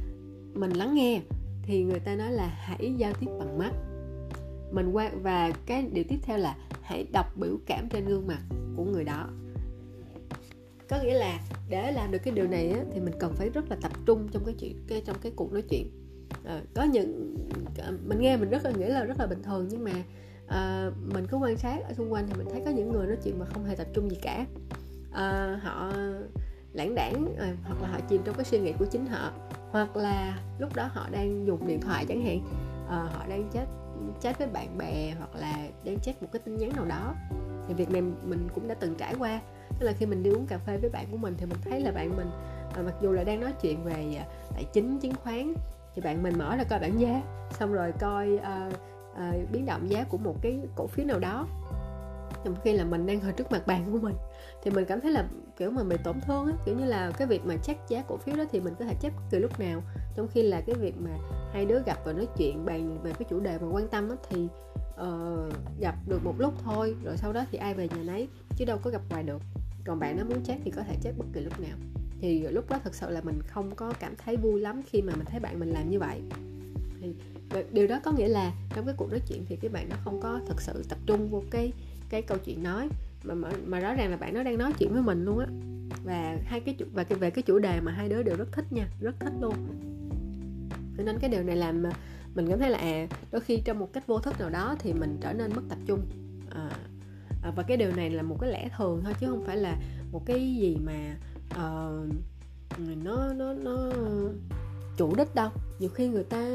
mình 0.55 0.71
lắng 0.71 0.95
nghe 0.95 1.21
thì 1.63 1.85
người 1.85 2.01
ta 2.01 2.15
nói 2.15 2.33
là 2.33 2.47
hãy 2.47 2.95
giao 2.97 3.13
tiếp 3.21 3.27
bằng 3.39 3.59
mắt. 3.59 3.73
Mình 4.73 4.93
qua 4.93 5.11
và 5.23 5.51
cái 5.67 5.89
điều 5.93 6.05
tiếp 6.09 6.19
theo 6.23 6.39
là 6.39 6.57
hãy 6.83 7.07
đọc 7.13 7.27
biểu 7.37 7.57
cảm 7.67 7.89
trên 7.91 8.05
gương 8.05 8.27
mặt 8.27 8.43
của 8.77 8.85
người 8.85 9.05
đó. 9.05 9.29
Có 10.89 10.99
nghĩa 11.03 11.15
là 11.15 11.41
để 11.69 11.93
làm 11.93 12.13
được 12.13 12.19
cái 12.19 12.35
điều 12.35 12.49
này 12.49 12.71
á, 12.71 12.85
thì 12.93 13.01
mình 13.01 13.15
cần 13.21 13.33
phải 13.35 13.51
rất 13.51 13.71
là 13.71 13.77
tập 13.83 13.93
trung 14.07 14.29
trong 14.33 14.45
cái 14.45 14.55
chuyện 14.59 14.85
cái 14.89 15.03
trong 15.05 15.17
cái 15.23 15.33
cuộc 15.37 15.53
nói 15.53 15.63
chuyện. 15.63 15.91
À, 16.45 16.63
có 16.75 16.83
những 16.83 17.37
ờ, 17.79 17.93
mình 18.07 18.21
nghe 18.21 18.37
mình 18.37 18.51
rất 18.51 18.65
là 18.65 18.71
nghĩ 18.71 18.87
là 18.87 19.05
rất 19.05 19.21
là 19.21 19.27
bình 19.27 19.43
thường 19.43 19.69
nhưng 19.71 19.85
mà 19.85 19.93
à, 20.47 20.91
mình 21.13 21.27
cứ 21.31 21.37
quan 21.37 21.57
sát 21.57 21.79
ở 21.89 21.95
xung 21.95 22.13
quanh 22.13 22.27
thì 22.29 22.35
mình 22.39 22.47
thấy 22.51 22.63
có 22.65 22.71
những 22.71 22.93
người 22.93 23.07
nói 23.07 23.17
chuyện 23.25 23.39
mà 23.39 23.47
không 23.47 23.65
hề 23.65 23.77
tập 23.77 23.87
trung 23.95 24.11
gì 24.11 24.17
cả. 24.23 24.47
À, 25.13 25.61
họ 25.63 25.93
lãng 26.73 26.95
đảng 26.95 27.37
à, 27.39 27.57
hoặc 27.63 27.83
là 27.83 27.89
họ 27.89 28.01
chìm 28.09 28.23
trong 28.25 28.35
cái 28.35 28.45
suy 28.45 28.59
nghĩ 28.59 28.73
của 28.79 28.87
chính 28.91 29.07
họ 29.07 29.33
hoặc 29.75 29.97
là 29.97 30.39
lúc 30.59 30.75
đó 30.75 30.89
họ 30.93 31.07
đang 31.11 31.47
dùng 31.47 31.67
điện 31.67 31.81
thoại 31.81 32.07
chẳng 32.09 32.25
hạn 32.25 32.41
à, 32.89 32.97
họ 33.13 33.27
đang 33.29 33.51
chat 33.53 33.69
chat 34.21 34.39
với 34.39 34.49
bạn 34.49 34.79
bè 34.79 35.15
hoặc 35.19 35.35
là 35.35 35.69
đang 35.85 36.01
chat 36.01 36.23
một 36.23 36.29
cái 36.33 36.43
tin 36.45 36.57
nhắn 36.57 36.71
nào 36.77 36.85
đó. 36.85 37.15
Thì 37.69 37.75
việc 37.75 37.91
này 37.91 38.03
mình 38.03 38.49
cũng 38.55 38.69
đã 38.69 38.75
từng 38.75 38.95
trải 38.95 39.15
qua. 39.19 39.41
Tức 39.79 39.87
là 39.87 39.93
khi 39.99 40.07
mình 40.07 40.23
đi 40.23 40.31
uống 40.31 40.47
cà 40.47 40.59
phê 40.59 40.79
với 40.81 40.91
bạn 40.91 41.07
của 41.11 41.17
mình 41.17 41.35
thì 41.39 41.47
mình 41.47 41.59
thấy 41.65 41.81
là 41.81 41.93
bạn 41.93 42.17
mình 42.17 42.31
à, 42.75 42.83
mặc 42.83 42.95
dù 43.01 43.13
là 43.13 43.25
đang 43.25 43.41
nói 43.41 43.53
chuyện 43.63 43.85
về 43.85 44.17
ờ, 44.19 44.25
tài 44.55 44.65
chính 44.73 44.99
chứng 44.99 45.15
khoán 45.15 45.55
thì 45.95 46.03
bạn 46.03 46.23
mình 46.23 46.39
mở 46.39 46.57
ra 46.57 46.65
coi 46.65 46.79
bảng 46.79 47.01
giá 47.01 47.23
xong 47.51 47.73
rồi 47.73 47.93
coi 48.01 48.35
uh, 48.35 48.75
uh, 49.13 49.51
biến 49.53 49.67
động 49.67 49.91
giá 49.91 50.05
của 50.05 50.19
một 50.19 50.37
cái 50.43 50.59
cổ 50.77 50.87
phiếu 50.87 51.07
nào 51.07 51.19
đó. 51.19 51.47
Trong 52.45 52.55
khi 52.65 52.73
là 52.73 52.85
mình 52.85 53.07
đang 53.07 53.19
ngồi 53.19 53.33
trước 53.33 53.53
mặt 53.53 53.67
bàn 53.67 53.85
của 53.93 53.99
mình 53.99 54.15
thì 54.63 54.71
mình 54.71 54.85
cảm 54.85 55.01
thấy 55.01 55.11
là 55.11 55.25
kiểu 55.59 55.71
mà 55.71 55.85
bị 55.85 55.97
tổn 56.05 56.21
thương 56.21 56.47
á 56.47 56.53
kiểu 56.67 56.77
như 56.79 56.85
là 56.85 57.11
cái 57.19 57.27
việc 57.29 57.45
mà 57.45 57.57
check 57.57 57.89
giá 57.89 58.03
cổ 58.09 58.17
phiếu 58.17 58.37
đó 58.37 58.45
thì 58.53 58.61
mình 58.61 58.75
có 58.79 58.85
thể 58.85 58.95
check 59.03 59.17
từ 59.31 59.39
lúc 59.39 59.61
nào. 59.61 59.83
Trong 60.17 60.29
khi 60.29 60.43
là 60.43 60.61
cái 60.61 60.77
việc 60.77 60.95
mà 60.99 61.19
hai 61.53 61.65
đứa 61.65 61.83
gặp 61.87 61.99
và 62.05 62.13
nói 62.13 62.27
chuyện 62.37 62.65
bàn 62.65 62.99
về 63.03 63.13
cái 63.13 63.27
chủ 63.31 63.41
đề 63.41 63.59
mà 63.59 63.69
quan 63.71 63.89
tâm 63.89 64.09
ấy, 64.09 64.19
thì 64.31 64.49
uh, 65.01 65.81
gặp 65.81 65.95
được 66.09 66.25
một 66.25 66.35
lúc 66.39 66.55
thôi 66.65 66.97
rồi 67.05 67.17
sau 67.17 67.33
đó 67.33 67.45
thì 67.53 67.59
ai 67.59 67.75
về 67.75 67.89
nhà 67.89 68.03
nấy 68.03 68.29
chứ 68.57 68.65
đâu 68.65 68.79
có 68.83 68.91
gặp 68.91 69.03
hoài 69.11 69.23
được. 69.23 69.43
Còn 69.85 69.99
bạn 69.99 70.17
nó 70.17 70.25
muốn 70.25 70.45
check 70.45 70.61
thì 70.65 70.71
có 70.71 70.83
thể 70.83 70.97
check 71.03 71.19
bất 71.19 71.27
kỳ 71.33 71.41
lúc 71.41 71.61
nào. 71.61 71.77
Thì 72.21 72.47
lúc 72.49 72.71
đó 72.71 72.79
thật 72.85 72.95
sự 72.95 73.11
là 73.11 73.21
mình 73.21 73.41
không 73.47 73.75
có 73.75 73.93
cảm 74.01 74.15
thấy 74.25 74.37
vui 74.37 74.61
lắm 74.61 74.83
khi 74.87 75.03
mà 75.03 75.13
mình 75.17 75.27
thấy 75.27 75.41
bạn 75.41 75.61
mình 75.61 75.71
làm 75.71 75.91
như 75.91 75.99
vậy. 75.99 76.21
Thì 77.01 77.15
điều 77.73 77.87
đó 77.87 78.01
có 78.05 78.13
nghĩa 78.13 78.29
là 78.29 78.53
trong 78.75 78.87
cái 78.87 78.95
cuộc 78.99 79.11
nói 79.11 79.21
chuyện 79.29 79.45
thì 79.49 79.57
cái 79.57 79.69
bạn 79.69 79.89
nó 79.89 79.97
không 80.05 80.21
có 80.21 80.41
thật 80.47 80.61
sự 80.61 80.85
tập 80.89 80.99
trung 81.07 81.29
vô 81.29 81.43
cái 81.51 81.73
cái 82.09 82.23
câu 82.23 82.39
chuyện 82.45 82.63
nói 82.63 82.89
mà 83.25 83.35
mà, 83.35 83.49
mà 83.67 83.81
rõ 83.81 83.95
ràng 83.95 84.11
là 84.11 84.17
bạn 84.17 84.35
nó 84.35 84.43
đang 84.43 84.59
nói 84.59 84.73
chuyện 84.79 84.93
với 84.93 85.03
mình 85.03 85.25
luôn 85.25 85.39
á. 85.39 85.47
Và 86.05 86.39
hai 86.45 86.61
cái 86.61 86.77
và 86.93 87.05
cái 87.05 87.19
về 87.19 87.31
cái 87.31 87.43
chủ 87.43 87.59
đề 87.59 87.81
mà 87.81 87.93
hai 87.93 88.09
đứa 88.09 88.23
đều 88.23 88.37
rất 88.37 88.53
thích 88.53 88.73
nha 88.73 88.89
rất 89.01 89.15
thích 89.21 89.33
luôn. 89.41 89.55
Cho 90.97 91.03
nên 91.03 91.19
cái 91.19 91.31
điều 91.31 91.43
này 91.43 91.57
làm 91.57 91.83
mình 92.35 92.49
cảm 92.49 92.59
thấy 92.59 92.71
là 92.71 92.79
à 92.79 93.07
đôi 93.33 93.41
khi 93.41 93.61
trong 93.65 93.79
một 93.79 93.93
cách 93.93 94.07
vô 94.07 94.19
thức 94.19 94.41
nào 94.41 94.51
đó 94.51 94.77
thì 94.79 94.93
mình 94.93 95.19
trở 95.21 95.33
nên 95.33 95.51
mất 95.57 95.63
tập 95.69 95.79
trung. 95.87 96.01
À, 96.51 96.71
à, 97.43 97.53
và 97.57 97.63
cái 97.63 97.77
điều 97.77 97.93
này 97.93 98.11
là 98.11 98.23
một 98.23 98.37
cái 98.41 98.51
lẽ 98.51 98.69
thường 98.77 99.01
thôi 99.05 99.15
chứ 99.21 99.27
không 99.27 99.45
phải 99.45 99.57
là 99.57 99.77
một 100.13 100.23
cái 100.27 100.39
gì 100.39 100.77
mà 100.85 101.17
uh, 101.51 102.09
nó 103.05 103.33
nó 103.33 103.53
nó 103.53 103.93
chủ 104.97 105.15
đích 105.17 105.35
đâu. 105.35 105.51
Nhiều 105.79 105.91
khi 105.91 106.09
người 106.09 106.25
ta 106.25 106.49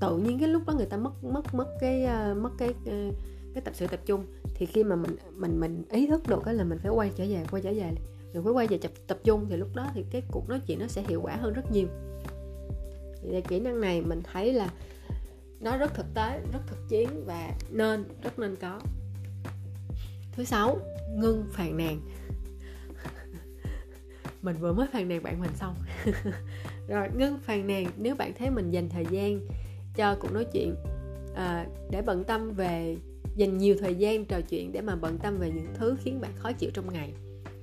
tự 0.00 0.18
nhiên 0.18 0.38
cái 0.38 0.48
lúc 0.48 0.62
đó 0.66 0.74
người 0.76 0.86
ta 0.86 0.96
mất 0.96 1.24
mất 1.24 1.54
mất 1.54 1.66
cái 1.80 2.04
uh, 2.04 2.36
mất 2.36 2.50
cái 2.58 2.68
uh, 2.68 3.14
cái 3.58 3.64
tập 3.64 3.74
sự 3.74 3.86
tập 3.86 4.00
trung 4.06 4.24
thì 4.54 4.66
khi 4.66 4.84
mà 4.84 4.96
mình 4.96 5.16
mình 5.36 5.60
mình 5.60 5.84
ý 5.90 6.06
thức 6.06 6.22
được 6.28 6.46
là 6.46 6.64
mình 6.64 6.78
phải 6.78 6.90
quay 6.90 7.10
trở 7.16 7.24
về 7.28 7.44
quay 7.50 7.62
trở 7.62 7.72
về. 7.72 7.92
Mình 8.34 8.44
phải 8.44 8.52
quay 8.52 8.66
về 8.66 8.78
tập 8.78 8.90
tập 9.06 9.18
trung 9.24 9.46
thì 9.50 9.56
lúc 9.56 9.68
đó 9.74 9.90
thì 9.94 10.04
cái 10.10 10.22
cuộc 10.30 10.48
nói 10.48 10.60
chuyện 10.66 10.78
nó 10.78 10.86
sẽ 10.86 11.02
hiệu 11.02 11.20
quả 11.22 11.36
hơn 11.36 11.52
rất 11.52 11.72
nhiều. 11.72 11.86
Thì 13.22 13.40
kỹ 13.48 13.60
năng 13.60 13.80
này 13.80 14.02
mình 14.02 14.22
thấy 14.32 14.52
là 14.52 14.70
nó 15.60 15.76
rất 15.76 15.94
thực 15.94 16.06
tế 16.14 16.40
rất 16.52 16.60
thực 16.66 16.78
chiến 16.88 17.08
và 17.26 17.52
nên 17.70 18.04
rất 18.22 18.38
nên 18.38 18.56
có. 18.56 18.80
Thứ 20.32 20.44
sáu 20.44 20.78
ngưng 21.16 21.44
phàn 21.52 21.76
nàn. 21.76 22.00
Mình 24.42 24.56
vừa 24.60 24.72
mới 24.72 24.86
phàn 24.92 25.08
nàn 25.08 25.22
bạn 25.22 25.40
mình 25.40 25.50
xong. 25.54 25.74
Rồi 26.88 27.08
ngưng 27.16 27.38
phàn 27.38 27.66
nàn 27.66 27.86
nếu 27.96 28.14
bạn 28.14 28.32
thấy 28.38 28.50
mình 28.50 28.70
dành 28.70 28.88
thời 28.88 29.06
gian 29.10 29.40
cho 29.96 30.16
cuộc 30.20 30.32
nói 30.32 30.46
chuyện 30.52 30.74
à, 31.34 31.66
để 31.90 32.02
bận 32.02 32.24
tâm 32.24 32.50
về 32.50 32.96
dành 33.38 33.58
nhiều 33.58 33.76
thời 33.80 33.94
gian 33.94 34.24
trò 34.24 34.40
chuyện 34.40 34.72
để 34.72 34.80
mà 34.80 34.96
bận 34.96 35.18
tâm 35.18 35.38
về 35.38 35.50
những 35.50 35.66
thứ 35.74 35.96
khiến 36.04 36.20
bạn 36.20 36.30
khó 36.36 36.52
chịu 36.52 36.70
trong 36.74 36.92
ngày. 36.92 37.12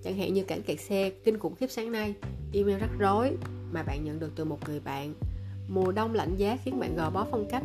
Chẳng 0.04 0.18
hạn 0.18 0.34
như 0.34 0.44
cảnh 0.44 0.62
kẹt 0.62 0.80
xe, 0.80 1.12
kinh 1.24 1.40
khủng 1.40 1.56
khiếp 1.56 1.68
sáng 1.72 1.92
nay, 1.92 2.14
email 2.54 2.78
rắc 2.78 2.90
rối 3.00 3.32
mà 3.72 3.84
bạn 3.84 4.04
nhận 4.04 4.20
được 4.20 4.32
từ 4.36 4.46
một 4.46 4.70
người 4.70 4.80
bạn. 4.80 5.14
Mùa 5.68 5.92
đông 5.92 6.14
lạnh 6.14 6.36
giá 6.38 6.58
khiến 6.64 6.80
bạn 6.80 6.96
gò 6.96 7.10
bó 7.10 7.28
phong 7.32 7.48
cách. 7.50 7.64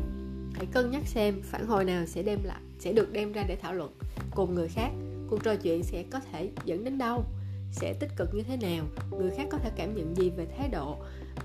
Hãy 0.54 0.66
cân 0.72 0.90
nhắc 0.90 1.02
xem 1.06 1.42
phản 1.42 1.66
hồi 1.66 1.84
nào 1.84 2.06
sẽ 2.06 2.22
đem 2.22 2.38
lại, 2.44 2.60
sẽ 2.78 2.92
được 2.92 3.12
đem 3.12 3.32
ra 3.32 3.44
để 3.48 3.56
thảo 3.56 3.74
luận 3.74 3.92
cùng 4.34 4.54
người 4.54 4.68
khác. 4.68 4.90
Cuộc 5.28 5.44
trò 5.44 5.56
chuyện 5.56 5.82
sẽ 5.82 6.04
có 6.10 6.20
thể 6.32 6.50
dẫn 6.64 6.84
đến 6.84 6.98
đâu? 6.98 7.24
Sẽ 7.72 7.94
tích 8.00 8.10
cực 8.16 8.34
như 8.34 8.42
thế 8.42 8.56
nào? 8.56 8.84
Người 9.10 9.30
khác 9.30 9.46
có 9.50 9.58
thể 9.58 9.70
cảm 9.76 9.94
nhận 9.94 10.16
gì 10.16 10.30
về 10.30 10.46
thái 10.58 10.68
độ 10.68 10.96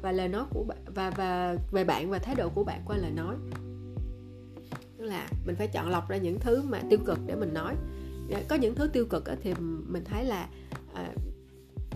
và 0.02 0.12
lời 0.12 0.28
nói 0.28 0.46
của 0.50 0.64
bạn, 0.64 0.78
và 0.96 1.10
và, 1.10 1.56
về 1.72 1.84
bạn 1.84 2.10
và 2.10 2.20
thái 2.20 2.36
độ 2.36 2.50
của 2.50 2.64
bạn 2.64 2.82
qua 2.86 2.98
lời 2.98 3.12
nói? 3.12 3.36
Tức 5.06 5.10
là 5.12 5.28
mình 5.46 5.56
phải 5.56 5.68
chọn 5.68 5.90
lọc 5.90 6.10
ra 6.10 6.18
những 6.18 6.40
thứ 6.40 6.64
mà 6.70 6.82
tiêu 6.90 7.00
cực 7.06 7.20
để 7.26 7.36
mình 7.36 7.54
nói. 7.54 7.76
Dạ, 8.28 8.42
có 8.50 8.56
những 8.56 8.76
thứ 8.76 8.88
tiêu 8.88 9.06
cực 9.06 9.24
thì 9.42 9.54
mình 9.88 10.04
thấy 10.06 10.26
là 10.26 10.50
à, 10.94 11.10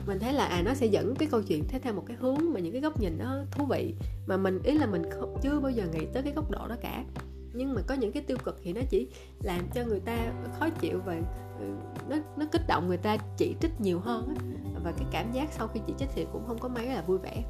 mình 0.08 0.20
thấy 0.20 0.34
là 0.34 0.46
à 0.46 0.62
nó 0.66 0.74
sẽ 0.74 0.86
dẫn 0.86 1.16
cái 1.16 1.28
câu 1.32 1.42
chuyện 1.42 1.63
theo 1.68 1.82
theo 1.84 1.94
một 1.94 2.04
cái 2.08 2.18
hướng 2.20 2.54
mà 2.54 2.60
những 2.60 2.72
cái 2.72 2.82
góc 2.82 3.00
nhìn 3.00 3.18
nó 3.18 3.38
thú 3.51 3.66
vị 3.66 3.94
mà 4.28 4.38
mình 4.38 4.60
ý 4.63 4.78
là 4.78 4.86
mình 4.86 5.01
không 5.12 5.38
chưa 5.42 5.60
bao 5.60 5.72
giờ 5.72 5.88
nghĩ 5.94 6.06
tới 6.13 6.24
cái 6.24 6.34
góc 6.34 6.51
độ 6.51 6.68
đó 6.68 6.75
cả. 6.82 7.04
Nhưng 7.54 7.74
mà 7.74 7.82
có 7.88 7.96
những 7.96 8.12
cái 8.12 8.24
tiêu 8.24 8.38
cực 8.44 8.60
thì 8.63 8.74
nó 8.74 8.82
chỉ 8.89 9.08
làm 9.44 9.68
cho 9.74 9.84
người 9.86 10.00
ta 10.00 10.18
khó 10.60 10.70
chịu 10.70 11.01
và 11.06 11.22
ừ, 11.60 11.66
nó 12.10 12.16
nó 12.38 12.46
kích 12.51 12.68
động 12.68 12.88
người 12.88 12.98
ta 12.98 13.18
chỉ 13.38 13.56
trích 13.62 13.82
nhiều 13.82 14.00
hơn 14.00 14.36
và 14.84 14.92
cái 14.92 15.06
cảm 15.12 15.32
giác 15.32 15.50
sau 15.51 15.68
khi 15.68 15.80
chỉ 15.88 15.94
trích 15.98 16.10
thì 16.16 16.25
cũng 16.34 16.48
không 16.48 16.58
có 16.60 16.68
mấy 16.68 16.86
là 16.86 17.01
vui 17.01 17.18
vẻ. 17.18 17.44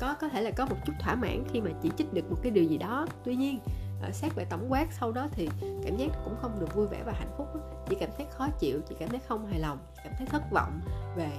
Có 0.00 0.14
có 0.20 0.28
thể 0.28 0.42
là 0.42 0.50
có 0.50 0.66
một 0.66 0.76
chút 0.86 0.92
thỏa 1.00 1.14
mãn 1.14 1.44
khi 1.52 1.60
mà 1.60 1.70
chỉ 1.82 1.90
trích 1.98 2.12
được 2.12 2.30
một 2.30 2.36
cái 2.42 2.52
điều 2.52 2.64
gì 2.64 2.78
đó. 2.78 3.06
Tuy 3.24 3.36
nhiên 3.36 3.58
Ờ, 4.02 4.10
xét 4.12 4.34
về 4.34 4.44
tổng 4.44 4.72
quát 4.72 4.86
sau 4.92 5.12
đó 5.12 5.28
thì 5.32 5.48
cảm 5.60 5.96
giác 5.96 6.08
cũng 6.24 6.36
không 6.40 6.60
được 6.60 6.74
vui 6.74 6.86
vẻ 6.86 7.02
và 7.06 7.12
hạnh 7.12 7.34
phúc 7.36 7.46
chỉ 7.88 7.96
cảm 8.00 8.10
thấy 8.16 8.26
khó 8.30 8.48
chịu, 8.58 8.80
chỉ 8.88 8.94
cảm 8.98 9.08
thấy 9.08 9.20
không 9.28 9.46
hài 9.46 9.60
lòng, 9.60 9.78
cảm 10.04 10.12
thấy 10.18 10.26
thất 10.26 10.42
vọng 10.52 10.80
về 11.16 11.30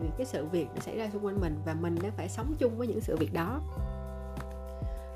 những 0.00 0.12
cái 0.16 0.26
sự 0.26 0.46
việc 0.46 0.66
đã 0.74 0.80
xảy 0.80 0.96
ra 0.96 1.10
xung 1.12 1.24
quanh 1.24 1.40
mình 1.40 1.62
và 1.64 1.74
mình 1.74 1.98
đã 2.02 2.10
phải 2.16 2.28
sống 2.28 2.54
chung 2.58 2.78
với 2.78 2.86
những 2.86 3.00
sự 3.00 3.16
việc 3.16 3.32
đó. 3.32 3.60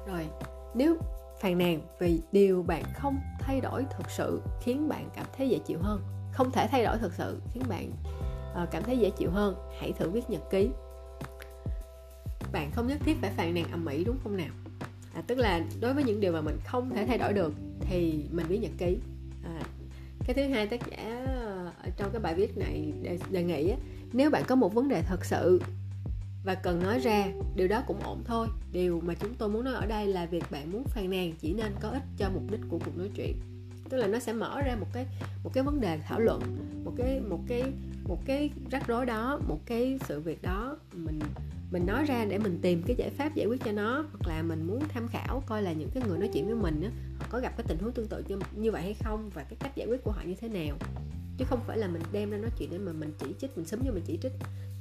Rồi, 0.06 0.28
nếu 0.74 0.96
phàn 1.40 1.58
nàn 1.58 1.80
vì 1.98 2.22
điều 2.32 2.62
bạn 2.62 2.84
không 2.94 3.18
thay 3.38 3.60
đổi 3.60 3.86
thực 3.90 4.10
sự 4.10 4.42
khiến 4.60 4.88
bạn 4.88 5.08
cảm 5.14 5.26
thấy 5.36 5.48
dễ 5.48 5.58
chịu 5.58 5.78
hơn, 5.82 6.02
không 6.32 6.50
thể 6.50 6.68
thay 6.70 6.84
đổi 6.84 6.98
thực 6.98 7.12
sự 7.12 7.40
khiến 7.52 7.62
bạn 7.68 7.90
ờ, 8.54 8.66
cảm 8.70 8.82
thấy 8.82 8.98
dễ 8.98 9.10
chịu 9.10 9.30
hơn, 9.30 9.56
hãy 9.80 9.92
thử 9.92 10.10
viết 10.10 10.30
nhật 10.30 10.42
ký. 10.50 10.70
Bạn 12.52 12.70
không 12.74 12.86
nhất 12.86 12.98
thiết 13.04 13.16
phải 13.20 13.30
phàn 13.30 13.54
nàn 13.54 13.64
ầm 13.72 13.86
ĩ 13.86 14.04
đúng 14.04 14.16
không 14.22 14.36
nào? 14.36 14.63
À, 15.14 15.22
tức 15.26 15.38
là 15.38 15.64
đối 15.80 15.94
với 15.94 16.04
những 16.04 16.20
điều 16.20 16.32
mà 16.32 16.40
mình 16.40 16.56
không 16.64 16.90
thể 16.90 17.06
thay 17.06 17.18
đổi 17.18 17.32
được 17.32 17.52
thì 17.80 18.24
mình 18.30 18.46
viết 18.48 18.58
nhật 18.58 18.72
ký. 18.78 18.96
À, 19.44 19.62
cái 20.26 20.34
thứ 20.34 20.54
hai 20.54 20.66
tác 20.66 20.80
giả 20.90 21.24
ờ, 21.26 21.72
ở 21.82 21.90
trong 21.96 22.10
cái 22.12 22.20
bài 22.20 22.34
viết 22.34 22.58
này 22.58 22.92
đề, 23.02 23.18
đề 23.30 23.42
nghị 23.42 23.70
á, 23.70 23.76
nếu 24.12 24.30
bạn 24.30 24.42
có 24.46 24.54
một 24.54 24.74
vấn 24.74 24.88
đề 24.88 25.02
thật 25.02 25.24
sự 25.24 25.60
và 26.44 26.54
cần 26.54 26.82
nói 26.82 26.98
ra 26.98 27.26
điều 27.56 27.68
đó 27.68 27.82
cũng 27.86 28.00
ổn 28.02 28.22
thôi. 28.24 28.46
Điều 28.72 29.00
mà 29.00 29.14
chúng 29.14 29.34
tôi 29.34 29.48
muốn 29.48 29.64
nói 29.64 29.74
ở 29.74 29.86
đây 29.86 30.06
là 30.06 30.26
việc 30.26 30.44
bạn 30.50 30.72
muốn 30.72 30.84
phàn 30.84 31.10
nàn 31.10 31.32
chỉ 31.40 31.52
nên 31.52 31.72
có 31.80 31.88
ích 31.88 32.02
cho 32.18 32.30
mục 32.34 32.42
đích 32.50 32.60
của 32.68 32.78
cuộc 32.78 32.98
nói 32.98 33.10
chuyện 33.16 33.36
tức 33.88 33.96
là 33.96 34.06
nó 34.06 34.18
sẽ 34.18 34.32
mở 34.32 34.60
ra 34.60 34.76
một 34.80 34.86
cái 34.92 35.06
một 35.44 35.50
cái 35.54 35.64
vấn 35.64 35.80
đề 35.80 35.98
thảo 35.98 36.20
luận 36.20 36.42
một 36.84 36.92
cái 36.96 37.20
một 37.20 37.40
cái 37.48 37.62
một 38.04 38.18
cái 38.24 38.50
rắc 38.70 38.86
rối 38.86 39.06
đó 39.06 39.40
một 39.48 39.60
cái 39.66 39.98
sự 40.08 40.20
việc 40.20 40.42
đó. 40.42 40.76
Mình 40.92 41.20
mình 41.72 41.86
nói 41.86 42.04
ra 42.04 42.24
để 42.24 42.38
mình 42.38 42.58
tìm 42.62 42.82
cái 42.86 42.96
giải 42.96 43.10
pháp 43.10 43.34
giải 43.34 43.46
quyết 43.46 43.64
cho 43.64 43.72
nó 43.72 44.04
hoặc 44.12 44.28
là 44.28 44.42
mình 44.42 44.66
muốn 44.66 44.82
tham 44.88 45.08
khảo 45.08 45.42
coi 45.46 45.62
là 45.62 45.72
những 45.72 45.90
cái 45.94 46.02
người 46.08 46.18
nói 46.18 46.30
chuyện 46.32 46.46
với 46.46 46.54
mình 46.54 46.82
á, 46.82 46.90
họ 47.18 47.26
có 47.30 47.40
gặp 47.40 47.52
cái 47.56 47.66
tình 47.68 47.78
huống 47.78 47.92
tương 47.92 48.06
tự 48.06 48.24
như, 48.28 48.38
như 48.56 48.70
vậy 48.70 48.82
hay 48.82 48.94
không 49.04 49.30
và 49.34 49.42
cái 49.42 49.56
cách 49.60 49.76
giải 49.76 49.86
quyết 49.88 50.04
của 50.04 50.10
họ 50.10 50.22
như 50.26 50.34
thế 50.40 50.48
nào. 50.48 50.76
Chứ 51.38 51.44
không 51.48 51.60
phải 51.66 51.78
là 51.78 51.88
mình 51.88 52.02
đem 52.12 52.30
ra 52.30 52.38
nói 52.38 52.50
chuyện 52.58 52.70
để 52.72 52.78
mà 52.78 52.92
mình 52.92 53.12
chỉ 53.18 53.26
trích 53.40 53.56
mình 53.56 53.66
sớm 53.66 53.80
như 53.84 53.92
mình 53.92 54.02
chỉ 54.06 54.18
trích. 54.22 54.32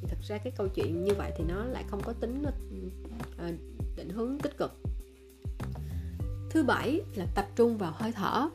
Thì 0.02 0.08
thật 0.10 0.18
ra 0.28 0.38
cái 0.38 0.54
câu 0.58 0.68
chuyện 0.68 1.04
như 1.04 1.14
vậy 1.14 1.32
thì 1.38 1.44
nó 1.48 1.66
lại 1.66 1.84
không 1.90 2.02
có 2.04 2.14
tính 2.14 2.44
uh, 2.44 3.54
định 3.96 4.10
hướng 4.10 4.40
tích 4.40 4.58
cực. 4.58 4.72
Thứ 6.50 6.64
bảy 6.64 7.02
là 7.16 7.26
tập 7.36 7.46
trung 7.56 7.78
vào 7.78 7.94
hơi 7.96 8.12
thở 8.12 8.50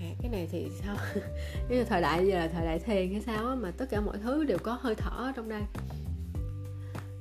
à, 0.00 0.14
cái 0.22 0.30
này 0.30 0.48
thì 0.50 0.70
sao? 0.82 0.96
Như 1.68 1.84
thời 1.84 2.00
đại 2.00 2.26
giờ 2.26 2.38
là 2.38 2.48
thời 2.48 2.66
đại 2.66 2.78
thiền 2.78 3.12
hay 3.12 3.20
sao 3.20 3.56
mà 3.56 3.70
tất 3.70 3.86
cả 3.90 4.00
mọi 4.00 4.18
thứ 4.18 4.44
đều 4.44 4.58
có 4.58 4.78
hơi 4.80 4.94
thở 4.94 5.10
ở 5.10 5.32
trong 5.36 5.48
đây. 5.48 5.62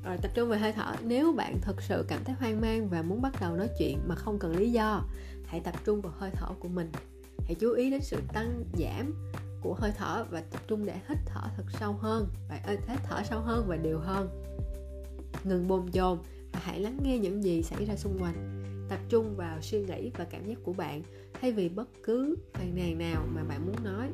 Rồi 0.03 0.17
tập 0.21 0.31
trung 0.35 0.49
về 0.49 0.57
hơi 0.57 0.71
thở. 0.71 0.95
Nếu 1.03 1.33
bạn 1.33 1.57
thực 1.61 1.81
sự 1.81 2.05
cảm 2.07 2.23
thấy 2.23 2.35
hoang 2.39 2.61
mang 2.61 2.89
và 2.89 3.01
muốn 3.01 3.21
bắt 3.21 3.33
đầu 3.41 3.55
nói 3.55 3.69
chuyện 3.79 3.99
mà 4.07 4.15
không 4.15 4.39
cần 4.39 4.55
lý 4.57 4.71
do 4.71 5.03
hãy 5.45 5.59
tập 5.59 5.75
trung 5.85 6.01
vào 6.01 6.13
hơi 6.17 6.31
thở 6.33 6.47
của 6.59 6.67
mình. 6.67 6.91
Hãy 7.45 7.55
chú 7.55 7.71
ý 7.71 7.91
đến 7.91 8.01
sự 8.01 8.21
tăng 8.33 8.63
giảm 8.73 9.13
của 9.61 9.73
hơi 9.73 9.91
thở 9.97 10.25
và 10.29 10.41
tập 10.51 10.61
trung 10.67 10.85
để 10.85 10.93
hít 11.09 11.17
thở 11.25 11.41
thật 11.57 11.63
sâu 11.79 11.93
hơn. 11.93 12.27
Và 12.49 12.59
hít 12.65 12.99
thở 13.09 13.21
sâu 13.29 13.39
hơn 13.39 13.65
và 13.67 13.75
đều 13.75 13.99
hơn. 13.99 14.43
Ngừng 15.43 15.67
bồn 15.67 15.91
chồn 15.91 16.17
và 16.53 16.59
hãy 16.63 16.79
lắng 16.79 16.97
nghe 17.03 17.17
những 17.17 17.43
gì 17.43 17.63
xảy 17.63 17.85
ra 17.85 17.95
xung 17.95 18.17
quanh 18.19 18.56
tập 18.89 18.99
trung 19.09 19.35
vào 19.35 19.61
suy 19.61 19.81
nghĩ 19.81 20.11
và 20.17 20.25
cảm 20.25 20.45
giác 20.45 20.57
của 20.63 20.73
bạn 20.73 21.01
thay 21.33 21.51
vì 21.51 21.69
bất 21.69 21.89
cứ 22.03 22.35
phàn 22.53 22.75
nàn 22.75 22.97
nào 22.97 23.27
mà 23.35 23.43
bạn 23.43 23.65
muốn 23.65 23.75
nói. 23.83 24.09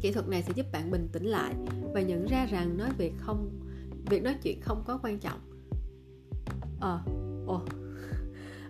Kỹ 0.00 0.12
thuật 0.12 0.28
này 0.28 0.42
sẽ 0.42 0.52
giúp 0.54 0.66
bạn 0.72 0.90
bình 0.90 1.08
tĩnh 1.12 1.24
lại 1.24 1.54
và 1.94 2.00
nhận 2.00 2.26
ra 2.26 2.46
rằng 2.46 2.78
nói 2.78 2.90
việc 2.98 3.12
không 3.18 3.50
việc 4.10 4.22
nói 4.22 4.34
chuyện 4.42 4.60
không 4.60 4.84
có 4.86 5.00
quan 5.02 5.18
trọng. 5.18 5.40
Ờ 6.80 7.00
ồ. 7.46 7.62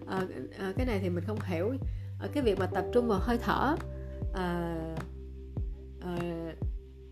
À, 0.06 0.26
à, 0.58 0.72
cái 0.76 0.86
này 0.86 0.98
thì 1.02 1.10
mình 1.10 1.24
không 1.24 1.38
hiểu. 1.40 1.72
À, 2.20 2.28
cái 2.32 2.42
việc 2.42 2.58
mà 2.58 2.66
tập 2.66 2.84
trung 2.92 3.08
vào 3.08 3.18
hơi 3.22 3.38
thở 3.38 3.76
à, 4.34 4.76
à, 6.00 6.18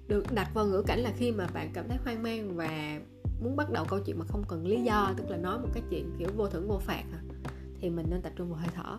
được 0.08 0.24
đặt 0.34 0.54
vào 0.54 0.66
ngữ 0.66 0.82
cảnh 0.86 0.98
là 1.00 1.12
khi 1.16 1.32
mà 1.32 1.46
bạn 1.54 1.70
cảm 1.74 1.88
thấy 1.88 1.98
hoang 2.04 2.22
mang 2.22 2.56
và 2.56 3.00
muốn 3.40 3.56
bắt 3.56 3.70
đầu 3.70 3.84
câu 3.88 4.00
chuyện 4.06 4.18
mà 4.18 4.24
không 4.28 4.44
cần 4.48 4.66
lý 4.66 4.82
do 4.82 5.14
tức 5.16 5.30
là 5.30 5.36
nói 5.36 5.58
một 5.58 5.68
cái 5.74 5.82
chuyện 5.90 6.10
kiểu 6.18 6.28
vô 6.36 6.48
thưởng 6.48 6.68
vô 6.68 6.78
phạt 6.78 7.04
à, 7.12 7.20
thì 7.80 7.90
mình 7.90 8.06
nên 8.10 8.22
tập 8.22 8.32
trung 8.36 8.50
vào 8.50 8.58
hơi 8.58 8.68
thở. 8.74 8.98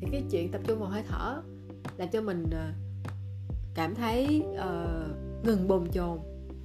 Thì 0.00 0.08
cái 0.12 0.24
chuyện 0.30 0.52
tập 0.52 0.60
trung 0.66 0.80
vào 0.80 0.88
hơi 0.88 1.02
thở 1.08 1.42
là 1.96 2.06
cho 2.06 2.20
mình 2.20 2.46
ờ, 2.52 2.70
cảm 3.74 3.94
thấy 3.94 4.44
uh, 4.52 5.46
ngừng 5.46 5.68
bồn 5.68 5.90
chồn 5.92 6.18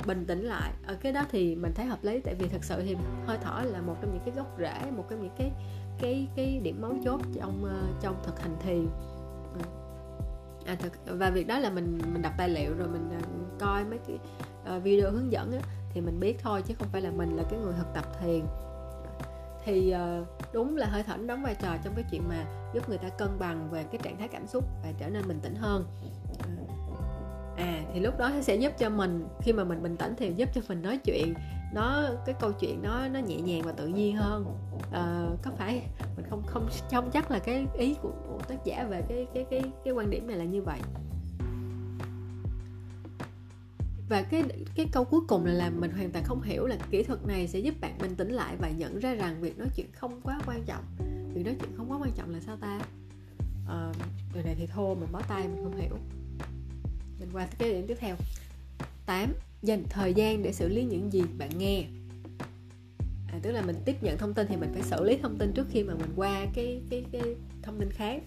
bình 0.08 0.26
tĩnh 0.28 0.42
lại. 0.42 0.74
Ở 0.88 0.96
cái 1.02 1.14
đó 1.14 1.26
thì 1.32 1.56
mình 1.56 1.72
thấy 1.76 1.86
hợp 1.86 2.04
lý 2.04 2.20
tại 2.20 2.36
vì 2.36 2.48
thật 2.48 2.64
sự 2.64 2.82
thì 2.86 2.96
hơi 3.26 3.38
thở 3.42 3.62
là 3.66 3.82
một 3.82 3.96
trong 4.02 4.14
những 4.14 4.24
cái 4.26 4.36
gốc 4.36 4.56
rễ 4.60 4.92
một 4.92 5.06
trong 5.10 5.22
những 5.22 5.36
cái 5.38 5.52
cái 6.00 6.28
cái 6.36 6.60
điểm 6.64 6.82
mấu 6.82 6.96
chốt 7.06 7.22
trong 7.34 7.64
uh, 7.64 8.02
trong 8.02 8.16
thực 8.24 8.40
hành 8.40 8.56
thiền 8.60 8.88
à, 9.60 9.66
à, 10.66 10.76
thực, 10.76 11.18
và 11.20 11.30
việc 11.30 11.48
đó 11.48 11.60
là 11.60 11.70
mình 11.70 12.00
mình 12.14 12.22
đọc 12.22 12.34
tài 12.38 12.50
liệu 12.50 12.74
rồi 12.78 12.88
mình 12.88 13.10
uh, 13.18 13.60
coi 13.60 13.86
mấy 13.86 14.00
cái 14.08 14.18
uh, 14.78 14.84
video 14.84 15.12
hướng 15.12 15.32
dẫn 15.32 15.52
á, 15.52 15.60
thì 15.94 16.02
mình 16.02 16.20
biết 16.20 16.40
thôi 16.40 16.62
chứ 16.62 16.74
không 16.80 16.88
phải 16.92 17.02
là 17.02 17.12
mình 17.12 17.36
là 17.38 17.44
cái 17.50 17.60
người 17.60 17.74
thực 17.78 17.94
tập 17.94 18.06
thiền 18.22 18.46
thì 19.66 19.92
ờ, 19.92 20.26
đúng 20.54 20.78
là 20.78 20.88
hơi 20.88 21.04
thở 21.04 21.18
đóng 21.18 21.44
vai 21.44 21.56
trò 21.56 21.78
trong 21.84 21.94
cái 21.96 22.06
chuyện 22.12 22.22
mà 22.30 22.46
giúp 22.74 22.90
người 22.90 22.98
ta 22.98 23.10
cân 23.10 23.40
bằng 23.40 23.70
về 23.72 23.84
cái 23.84 24.02
trạng 24.04 24.18
thái 24.18 24.28
cảm 24.28 24.48
xúc 24.48 24.64
và 24.84 24.92
trở 24.98 25.10
nên 25.10 25.28
bình 25.28 25.40
tĩnh 25.44 25.56
hơn. 25.56 25.86
À 27.58 27.82
thì 27.94 28.00
lúc 28.00 28.18
đó 28.18 28.32
sẽ 28.42 28.56
giúp 28.56 28.72
cho 28.78 28.90
mình 28.90 29.28
khi 29.42 29.54
mà 29.54 29.64
mình 29.64 29.84
bình 29.84 29.98
tĩnh 29.98 30.14
thì 30.18 30.34
giúp 30.36 30.50
cho 30.54 30.62
mình 30.68 30.82
nói 30.82 30.98
chuyện 30.98 31.34
nó 31.74 32.04
cái 32.26 32.36
câu 32.40 32.52
chuyện 32.52 32.82
nó 32.84 33.08
nó 33.08 33.20
nhẹ 33.20 33.36
nhàng 33.36 33.62
và 33.62 33.72
tự 33.72 33.88
nhiên 33.88 34.16
hơn. 34.16 34.46
À, 34.92 35.28
có 35.44 35.52
phải 35.58 35.82
mình 36.18 36.26
không 36.30 36.44
không 36.48 36.68
không 36.92 37.12
chắc 37.12 37.32
là 37.32 37.40
cái 37.40 37.66
ý 37.78 37.96
của, 38.02 38.12
của 38.28 38.40
tác 38.48 38.66
giả 38.66 38.88
về 38.90 39.04
cái 39.10 39.28
cái 39.34 39.46
cái 39.52 39.62
cái 39.86 39.94
quan 39.94 40.10
điểm 40.10 40.28
này 40.28 40.38
là 40.38 40.44
như 40.44 40.62
vậy 40.62 40.80
và 44.10 44.22
cái 44.22 44.44
cái 44.76 44.88
câu 44.92 45.04
cuối 45.04 45.22
cùng 45.28 45.46
là 45.46 45.54
làm 45.54 45.82
mình 45.82 45.92
hoàn 45.92 46.12
toàn 46.12 46.26
không 46.26 46.42
hiểu 46.42 46.66
là 46.66 46.78
kỹ 46.92 47.04
thuật 47.04 47.28
này 47.28 47.48
sẽ 47.48 47.60
giúp 47.60 47.76
bạn 47.82 47.98
bình 48.02 48.16
tĩnh 48.16 48.32
lại 48.32 48.56
và 48.60 48.70
nhận 48.70 49.00
ra 49.00 49.14
rằng 49.14 49.42
việc 49.42 49.58
nói 49.58 49.68
chuyện 49.76 49.92
không 49.92 50.22
quá 50.22 50.40
quan 50.46 50.64
trọng. 50.66 50.84
Việc 51.34 51.46
nói 51.46 51.56
chuyện 51.60 51.72
không 51.78 51.92
quá 51.92 51.98
quan 52.02 52.12
trọng 52.16 52.30
là 52.34 52.40
sao 52.40 52.58
ta? 52.58 52.80
À, 53.68 53.92
người 54.34 54.44
này 54.44 54.56
thì 54.58 54.68
thô 54.68 54.96
mình 54.96 55.10
bó 55.12 55.22
tay 55.22 55.48
mình 55.48 55.64
không 55.64 55.82
hiểu. 55.82 55.98
Mình 57.20 57.30
qua 57.34 57.48
cái 57.58 57.74
điểm 57.74 57.88
tiếp 57.88 57.98
theo. 58.00 58.16
8. 59.06 59.34
Dành 59.62 59.84
thời 59.90 60.14
gian 60.14 60.44
để 60.44 60.54
xử 60.54 60.68
lý 60.68 60.84
những 60.84 61.14
gì 61.14 61.24
bạn 61.38 61.50
nghe. 61.58 61.84
À, 63.28 63.40
Tức 63.42 63.52
là 63.52 63.62
mình 63.62 63.76
tiếp 63.86 64.04
nhận 64.04 64.18
thông 64.18 64.34
tin 64.34 64.48
thì 64.48 64.56
mình 64.56 64.70
phải 64.74 64.84
xử 64.84 65.04
lý 65.04 65.18
thông 65.18 65.38
tin 65.38 65.52
trước 65.54 65.68
khi 65.70 65.84
mà 65.84 65.94
mình 65.94 66.10
qua 66.16 66.46
cái 66.54 66.82
cái 66.90 67.06
cái 67.12 67.36
thông 67.62 67.80
tin 67.80 67.92
khác 67.92 68.24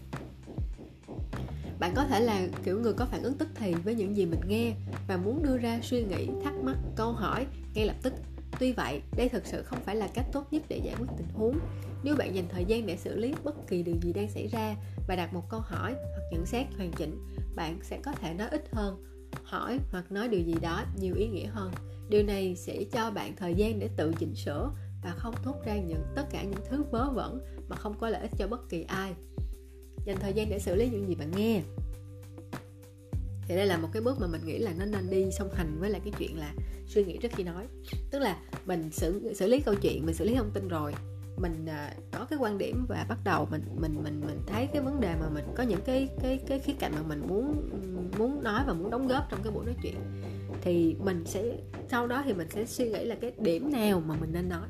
bạn 1.79 1.93
có 1.97 2.05
thể 2.05 2.21
là, 2.21 2.47
kiểu, 2.65 2.81
người 2.81 2.93
có 2.93 3.05
phản 3.05 3.23
ứng 3.23 3.39
tức 3.39 3.49
thì 3.55 3.75
với 3.75 3.95
những 3.95 4.17
gì 4.17 4.27
mình 4.27 4.41
nghe 4.47 4.75
và 5.09 5.17
muốn 5.17 5.43
đưa 5.43 5.57
ra 5.59 5.81
suy 5.83 6.05
nghĩ, 6.05 6.29
thắc 6.45 6.55
mắc, 6.63 6.77
câu 6.97 7.13
hỏi 7.13 7.47
ngay 7.75 7.87
lập 7.87 7.97
tức. 8.03 8.13
Tuy 8.59 8.73
vậy, 8.73 9.03
đây 9.17 9.29
thực 9.29 9.47
sự 9.47 9.63
không 9.63 9.79
phải 9.85 9.97
là 9.97 10.09
cách 10.15 10.27
tốt 10.33 10.47
nhất 10.51 10.63
để 10.69 10.81
giải 10.85 10.95
quyết 10.99 11.07
tình 11.19 11.29
huống. 11.35 11.59
Nếu 12.03 12.17
bạn 12.17 12.35
dành 12.35 12.49
thời 12.49 12.65
gian 12.65 12.87
để 12.87 12.97
xử 12.97 13.17
lý 13.17 13.35
bất 13.45 13.55
kỳ 13.69 13.83
điều 13.83 13.97
gì 14.03 14.13
đang 14.13 14.31
xảy 14.31 14.47
ra 14.47 14.77
và 15.09 15.17
đặt 15.17 15.35
một 15.35 15.43
câu 15.49 15.61
hỏi 15.61 15.93
hoặc 15.93 16.23
nhận 16.33 16.47
xét 16.47 16.67
hoàn 16.77 16.93
chỉnh, 16.93 17.19
bạn 17.57 17.79
sẽ 17.83 18.01
có 18.05 18.13
thể 18.13 18.35
nói 18.35 18.49
ít 18.49 18.65
hơn, 18.73 19.05
hỏi 19.45 19.79
hoặc 19.93 20.13
nói 20.13 20.29
điều 20.29 20.41
gì 20.41 20.55
đó 20.63 20.85
nhiều 21.01 21.15
ý 21.15 21.29
nghĩa 21.29 21.47
hơn. 21.47 21.71
Điều 22.09 22.23
này 22.23 22.57
sẽ 22.57 22.85
cho 22.93 23.11
bạn 23.11 23.37
thời 23.37 23.55
gian 23.55 23.79
để 23.79 23.89
tự 23.97 24.13
chỉnh 24.19 24.35
sửa 24.35 24.71
và 25.05 25.11
không 25.17 25.35
thốt 25.43 25.55
ra 25.65 25.77
những, 25.77 26.03
tất 26.17 26.27
cả 26.31 26.43
những 26.43 26.61
thứ 26.71 26.85
vớ 26.91 27.11
vẩn 27.11 27.41
mà 27.69 27.77
không 27.77 27.99
có 27.99 28.09
lợi 28.09 28.23
ích 28.23 28.31
cho 28.39 28.49
bất 28.49 28.69
kỳ 28.69 28.83
ai 28.83 29.15
dành 30.07 30.17
thời 30.21 30.33
gian 30.33 30.51
để 30.51 30.59
xử 30.59 30.75
lý 30.75 30.89
những 30.89 31.09
gì 31.09 31.15
bạn 31.15 31.31
nghe. 31.37 31.63
Thì 33.49 33.57
đây 33.57 33.67
là 33.67 33.77
một 33.77 33.89
cái 33.93 34.03
bước 34.03 34.21
mà 34.21 34.27
mình 34.27 34.41
nghĩ 34.45 34.59
là 34.59 34.73
nó 34.79 34.85
nên 34.85 35.11
đi 35.11 35.31
song 35.39 35.49
hành 35.55 35.77
với 35.81 35.91
lại 35.91 36.01
cái 36.05 36.13
chuyện 36.19 36.39
là 36.39 36.55
suy 36.87 37.05
nghĩ 37.05 37.19
trước 37.23 37.33
khi 37.37 37.45
nói. 37.45 37.67
Tức 38.11 38.19
là 38.19 38.39
mình 38.67 38.91
xử 38.93 39.35
xử 39.35 39.47
lý 39.47 39.61
câu 39.61 39.75
chuyện 39.75 40.07
mình 40.07 40.15
xử 40.15 40.25
lý 40.25 40.35
thông 40.35 40.51
tin 40.51 40.69
rồi 40.69 40.95
mình 41.37 41.67
à, 41.67 41.95
có 42.13 42.25
cái 42.31 42.39
quan 42.39 42.59
điểm 42.59 42.87
và 42.89 43.07
bắt 43.09 43.19
đầu 43.25 43.49
mình 43.51 43.63
mình 43.75 44.03
mình 44.05 44.21
mình 44.27 44.39
thấy 44.47 44.67
cái 44.67 44.83
vấn 44.83 45.01
đề 45.01 45.15
mà 45.21 45.29
mình 45.29 45.45
có 45.57 45.63
những 45.63 45.81
cái 45.87 46.09
cái 46.23 46.41
cái 46.47 46.59
khía 46.59 46.73
cạnh 46.79 46.93
mà 46.95 47.03
mình 47.09 47.23
muốn 47.29 47.71
muốn 48.19 48.43
nói 48.43 48.63
và 48.67 48.73
muốn 48.73 48.91
đóng 48.91 49.09
góp 49.09 49.31
trong 49.31 49.41
cái 49.43 49.53
buổi 49.53 49.65
nói 49.65 49.75
chuyện 49.83 49.97
thì 50.63 50.97
mình 51.05 51.25
sẽ 51.27 51.57
sau 51.91 52.07
đó 52.07 52.23
thì 52.25 52.33
mình 52.33 52.49
sẽ 52.51 52.67
suy 52.67 52.89
nghĩ 52.89 53.05
là 53.05 53.15
cái 53.15 53.33
điểm 53.39 53.73
nào 53.73 54.03
mà 54.07 54.17
mình 54.21 54.33
nên 54.33 54.49
nói. 54.49 54.69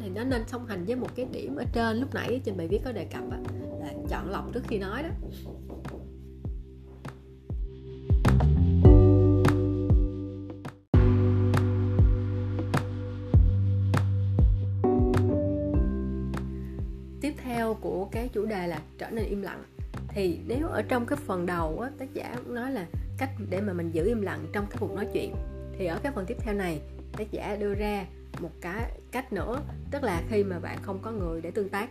Thì 0.00 0.08
nó 0.14 0.24
nên 0.24 0.42
song 0.48 0.66
hành 0.66 0.84
với 0.84 0.96
một 0.96 1.16
cái 1.16 1.26
điểm 1.32 1.56
ở 1.56 1.64
trên 1.72 1.96
lúc 1.96 2.14
nãy 2.14 2.40
trên 2.44 2.56
bài 2.56 2.68
viết 2.68 2.80
có 2.84 2.92
đề 2.92 3.04
cập 3.04 3.30
á, 3.30 3.38
chọn 4.08 4.30
lọc 4.30 4.52
trước 4.52 4.62
khi 4.68 4.78
nói 4.78 5.02
đó. 5.02 5.08
Tiếp 17.20 17.34
theo 17.44 17.74
của 17.74 18.08
cái 18.12 18.28
chủ 18.32 18.46
đề 18.46 18.66
là 18.66 18.80
trở 18.98 19.10
nên 19.10 19.24
im 19.24 19.42
lặng. 19.42 19.62
Thì 20.08 20.40
nếu 20.46 20.68
ở 20.68 20.82
trong 20.82 21.06
cái 21.06 21.18
phần 21.26 21.46
đầu 21.46 21.80
á, 21.80 21.90
tác 21.98 22.14
giả 22.14 22.36
nói 22.46 22.72
là 22.72 22.86
cách 23.18 23.30
để 23.50 23.60
mà 23.60 23.72
mình 23.72 23.90
giữ 23.90 24.06
im 24.06 24.22
lặng 24.22 24.46
trong 24.52 24.66
cái 24.70 24.76
cuộc 24.80 24.94
nói 24.94 25.06
chuyện 25.12 25.34
thì 25.78 25.86
ở 25.86 25.98
cái 26.02 26.12
phần 26.12 26.26
tiếp 26.26 26.36
theo 26.40 26.54
này 26.54 26.80
tác 27.16 27.30
giả 27.30 27.56
đưa 27.56 27.74
ra 27.74 28.06
một 28.40 28.50
cái 28.60 28.90
cách 29.12 29.32
nữa 29.32 29.60
tức 29.90 30.02
là 30.02 30.22
khi 30.28 30.44
mà 30.44 30.58
bạn 30.58 30.78
không 30.82 30.98
có 31.02 31.10
người 31.10 31.40
để 31.40 31.50
tương 31.50 31.68
tác 31.68 31.90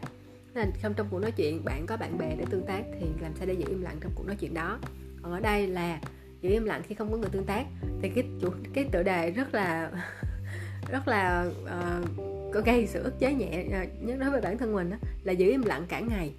nên 0.58 0.72
không 0.82 0.93
trong 0.93 1.08
cuộc 1.12 1.20
nói 1.20 1.32
chuyện 1.32 1.65
bạn 1.65 1.86
có 1.86 1.98
bạn 1.98 2.17
bè 2.17 2.36
để 2.38 2.46
tương 2.50 2.65
tác 2.65 2.84
thì 3.00 3.08
làm 3.22 3.32
sao 3.36 3.48
để 3.48 3.54
giữ 3.54 3.65
im 3.70 3.82
lặng 3.82 3.98
trong 4.02 4.12
cuộc 4.15 4.28
nói 4.28 4.36
chuyện 4.36 4.54
đó? 4.54 4.80
Còn 5.22 5.32
ở 5.32 5.39
đây 5.39 5.67
là 5.67 6.00
giữ 6.41 6.50
im 6.50 6.65
lặng 6.65 6.82
khi 6.88 6.96
không 6.96 7.12
có 7.12 7.17
người 7.17 7.30
tương 7.30 7.46
tác. 7.46 7.65
Thì 8.02 8.10
cái 8.10 8.24
chủ 8.41 8.50
cái 8.74 8.86
tựa 8.91 9.04
đề 9.04 9.32
rất 9.32 9.54
là 9.54 9.91
rất 10.91 11.08
là 11.08 11.52
uh, 11.63 12.10
có 12.54 12.62
gây 12.65 12.88
sự 12.88 13.04
ức 13.04 13.20
chế 13.20 13.34
nhẹ 13.34 13.65
uh, 13.67 14.20
đối 14.20 14.32
với 14.32 14.41
bản 14.41 14.58
thân 14.58 14.74
mình 14.74 14.89
đó, 14.89 14.98
là 15.24 15.32
giữ 15.32 15.50
im 15.50 15.62
lặng 15.62 15.86
cả 15.89 16.00
ngày. 16.00 16.34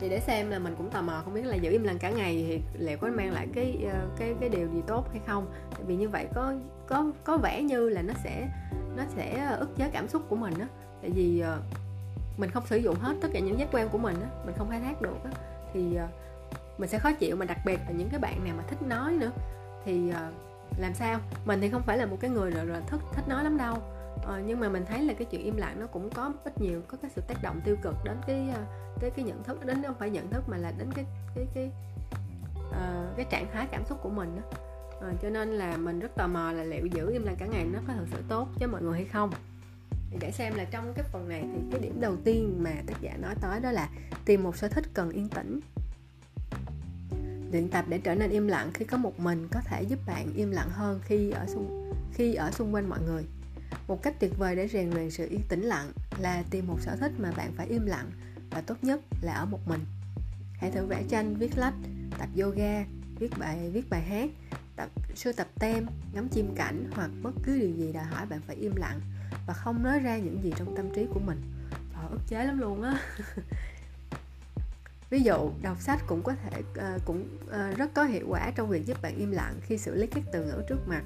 Thì 0.00 0.08
để 0.08 0.20
xem 0.20 0.50
là 0.50 0.58
mình 0.58 0.74
cũng 0.78 0.90
tò 0.90 1.02
mò 1.02 1.20
không 1.24 1.34
biết 1.34 1.44
là 1.44 1.56
giữ 1.56 1.70
im 1.70 1.84
lặng 1.84 1.98
cả 1.98 2.10
ngày 2.10 2.44
thì 2.48 2.84
liệu 2.84 2.98
có 2.98 3.08
mang 3.08 3.32
lại 3.32 3.46
cái 3.54 3.78
uh, 3.86 4.18
cái 4.18 4.34
cái 4.40 4.48
điều 4.48 4.68
gì 4.74 4.80
tốt 4.86 5.08
hay 5.10 5.20
không? 5.26 5.46
Tại 5.70 5.82
vì 5.86 5.96
như 5.96 6.08
vậy 6.08 6.26
có 6.34 6.54
có 6.88 7.12
có 7.24 7.38
vẻ 7.38 7.62
như 7.62 7.88
là 7.88 8.02
nó 8.02 8.14
sẽ 8.24 8.48
nó 8.96 9.02
sẽ 9.16 9.56
ức 9.58 9.76
chế 9.76 9.90
cảm 9.92 10.08
xúc 10.08 10.22
của 10.28 10.36
mình 10.36 10.54
đó 10.58 10.66
tại 11.02 11.10
vì 11.10 11.42
uh, 11.42 11.85
mình 12.36 12.50
không 12.50 12.66
sử 12.66 12.76
dụng 12.76 12.96
hết 13.00 13.16
tất 13.22 13.28
cả 13.32 13.40
những 13.40 13.58
giác 13.58 13.68
quan 13.72 13.88
của 13.88 13.98
mình 13.98 14.16
á 14.20 14.28
mình 14.46 14.54
không 14.58 14.70
khai 14.70 14.80
thác 14.80 15.02
được 15.02 15.16
á 15.24 15.30
thì 15.72 15.94
ờ, 15.94 16.08
mình 16.78 16.88
sẽ 16.88 16.98
khó 16.98 17.12
chịu. 17.12 17.36
Mà 17.36 17.44
đặc 17.44 17.58
biệt 17.64 17.80
là 17.86 17.90
những 17.90 18.08
cái 18.08 18.20
bạn 18.20 18.44
nào 18.44 18.54
mà 18.56 18.64
thích 18.68 18.82
nói 18.82 19.12
nữa 19.12 19.30
thì 19.84 20.10
ờ, 20.10 20.30
làm 20.78 20.94
sao? 20.94 21.20
Mình 21.44 21.60
thì 21.60 21.70
không 21.70 21.82
phải 21.82 21.98
là 21.98 22.06
một 22.06 22.16
cái 22.20 22.30
người 22.30 22.50
là, 22.50 22.80
thích 22.86 23.00
thích 23.12 23.28
nói 23.28 23.44
lắm 23.44 23.56
đâu. 23.56 23.76
Ờ, 24.24 24.42
nhưng 24.46 24.60
mà 24.60 24.68
mình 24.68 24.84
thấy 24.86 25.02
là 25.02 25.14
cái 25.14 25.24
chuyện 25.30 25.44
im 25.44 25.56
lặng 25.56 25.76
nó 25.80 25.86
cũng 25.86 26.10
có 26.10 26.32
ít 26.44 26.60
nhiều 26.60 26.82
có 26.88 26.98
cái 27.02 27.10
sự 27.14 27.22
tác 27.28 27.42
động 27.42 27.60
tiêu 27.64 27.76
cực 27.82 27.94
đến 28.04 28.16
cái 28.26 28.48
uh, 28.50 29.00
tới 29.00 29.10
cái 29.10 29.24
nhận 29.24 29.42
thức 29.42 29.66
đến 29.66 29.82
không 29.82 29.94
phải 29.98 30.10
nhận 30.10 30.30
thức 30.30 30.44
mà 30.48 30.56
là 30.56 30.72
đến 30.78 30.92
cái 30.94 31.04
cái 31.34 31.46
cái 31.54 31.70
uh, 32.68 33.16
cái 33.16 33.26
trạng 33.30 33.46
thái 33.52 33.66
cảm 33.70 33.84
xúc 33.84 33.98
của 34.02 34.08
mình 34.08 34.36
đó. 34.36 34.58
Uh, 34.98 35.20
cho 35.22 35.30
nên 35.30 35.48
là 35.48 35.76
mình 35.76 36.00
rất 36.00 36.16
tò 36.16 36.26
mò 36.26 36.52
là 36.52 36.64
liệu 36.64 36.86
giữ 36.86 37.12
im 37.12 37.24
lặng 37.24 37.36
cả 37.38 37.46
ngày 37.46 37.64
nó 37.64 37.78
có 37.86 37.92
thực 37.92 38.06
sự 38.12 38.22
tốt 38.28 38.48
cho 38.60 38.66
mọi 38.66 38.82
người 38.82 38.94
hay 38.94 39.04
không? 39.04 39.30
Để 40.20 40.32
xem 40.32 40.54
là 40.54 40.64
trong 40.64 40.92
cái 40.96 41.04
phần 41.12 41.28
này 41.28 41.44
thì 41.54 41.60
cái 41.70 41.80
điểm 41.80 42.00
đầu 42.00 42.16
tiên 42.24 42.62
mà 42.62 42.72
tác 42.86 42.94
giả 43.00 43.16
nói 43.16 43.34
tới 43.40 43.60
đó 43.60 43.70
là 43.70 43.88
tìm 44.24 44.42
một 44.42 44.56
sở 44.56 44.68
thích 44.68 44.84
cần 44.94 45.10
yên 45.10 45.28
tĩnh. 45.28 45.60
Luyện 47.52 47.68
tập 47.68 47.84
để 47.88 47.98
trở 47.98 48.14
nên 48.14 48.30
im 48.30 48.46
lặng 48.46 48.70
khi 48.74 48.84
có 48.84 48.96
một 48.96 49.20
mình 49.20 49.48
có 49.52 49.60
thể 49.64 49.82
giúp 49.82 49.98
bạn 50.06 50.32
im 50.34 50.50
lặng 50.50 50.70
hơn 50.70 51.00
khi 51.04 51.30
ở 51.30 51.46
xung, 51.46 51.92
khi 52.14 52.34
ở 52.34 52.50
xung 52.50 52.74
quanh 52.74 52.88
mọi 52.88 52.98
người. 53.06 53.24
Một 53.88 54.02
cách 54.02 54.14
tuyệt 54.20 54.38
vời 54.38 54.56
để 54.56 54.68
rèn 54.68 54.90
luyện 54.90 55.10
sự 55.10 55.28
yên 55.28 55.40
tĩnh 55.48 55.62
lặng 55.62 55.92
là 56.18 56.44
tìm 56.50 56.66
một 56.66 56.80
sở 56.80 56.96
thích 56.96 57.12
mà 57.18 57.32
bạn 57.36 57.52
phải 57.56 57.66
im 57.66 57.86
lặng 57.86 58.10
và 58.50 58.60
tốt 58.60 58.74
nhất 58.82 59.00
là 59.22 59.32
ở 59.32 59.44
một 59.44 59.68
mình. 59.68 59.80
Hãy 60.52 60.70
thử 60.70 60.86
vẽ 60.86 61.02
tranh, 61.08 61.34
viết 61.34 61.58
lách, 61.58 61.74
tập 62.18 62.28
yoga, 62.40 62.84
viết 63.18 63.30
bài 63.38 63.70
viết 63.70 63.90
bài 63.90 64.02
hát, 64.02 64.30
tập, 64.76 64.88
sưu 65.14 65.32
tập 65.32 65.46
tem, 65.58 65.86
ngắm 66.12 66.28
chim 66.28 66.54
cảnh 66.54 66.90
hoặc 66.92 67.10
bất 67.22 67.32
cứ 67.42 67.58
điều 67.58 67.70
gì 67.70 67.92
đòi 67.92 68.04
hỏi 68.04 68.26
bạn 68.26 68.40
phải 68.46 68.56
im 68.56 68.76
lặng 68.76 69.00
và 69.46 69.54
không 69.54 69.82
nói 69.82 69.98
ra 69.98 70.18
những 70.18 70.42
gì 70.42 70.52
trong 70.56 70.76
tâm 70.76 70.90
trí 70.94 71.06
của 71.14 71.20
mình. 71.20 71.40
Họ 71.92 72.08
ức 72.10 72.20
chế 72.28 72.44
lắm 72.44 72.58
luôn 72.58 72.82
á. 72.82 73.00
Ví 75.10 75.20
dụ 75.20 75.50
đọc 75.62 75.80
sách 75.80 76.00
cũng 76.06 76.22
có 76.22 76.34
thể 76.34 76.60
uh, 76.60 77.02
cũng 77.04 77.28
uh, 77.46 77.78
rất 77.78 77.94
có 77.94 78.04
hiệu 78.04 78.26
quả 78.28 78.50
trong 78.56 78.68
việc 78.68 78.86
giúp 78.86 79.02
bạn 79.02 79.16
im 79.16 79.30
lặng 79.30 79.54
khi 79.62 79.78
xử 79.78 79.94
lý 79.94 80.06
các 80.06 80.24
từ 80.32 80.44
ngữ 80.44 80.62
trước 80.68 80.88
mặt. 80.88 81.02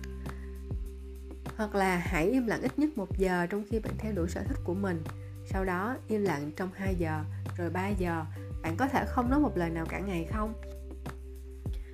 Hoặc 1.56 1.74
là 1.74 1.96
hãy 1.96 2.30
im 2.30 2.46
lặng 2.46 2.62
ít 2.62 2.78
nhất 2.78 2.98
một 2.98 3.18
giờ 3.18 3.46
trong 3.46 3.64
khi 3.70 3.78
bạn 3.78 3.92
theo 3.98 4.12
đuổi 4.12 4.28
sở 4.28 4.42
thích 4.42 4.58
của 4.64 4.74
mình. 4.74 5.02
Sau 5.46 5.64
đó 5.64 5.96
im 6.08 6.22
lặng 6.22 6.50
trong 6.56 6.70
2 6.74 6.94
giờ 6.94 7.24
rồi 7.56 7.70
3 7.70 7.88
giờ. 7.88 8.24
Bạn 8.62 8.76
có 8.76 8.88
thể 8.88 9.04
không 9.08 9.30
nói 9.30 9.40
một 9.40 9.56
lời 9.56 9.70
nào 9.70 9.86
cả 9.88 9.98
ngày 9.98 10.28
không? 10.32 10.54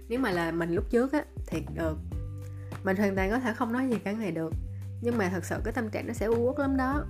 Nếu 0.08 0.20
mà 0.20 0.30
là 0.30 0.50
mình 0.50 0.74
lúc 0.74 0.90
trước 0.90 1.12
á 1.12 1.24
thì 1.46 1.62
được. 1.74 1.98
Mình 2.84 2.96
hoàn 2.96 3.16
toàn 3.16 3.30
có 3.30 3.38
thể 3.38 3.52
không 3.54 3.72
nói 3.72 3.88
gì 3.88 3.98
cả 4.04 4.12
ngày 4.12 4.32
được 4.32 4.52
nhưng 5.00 5.18
mà 5.18 5.28
thật 5.28 5.44
sự 5.44 5.56
cái 5.64 5.72
tâm 5.72 5.90
trạng 5.90 6.06
nó 6.06 6.12
sẽ 6.12 6.26
u 6.26 6.46
uất 6.46 6.58
lắm 6.58 6.76
đó. 6.76 7.04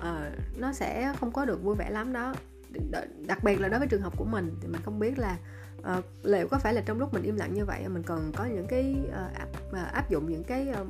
À, 0.00 0.30
nó 0.56 0.72
sẽ 0.72 1.12
không 1.20 1.32
có 1.32 1.44
được 1.44 1.62
vui 1.62 1.74
vẻ 1.74 1.90
lắm 1.90 2.12
đó. 2.12 2.34
Đặc 3.26 3.44
biệt 3.44 3.60
là 3.60 3.68
đối 3.68 3.78
với 3.78 3.88
trường 3.88 4.02
hợp 4.02 4.16
của 4.16 4.24
mình 4.24 4.56
thì 4.60 4.68
mình 4.68 4.80
không 4.84 4.98
biết 4.98 5.18
là 5.18 5.38
uh, 5.78 6.04
liệu 6.22 6.48
có 6.48 6.58
phải 6.58 6.74
là 6.74 6.80
trong 6.86 6.98
lúc 6.98 7.14
mình 7.14 7.22
im 7.22 7.36
lặng 7.36 7.54
như 7.54 7.64
vậy 7.64 7.88
mình 7.88 8.02
còn 8.02 8.32
có 8.36 8.44
những 8.44 8.66
cái 8.66 8.96
uh, 9.06 9.34
áp, 9.34 9.48
uh, 9.70 9.92
áp 9.92 10.10
dụng 10.10 10.30
những 10.30 10.44
cái 10.44 10.68
uh, 10.82 10.86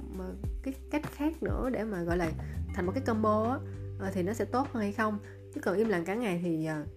cái 0.62 0.74
cách 0.90 1.02
khác 1.14 1.42
nữa 1.42 1.70
để 1.70 1.84
mà 1.84 2.02
gọi 2.02 2.16
là 2.16 2.30
thành 2.74 2.86
một 2.86 2.92
cái 2.94 3.02
combo 3.06 3.50
á 3.50 3.56
uh, 4.08 4.14
thì 4.14 4.22
nó 4.22 4.32
sẽ 4.32 4.44
tốt 4.44 4.68
hơn 4.72 4.82
hay 4.82 4.92
không? 4.92 5.18
Chứ 5.54 5.60
còn 5.60 5.76
im 5.76 5.88
lặng 5.88 6.04
cả 6.04 6.14
ngày 6.14 6.40
thì 6.44 6.68
uh, 6.80 6.88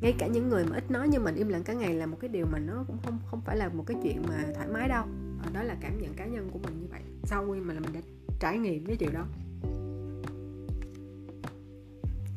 ngay 0.00 0.14
cả 0.18 0.26
những 0.26 0.48
người 0.48 0.64
mà 0.64 0.76
ít 0.76 0.90
nói 0.90 1.08
như 1.08 1.20
mình 1.20 1.34
im 1.34 1.48
lặng 1.48 1.62
cả 1.62 1.72
ngày 1.72 1.94
là 1.94 2.06
một 2.06 2.16
cái 2.20 2.28
điều 2.28 2.46
mà 2.52 2.58
nó 2.58 2.84
cũng 2.86 2.98
không 3.04 3.18
không 3.30 3.40
phải 3.40 3.56
là 3.56 3.68
một 3.68 3.84
cái 3.86 3.96
chuyện 4.02 4.22
mà 4.28 4.44
thoải 4.54 4.68
mái 4.68 4.88
đâu. 4.88 5.04
Uh, 5.46 5.52
đó 5.52 5.62
là 5.62 5.76
cảm 5.80 6.02
nhận 6.02 6.14
cá 6.14 6.26
nhân 6.26 6.50
của 6.52 6.58
mình 6.58 6.80
như 6.80 6.86
vậy 6.90 7.00
sau 7.24 7.52
khi 7.52 7.60
mà 7.60 7.74
là 7.74 7.80
mình 7.80 7.92
đã 7.92 8.00
trải 8.40 8.58
nghiệm 8.58 8.86
cái 8.86 8.96
điều 8.96 9.10
đó. 9.10 9.26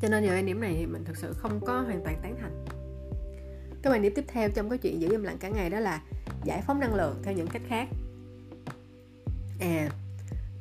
Cho 0.01 0.09
nên 0.09 0.23
giờ 0.23 0.41
điểm 0.41 0.61
này 0.61 0.75
thì 0.79 0.85
mình 0.85 1.03
thực 1.05 1.17
sự 1.17 1.33
không 1.33 1.59
có 1.65 1.81
hoàn 1.81 2.03
toàn 2.03 2.19
tán 2.23 2.35
thành. 2.41 2.65
Cái 3.81 3.91
bài 3.91 3.99
điểm 3.99 4.13
tiếp 4.15 4.25
theo 4.27 4.49
trong 4.49 4.69
cái 4.69 4.77
chuyện 4.77 5.01
giữ 5.01 5.11
im 5.11 5.23
lặng 5.23 5.37
cả 5.39 5.49
ngày 5.49 5.69
đó 5.69 5.79
là 5.79 6.01
giải 6.43 6.61
phóng 6.67 6.79
năng 6.79 6.95
lượng 6.95 7.15
theo 7.23 7.33
những 7.33 7.47
cách 7.47 7.61
khác. 7.67 7.87
À, 9.59 9.89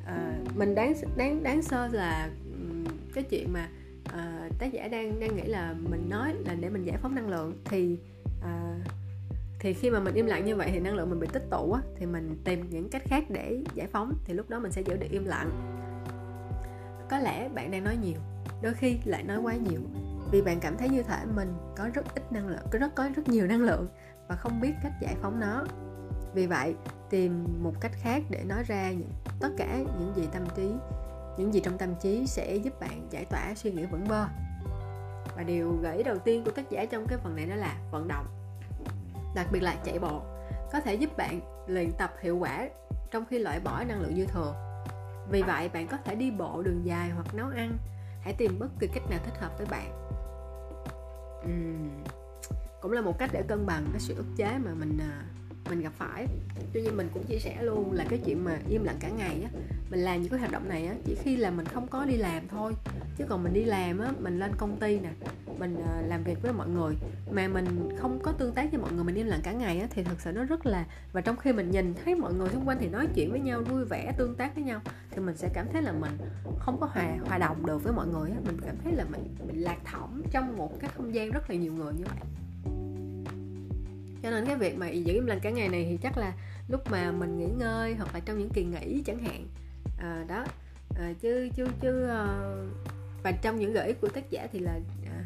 à 0.07 0.39
mình 0.55 0.75
đáng 0.75 0.95
đáng 1.17 1.43
đáng 1.43 1.63
sơ 1.63 1.89
là 1.89 2.31
cái 3.15 3.25
chuyện 3.25 3.53
mà 3.53 3.69
à, 4.05 4.49
tác 4.59 4.73
giả 4.73 4.89
đang 4.89 5.21
đang 5.21 5.37
nghĩ 5.37 5.43
là 5.43 5.75
mình 5.91 6.09
nói 6.09 6.35
là 6.47 6.55
để 6.55 6.69
mình 6.69 6.85
giải 6.85 6.99
phóng 7.03 7.15
năng 7.15 7.29
lượng 7.29 7.55
thì 7.65 7.99
à, 8.43 8.77
thì 9.61 9.75
khi 9.75 9.91
mà 9.91 10.01
mình 10.01 10.15
im 10.15 10.27
lặng 10.27 10.45
như 10.45 10.57
vậy 10.57 10.71
thì 10.73 10.81
năng 10.81 10.95
lượng 10.95 11.11
mình 11.11 11.21
bị 11.21 11.27
tích 11.33 11.51
tụ 11.51 11.73
á, 11.73 11.81
thì 11.97 12.07
mình 12.07 12.37
tìm 12.45 12.71
những 12.71 12.91
cách 12.91 13.03
khác 13.05 13.25
để 13.29 13.63
giải 13.75 13.87
phóng 13.87 14.15
thì 14.25 14.35
lúc 14.35 14.51
đó 14.51 14.59
mình 14.59 14.73
sẽ 14.73 14.83
giữ 14.83 14.97
được 14.97 15.07
im 15.11 15.25
lặng. 15.25 15.51
Có 17.11 17.19
lẽ 17.19 17.49
bạn 17.49 17.71
đang 17.71 17.85
nói 17.85 17.97
nhiều 17.97 18.21
đôi 18.63 18.75
khi 18.75 18.99
lại 19.05 19.23
nói 19.23 19.39
quá 19.39 19.55
nhiều 19.55 19.81
vì 20.33 20.43
bạn 20.43 20.61
cảm 20.61 20.77
thấy 20.77 20.89
như 20.89 21.03
thể 21.03 21.19
mình 21.35 21.55
có 21.77 21.89
rất 21.95 22.15
ít 22.15 22.33
năng 22.33 22.49
lượng 22.49 22.63
có 22.73 22.79
rất 22.79 22.95
có 22.95 23.09
rất 23.17 23.29
nhiều 23.29 23.47
năng 23.47 23.63
lượng 23.63 23.89
và 24.29 24.37
không 24.37 24.61
biết 24.61 24.73
cách 24.83 24.93
giải 25.01 25.17
phóng 25.23 25.41
nó. 25.41 25.65
Vì 26.35 26.47
vậy 26.47 26.75
tìm 27.11 27.45
một 27.63 27.73
cách 27.81 27.93
khác 27.95 28.23
để 28.31 28.45
nói 28.45 28.63
ra 28.67 28.91
những, 28.91 29.11
tất 29.41 29.49
cả 29.57 29.79
những 29.79 30.13
gì 30.17 30.29
tâm 30.33 30.43
trí 30.57 30.73
những 31.39 31.55
gì 31.55 31.61
trong 31.61 31.79
tâm 31.79 31.95
trí 32.03 32.27
sẽ 32.27 32.57
giúp 32.57 32.81
bạn 32.81 33.07
giải 33.11 33.25
tỏa 33.25 33.55
suy 33.55 33.73
nghĩ 33.73 33.87
vững 33.87 34.09
bơ. 34.09 34.27
Và 35.37 35.43
điều 35.47 35.79
gợi 35.83 35.97
ý 35.97 36.03
đầu 36.03 36.19
tiên 36.19 36.45
của 36.45 36.51
tác 36.51 36.71
giả 36.71 36.85
trong 36.85 37.07
cái 37.09 37.19
phần 37.19 37.37
này 37.37 37.47
đó 37.47 37.55
là 37.55 37.79
vận 37.91 38.09
động 38.09 38.40
đặc 39.35 39.47
biệt 39.53 39.61
là 39.61 39.77
chạy 39.85 39.99
bộ 39.99 40.23
có 40.73 40.81
thể 40.81 40.95
giúp 40.95 41.17
bạn 41.17 41.41
luyện 41.67 41.93
tập 41.99 42.15
hiệu 42.21 42.39
quả 42.39 42.69
trong 43.11 43.25
khi 43.31 43.39
loại 43.39 43.61
bỏ 43.61 43.85
năng 43.89 44.01
lượng 44.01 44.17
dư 44.17 44.27
thừa. 44.27 44.55
Vì 45.31 45.43
vậy 45.43 45.69
bạn 45.69 45.89
có 45.89 45.97
thể 46.05 46.15
đi 46.15 46.31
bộ 46.31 46.63
đường 46.63 46.81
dài 46.85 47.11
hoặc 47.11 47.35
nấu 47.35 47.49
ăn. 47.49 47.79
Hãy 48.23 48.35
tìm 48.39 48.59
bất 48.59 48.69
kỳ 48.81 48.87
cách 48.87 49.11
nào 49.11 49.19
thích 49.25 49.41
hợp 49.41 49.59
với 49.59 49.67
bạn. 49.71 49.93
Uhm, 51.45 52.05
cũng 52.81 52.93
là 52.93 53.01
một 53.01 53.19
cách 53.19 53.31
để 53.33 53.43
cân 53.49 53.67
bằng 53.67 53.87
cái 53.93 54.01
sự 54.01 54.15
ức 54.15 54.27
chế 54.37 54.59
mà 54.59 54.75
mình 54.75 54.99
à, 55.01 55.25
mình 55.71 55.81
gặp 55.81 55.93
phải. 55.97 56.27
Tuy 56.73 56.83
nhiên 56.83 56.97
mình 56.97 57.09
cũng 57.15 57.23
chia 57.25 57.39
sẻ 57.39 57.63
luôn 57.63 57.93
là 57.93 58.05
cái 58.09 58.21
chuyện 58.25 58.45
mà 58.45 58.59
im 58.69 58.85
lặng 58.85 58.97
cả 59.01 59.09
ngày 59.09 59.43
á, 59.43 59.51
mình 59.91 60.01
làm 60.01 60.23
những 60.23 60.31
cái 60.31 60.41
hoạt 60.41 60.53
động 60.53 60.69
này 60.69 60.87
á, 60.87 60.95
chỉ 61.05 61.15
khi 61.23 61.37
là 61.37 61.51
mình 61.51 61.67
không 61.67 61.87
có 61.89 62.05
đi 62.05 62.17
làm 62.17 62.49
thôi. 62.49 62.73
Chứ 63.17 63.25
còn 63.29 63.43
mình 63.43 63.53
đi 63.53 63.65
làm 63.65 63.99
á, 63.99 64.13
mình 64.21 64.39
lên 64.39 64.53
công 64.57 64.77
ty 64.77 65.01
nè, 65.01 65.11
mình 65.59 65.77
ờ, 65.87 66.03
làm 66.07 66.25
việc 66.25 66.43
với 66.43 66.53
mọi 66.53 66.69
người, 66.69 66.95
mà 67.31 67.49
mình 67.49 67.67
không 67.99 68.19
có 68.23 68.33
tương 68.33 68.53
tác 68.53 68.71
với 68.71 68.81
mọi 68.81 68.93
người, 68.93 69.05
mình 69.05 69.15
im 69.15 69.27
lặng 69.27 69.41
cả 69.43 69.53
ngày 69.53 69.81
á, 69.81 69.87
thì 69.91 70.03
thật 70.03 70.21
sự 70.21 70.33
nó 70.33 70.45
rất 70.45 70.67
là, 70.67 70.87
và 71.13 71.21
trong 71.21 71.37
khi 71.37 71.53
mình 71.53 71.71
nhìn 71.71 71.95
thấy 72.05 72.15
mọi 72.15 72.35
người 72.35 72.49
xung 72.49 72.69
quanh 72.69 72.79
thì 72.81 72.89
nói 72.89 73.07
chuyện 73.15 73.31
với 73.31 73.41
nhau, 73.41 73.63
vui 73.63 73.85
vẻ, 73.85 74.13
tương 74.19 74.35
tác 74.35 74.55
với 74.55 74.65
nhau, 74.65 74.81
thì 75.11 75.21
mình 75.21 75.37
sẽ 75.37 75.49
cảm 75.55 75.67
thấy 75.73 75.83
là 75.83 75.93
mình 75.93 76.13
không 76.59 76.81
có 76.81 76.87
hòa 76.87 77.17
hòa 77.27 77.39
đồng 77.39 77.67
được 77.67 77.85
với 77.85 77.93
mọi 77.93 78.07
người 78.07 78.31
á. 78.31 78.37
Mình 78.47 78.57
cảm 78.67 78.77
thấy 78.85 78.93
là 78.93 79.05
mình 79.13 79.37
mình 79.47 79.63
lạc 79.63 79.79
thỏng 79.85 80.23
trong 80.31 80.57
một 80.57 80.81
cái 80.81 80.91
không 80.97 81.15
gian 81.15 81.31
rất 81.31 81.51
là 81.51 81.57
nhiều 81.57 81.73
người 81.73 81.93
như 81.93 82.05
vậy 82.05 82.29
cho 84.23 84.31
nên 84.31 84.47
cái 84.47 84.57
việc 84.57 84.77
mà 84.77 84.89
giữ 84.89 85.13
im 85.15 85.27
lặng 85.27 85.41
cả 85.43 85.51
ngày 85.51 85.69
này 85.69 85.87
thì 85.91 85.97
chắc 86.03 86.19
là 86.19 86.33
lúc 86.69 86.91
mà 86.91 87.13
mình 87.13 87.39
nghỉ 87.39 87.49
ngơi 87.59 87.95
hoặc 87.95 88.15
là 88.15 88.21
trong 88.21 88.39
những 88.39 88.51
kỳ 88.51 88.65
nghỉ 88.65 89.03
chẳng 89.07 89.19
hạn. 89.19 89.47
À, 89.99 90.25
đó. 90.29 90.45
À, 90.97 91.13
chứ 91.21 91.49
chứ 91.57 91.67
chứ 91.81 92.07
à, 92.07 92.27
và 93.23 93.33
trong 93.33 93.59
những 93.59 93.73
gợi 93.73 93.87
ý 93.87 93.95
của 94.01 94.09
tác 94.09 94.31
giả 94.31 94.47
thì 94.53 94.59
là 94.59 94.81
à, 95.07 95.25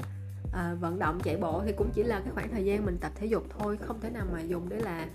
à, 0.53 0.75
vận 0.81 0.99
động 0.99 1.21
chạy 1.25 1.37
bộ 1.37 1.63
thì 1.67 1.73
cũng 1.77 1.91
chỉ 1.95 2.03
là 2.03 2.21
cái 2.21 2.31
khoảng 2.35 2.51
thời 2.51 2.65
gian 2.65 2.85
mình 2.85 2.99
tập 3.01 3.13
thể 3.15 3.27
dục 3.27 3.45
thôi 3.59 3.79
không 3.81 4.01
thể 4.01 4.11
nào 4.11 4.27
mà 4.33 4.41
dùng 4.43 4.69
để 4.69 4.79
là 4.79 5.07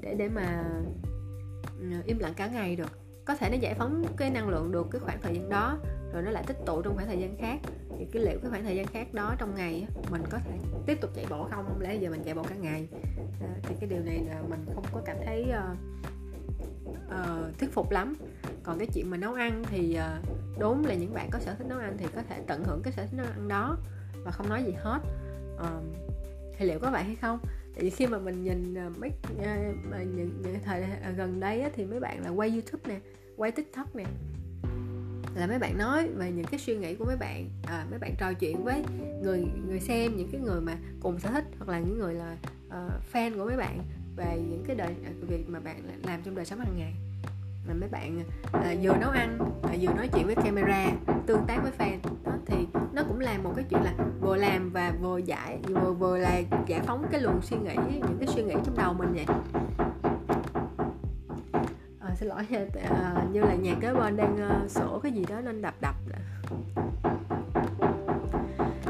để 0.00 0.14
để 0.14 0.28
mà 0.28 0.64
ừ, 1.80 1.86
im 2.06 2.18
lặng 2.18 2.34
cả 2.36 2.46
ngày 2.46 2.76
được 2.76 3.07
có 3.28 3.34
thể 3.34 3.50
nó 3.50 3.56
giải 3.56 3.74
phóng 3.74 4.04
cái 4.16 4.30
năng 4.30 4.48
lượng 4.48 4.72
được 4.72 4.86
cái 4.90 5.00
khoảng 5.00 5.20
thời 5.22 5.34
gian 5.34 5.48
đó 5.48 5.78
rồi 6.12 6.22
nó 6.22 6.30
lại 6.30 6.44
tích 6.46 6.56
tụ 6.66 6.82
trong 6.82 6.94
khoảng 6.96 7.06
thời 7.06 7.18
gian 7.18 7.36
khác. 7.38 7.58
Thì 7.98 8.06
cái 8.12 8.22
liệu 8.22 8.38
cái 8.42 8.50
khoảng 8.50 8.64
thời 8.64 8.76
gian 8.76 8.86
khác 8.86 9.14
đó 9.14 9.34
trong 9.38 9.54
ngày 9.54 9.86
mình 10.10 10.22
có 10.30 10.38
thể 10.38 10.58
tiếp 10.86 10.98
tục 11.00 11.10
chạy 11.14 11.26
bộ 11.30 11.48
không? 11.50 11.64
Không 11.68 11.80
lẽ 11.80 11.94
giờ 11.94 12.10
mình 12.10 12.22
chạy 12.24 12.34
bộ 12.34 12.42
cả 12.42 12.54
ngày? 12.54 12.88
À, 13.40 13.48
thì 13.62 13.74
cái 13.80 13.88
điều 13.88 14.00
này 14.00 14.24
là 14.28 14.42
mình 14.48 14.66
không 14.74 14.84
có 14.92 15.02
cảm 15.04 15.16
thấy 15.26 15.46
uh, 15.48 15.78
uh, 17.06 17.58
thuyết 17.58 17.72
phục 17.72 17.90
lắm. 17.90 18.14
Còn 18.62 18.78
cái 18.78 18.88
chuyện 18.94 19.10
mà 19.10 19.16
nấu 19.16 19.34
ăn 19.34 19.62
thì 19.70 19.98
uh, 19.98 20.28
đúng 20.58 20.86
là 20.86 20.94
những 20.94 21.14
bạn 21.14 21.28
có 21.30 21.38
sở 21.38 21.54
thích 21.54 21.66
nấu 21.68 21.78
ăn 21.78 21.96
thì 21.98 22.06
có 22.14 22.22
thể 22.28 22.40
tận 22.46 22.64
hưởng 22.64 22.82
cái 22.82 22.92
sở 22.92 23.02
thích 23.02 23.16
nấu 23.16 23.26
ăn 23.26 23.48
đó 23.48 23.76
và 24.24 24.30
không 24.30 24.48
nói 24.48 24.62
gì 24.62 24.72
hết. 24.72 25.00
Uh, 25.54 25.84
thì 26.58 26.66
liệu 26.66 26.78
có 26.78 26.90
vậy 26.90 27.02
hay 27.02 27.16
không? 27.16 27.38
Tại 27.78 27.84
vì 27.84 27.90
khi 27.90 28.06
mà 28.06 28.18
mình 28.18 28.44
nhìn 28.44 28.74
à, 28.74 28.90
mấy 28.98 29.10
à, 29.44 29.72
mà 29.90 30.02
những, 30.02 30.42
những 30.42 30.56
thời 30.64 30.82
à, 30.82 31.10
gần 31.16 31.40
đây 31.40 31.60
á, 31.60 31.70
thì 31.74 31.84
mấy 31.84 32.00
bạn 32.00 32.22
là 32.22 32.30
quay 32.30 32.50
youtube 32.50 32.94
nè 32.94 33.00
quay 33.36 33.52
tiktok 33.52 33.96
nè. 33.96 34.04
Là 35.34 35.46
mấy 35.46 35.58
bạn 35.58 35.78
nói 35.78 36.08
về 36.08 36.32
những 36.32 36.46
cái 36.46 36.60
suy 36.60 36.76
nghĩ 36.76 36.94
của 36.94 37.04
mấy 37.04 37.16
bạn 37.16 37.50
à, 37.66 37.86
mấy 37.90 37.98
bạn 37.98 38.14
trò 38.18 38.32
chuyện 38.32 38.64
với 38.64 38.82
người 39.22 39.44
người 39.66 39.80
xem 39.80 40.16
những 40.16 40.28
cái 40.32 40.40
người 40.40 40.60
mà 40.60 40.78
cùng 41.00 41.18
sở 41.18 41.30
thích 41.30 41.44
hoặc 41.58 41.68
là 41.68 41.78
những 41.78 41.98
người 41.98 42.14
là 42.14 42.36
uh, 42.66 42.92
fan 43.12 43.36
của 43.36 43.44
mấy 43.44 43.56
bạn 43.56 43.78
về 44.16 44.38
những 44.48 44.64
cái 44.66 44.76
đời 44.76 44.94
việc 45.20 45.48
mà 45.48 45.60
bạn 45.60 45.82
làm 46.06 46.22
trong 46.22 46.34
đời 46.34 46.44
sống 46.44 46.58
hàng 46.58 46.78
ngày 46.78 46.94
mà 47.68 47.74
mấy 47.74 47.88
bạn 47.88 48.22
à, 48.52 48.74
vừa 48.82 48.96
nấu 48.96 49.10
ăn 49.10 49.38
à, 49.62 49.74
vừa 49.80 49.92
nói 49.92 50.08
chuyện 50.14 50.26
với 50.26 50.34
camera 50.34 50.86
tương 51.26 51.46
tác 51.46 51.58
với 51.62 51.72
fan. 51.78 51.98
Đó 52.24 52.32
thì 52.46 52.66
nó 52.92 53.02
cũng 53.08 53.20
là 53.20 53.38
một 53.38 53.52
cái 53.56 53.64
chuyện 53.70 53.82
là 53.82 53.92
vừa 54.20 54.36
làm 54.36 54.70
và 54.70 54.92
vừa 55.00 55.18
giải 55.18 55.58
vừa 55.66 55.92
vừa 55.92 56.18
là 56.18 56.40
giải 56.66 56.80
phóng 56.80 57.04
cái 57.10 57.20
luồng 57.20 57.42
suy 57.42 57.56
nghĩ 57.56 57.74
những 57.84 58.16
cái 58.18 58.28
suy 58.28 58.42
nghĩ 58.42 58.54
trong 58.64 58.76
đầu 58.76 58.92
mình 58.92 59.12
vậy. 59.14 59.26
À, 62.00 62.14
xin 62.14 62.28
lỗi 62.28 62.42
à, 62.50 62.60
à 62.90 63.24
như 63.32 63.40
là 63.40 63.54
nhà 63.54 63.74
kế 63.80 63.94
bên 63.94 64.16
đang 64.16 64.62
uh, 64.64 64.70
sổ 64.70 65.00
cái 65.02 65.12
gì 65.12 65.24
đó 65.28 65.40
nên 65.40 65.62
đập 65.62 65.74
đập. 65.80 65.94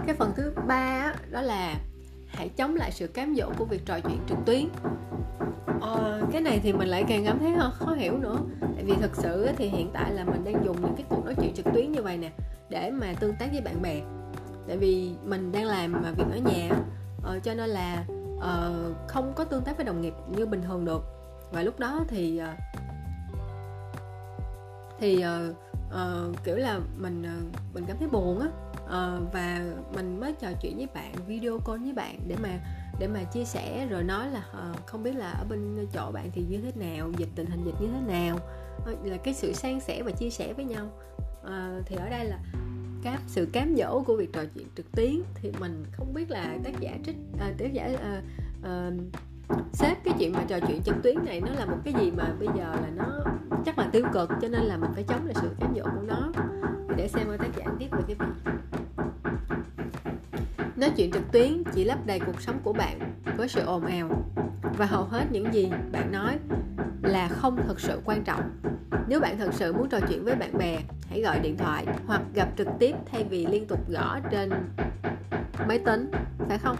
Cái 0.06 0.16
phần 0.18 0.32
thứ 0.36 0.52
ba 0.66 1.12
đó 1.30 1.42
là 1.42 1.74
hãy 2.26 2.48
chống 2.48 2.76
lại 2.76 2.92
sự 2.92 3.06
cám 3.06 3.34
dỗ 3.34 3.52
của 3.58 3.64
việc 3.64 3.86
trò 3.86 4.00
chuyện 4.00 4.18
trực 4.26 4.38
tuyến 4.46 4.68
ờ, 5.80 6.22
cái 6.32 6.40
này 6.40 6.60
thì 6.62 6.72
mình 6.72 6.88
lại 6.88 7.04
càng 7.08 7.24
cảm 7.24 7.38
thấy 7.38 7.54
khó 7.72 7.92
hiểu 7.92 8.18
nữa. 8.18 8.36
Tại 8.60 8.84
vì 8.84 8.94
thực 9.00 9.16
sự 9.16 9.48
thì 9.56 9.68
hiện 9.68 9.90
tại 9.92 10.12
là 10.14 10.24
mình 10.24 10.44
đang 10.44 10.64
dùng 10.64 10.80
những 10.80 10.94
cái 10.96 11.04
cuộc 11.08 11.24
nói 11.24 11.34
chuyện 11.40 11.54
trực 11.54 11.66
tuyến 11.74 11.92
như 11.92 12.02
vậy 12.02 12.16
nè 12.16 12.30
để 12.68 12.90
mà 12.90 13.12
tương 13.20 13.34
tác 13.38 13.48
với 13.52 13.60
bạn 13.60 13.82
bè. 13.82 14.00
Tại 14.68 14.76
vì 14.76 15.12
mình 15.24 15.52
đang 15.52 15.64
làm 15.64 16.02
việc 16.16 16.24
ở 16.30 16.36
nhà 16.52 16.68
ờ, 17.22 17.38
cho 17.38 17.54
nên 17.54 17.70
là 17.70 18.04
ờ, 18.40 18.74
không 19.08 19.32
có 19.36 19.44
tương 19.44 19.62
tác 19.62 19.76
với 19.76 19.86
đồng 19.86 20.00
nghiệp 20.00 20.14
như 20.36 20.46
bình 20.46 20.62
thường 20.62 20.84
được. 20.84 21.02
Và 21.52 21.62
lúc 21.62 21.78
đó 21.78 22.04
thì 22.08 22.38
ờ, 22.38 22.48
thì 25.00 25.24
uh, 25.24 25.56
uh, 25.88 26.44
kiểu 26.44 26.56
là 26.56 26.80
mình 26.96 27.22
uh, 27.22 27.74
mình 27.74 27.84
cảm 27.86 27.96
thấy 27.98 28.08
buồn 28.08 28.40
á. 28.40 28.48
Uh, 28.84 29.32
và 29.32 29.60
mình 29.94 30.20
mới 30.20 30.32
trò 30.32 30.48
chuyện 30.60 30.76
với 30.76 30.88
bạn 30.94 31.12
video 31.26 31.58
call 31.58 31.82
với 31.82 31.92
bạn 31.92 32.18
để 32.28 32.36
mà 32.42 32.48
để 32.98 33.06
mà 33.08 33.24
chia 33.24 33.44
sẻ 33.44 33.86
rồi 33.90 34.04
nói 34.04 34.30
là 34.30 34.42
uh, 34.50 34.86
không 34.86 35.02
biết 35.02 35.16
là 35.16 35.30
ở 35.30 35.44
bên 35.50 35.86
chỗ 35.92 36.10
bạn 36.12 36.30
thì 36.32 36.44
như 36.48 36.60
thế 36.60 36.72
nào 36.76 37.10
dịch 37.16 37.28
tình 37.34 37.46
hình 37.46 37.64
dịch 37.64 37.80
như 37.80 37.88
thế 37.88 38.00
nào. 38.14 38.38
Uh, 38.92 39.06
là 39.06 39.16
cái 39.16 39.34
sự 39.34 39.52
san 39.52 39.80
sẻ 39.80 40.02
và 40.02 40.10
chia 40.10 40.30
sẻ 40.30 40.52
với 40.52 40.64
nhau. 40.64 40.90
Uh, 41.40 41.86
thì 41.86 41.96
ở 41.96 42.08
đây 42.10 42.24
là 42.24 42.38
các 43.02 43.20
sự 43.26 43.48
cám 43.52 43.74
dỗ 43.76 44.02
của 44.06 44.16
việc 44.16 44.32
trò 44.32 44.42
chuyện 44.54 44.66
trực 44.76 44.92
tuyến. 44.92 45.22
Thì 45.34 45.52
mình 45.60 45.84
không 45.92 46.14
biết 46.14 46.30
là 46.30 46.58
tác 46.64 46.80
giả 46.80 46.98
trích 47.04 47.16
uh, 47.34 47.58
tác 47.58 47.72
giả 47.72 47.90
uh, 47.94 48.24
uh, 48.60 48.94
xếp 49.72 49.96
cái 50.04 50.14
chuyện 50.18 50.32
mà 50.32 50.44
trò 50.48 50.58
chuyện 50.68 50.82
trực 50.82 50.96
tuyến 51.02 51.24
này 51.24 51.40
nó 51.40 51.50
là 51.52 51.66
một 51.66 51.78
cái 51.84 51.94
gì 52.00 52.10
mà 52.10 52.34
bây 52.38 52.48
giờ 52.48 52.74
là 52.74 52.90
nó 52.96 53.24
chắc 53.64 53.78
là 53.78 53.88
tiêu 53.92 54.04
cực 54.12 54.30
cho 54.40 54.48
nên 54.48 54.62
là 54.62 54.76
mình 54.76 54.90
phải 54.94 55.04
chống 55.08 55.24
lại 55.24 55.34
sự 55.40 55.50
cám 55.60 55.74
dỗ 55.76 55.82
của 55.82 56.02
nó. 56.06 56.32
Để 56.96 57.08
xem 57.08 57.26
tác 57.38 57.48
giả 57.56 57.64
tiếp 57.78 57.86
về 57.92 58.02
cái 58.06 58.16
việc 58.16 58.52
Nói 60.78 60.90
chuyện 60.96 61.10
trực 61.12 61.32
tuyến 61.32 61.62
chỉ 61.74 61.84
lấp 61.84 62.06
đầy 62.06 62.20
cuộc 62.20 62.40
sống 62.40 62.60
của 62.64 62.72
bạn 62.72 62.98
với 63.36 63.48
sự 63.48 63.60
ồn 63.60 63.86
ào 63.86 64.08
và 64.78 64.86
hầu 64.86 65.04
hết 65.04 65.24
những 65.30 65.54
gì 65.54 65.70
bạn 65.92 66.12
nói 66.12 66.38
là 67.02 67.28
không 67.28 67.56
thực 67.66 67.80
sự 67.80 68.00
quan 68.04 68.24
trọng. 68.24 68.40
Nếu 69.08 69.20
bạn 69.20 69.38
thật 69.38 69.54
sự 69.54 69.72
muốn 69.72 69.88
trò 69.88 69.98
chuyện 70.08 70.24
với 70.24 70.34
bạn 70.34 70.58
bè, 70.58 70.78
hãy 71.08 71.22
gọi 71.22 71.40
điện 71.40 71.56
thoại 71.56 71.86
hoặc 72.06 72.22
gặp 72.34 72.48
trực 72.58 72.68
tiếp 72.78 72.94
thay 73.06 73.24
vì 73.24 73.46
liên 73.46 73.66
tục 73.66 73.90
gõ 73.90 74.18
trên 74.30 74.50
máy 75.68 75.78
tính, 75.78 76.10
phải 76.48 76.58
không? 76.58 76.76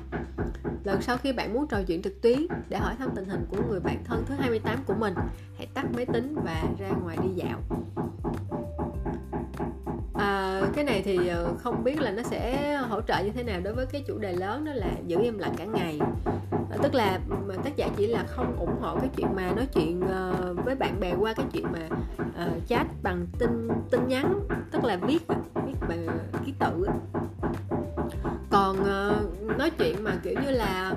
Lần 0.85 1.03
sau 1.03 1.17
khi 1.17 1.33
bạn 1.33 1.55
muốn 1.55 1.67
trò 1.69 1.83
chuyện 1.87 2.03
trực 2.03 2.23
tuyến 2.23 2.47
để 2.69 2.79
hỏi 2.79 2.95
thăm 2.99 3.11
tình 3.17 3.29
hình 3.29 3.47
của 3.51 3.63
người 3.69 3.81
bạn 3.81 4.05
thân 4.05 4.25
thứ 4.27 4.35
28 4.39 4.79
của 4.87 4.95
mình, 4.95 5.15
hãy 5.57 5.67
tắt 5.75 5.87
máy 5.95 6.07
tính 6.07 6.37
và 6.45 6.63
ra 6.79 6.89
ngoài 7.03 7.17
đi 7.23 7.29
dạo 7.35 7.61
cái 10.79 10.85
này 10.85 11.03
thì 11.05 11.29
ờ, 11.29 11.55
không 11.59 11.85
biết 11.85 12.01
là 12.01 12.11
nó 12.11 12.23
sẽ 12.23 12.75
hỗ 12.88 13.01
trợ 13.01 13.19
như 13.25 13.31
thế 13.31 13.43
nào 13.43 13.61
đối 13.61 13.75
với 13.75 13.87
cái 13.87 14.05
chủ 14.07 14.19
đề 14.19 14.33
lớn 14.33 14.64
đó 14.64 14.73
là 14.75 14.91
giữ 15.07 15.19
im 15.23 15.38
lặng 15.38 15.55
cả 15.57 15.64
ngày. 15.64 15.99
Ờ, 16.71 16.79
tức 16.83 16.95
là 16.95 17.21
tác 17.64 17.77
giả 17.77 17.88
chỉ 17.97 18.07
là 18.07 18.25
không 18.29 18.57
ủng 18.59 18.81
hộ 18.81 18.99
cái 19.01 19.09
chuyện 19.17 19.27
mà 19.37 19.53
nói 19.57 19.67
chuyện 19.75 20.01
ờ, 20.01 20.55
với 20.64 20.75
bạn 20.75 21.01
bè 21.01 21.14
qua 21.19 21.35
cái 21.35 21.47
chuyện 21.53 21.64
mà 21.73 21.97
uh, 22.19 22.69
chat 22.69 22.87
bằng 23.03 23.27
tin 23.38 23.69
tin 23.91 24.09
nhắn 24.09 24.41
tức 24.71 24.85
là 24.85 24.97
viết 24.97 25.23
viết 25.67 25.75
bằng 25.88 26.07
ký 26.47 26.53
tự 26.59 26.87
còn 28.51 28.77
uh, 28.81 29.59
nói 29.59 29.71
chuyện 29.71 30.05
mà 30.05 30.12
kiểu 30.23 30.35
như 30.45 30.51
là 30.51 30.95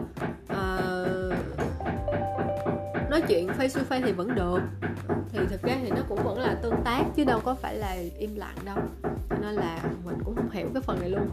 uh, 0.51 1.20
nói 3.11 3.21
chuyện 3.27 3.47
face 3.47 3.69
to 3.75 3.81
face 3.89 4.01
thì 4.05 4.11
vẫn 4.11 4.35
được. 4.35 4.59
Thì 5.31 5.39
thực 5.49 5.61
ra 5.61 5.75
thì 5.81 5.89
nó 5.89 6.01
cũng 6.09 6.23
vẫn 6.23 6.39
là 6.39 6.55
tương 6.61 6.81
tác 6.83 7.03
chứ 7.15 7.23
đâu 7.23 7.39
có 7.39 7.55
phải 7.55 7.75
là 7.75 7.95
im 8.17 8.35
lặng 8.35 8.55
đâu. 8.65 8.77
Nên 9.41 9.55
là 9.55 9.79
mình 10.05 10.15
cũng 10.25 10.35
không 10.35 10.49
hiểu 10.51 10.67
cái 10.73 10.81
phần 10.81 10.99
này 10.99 11.09
luôn. 11.09 11.29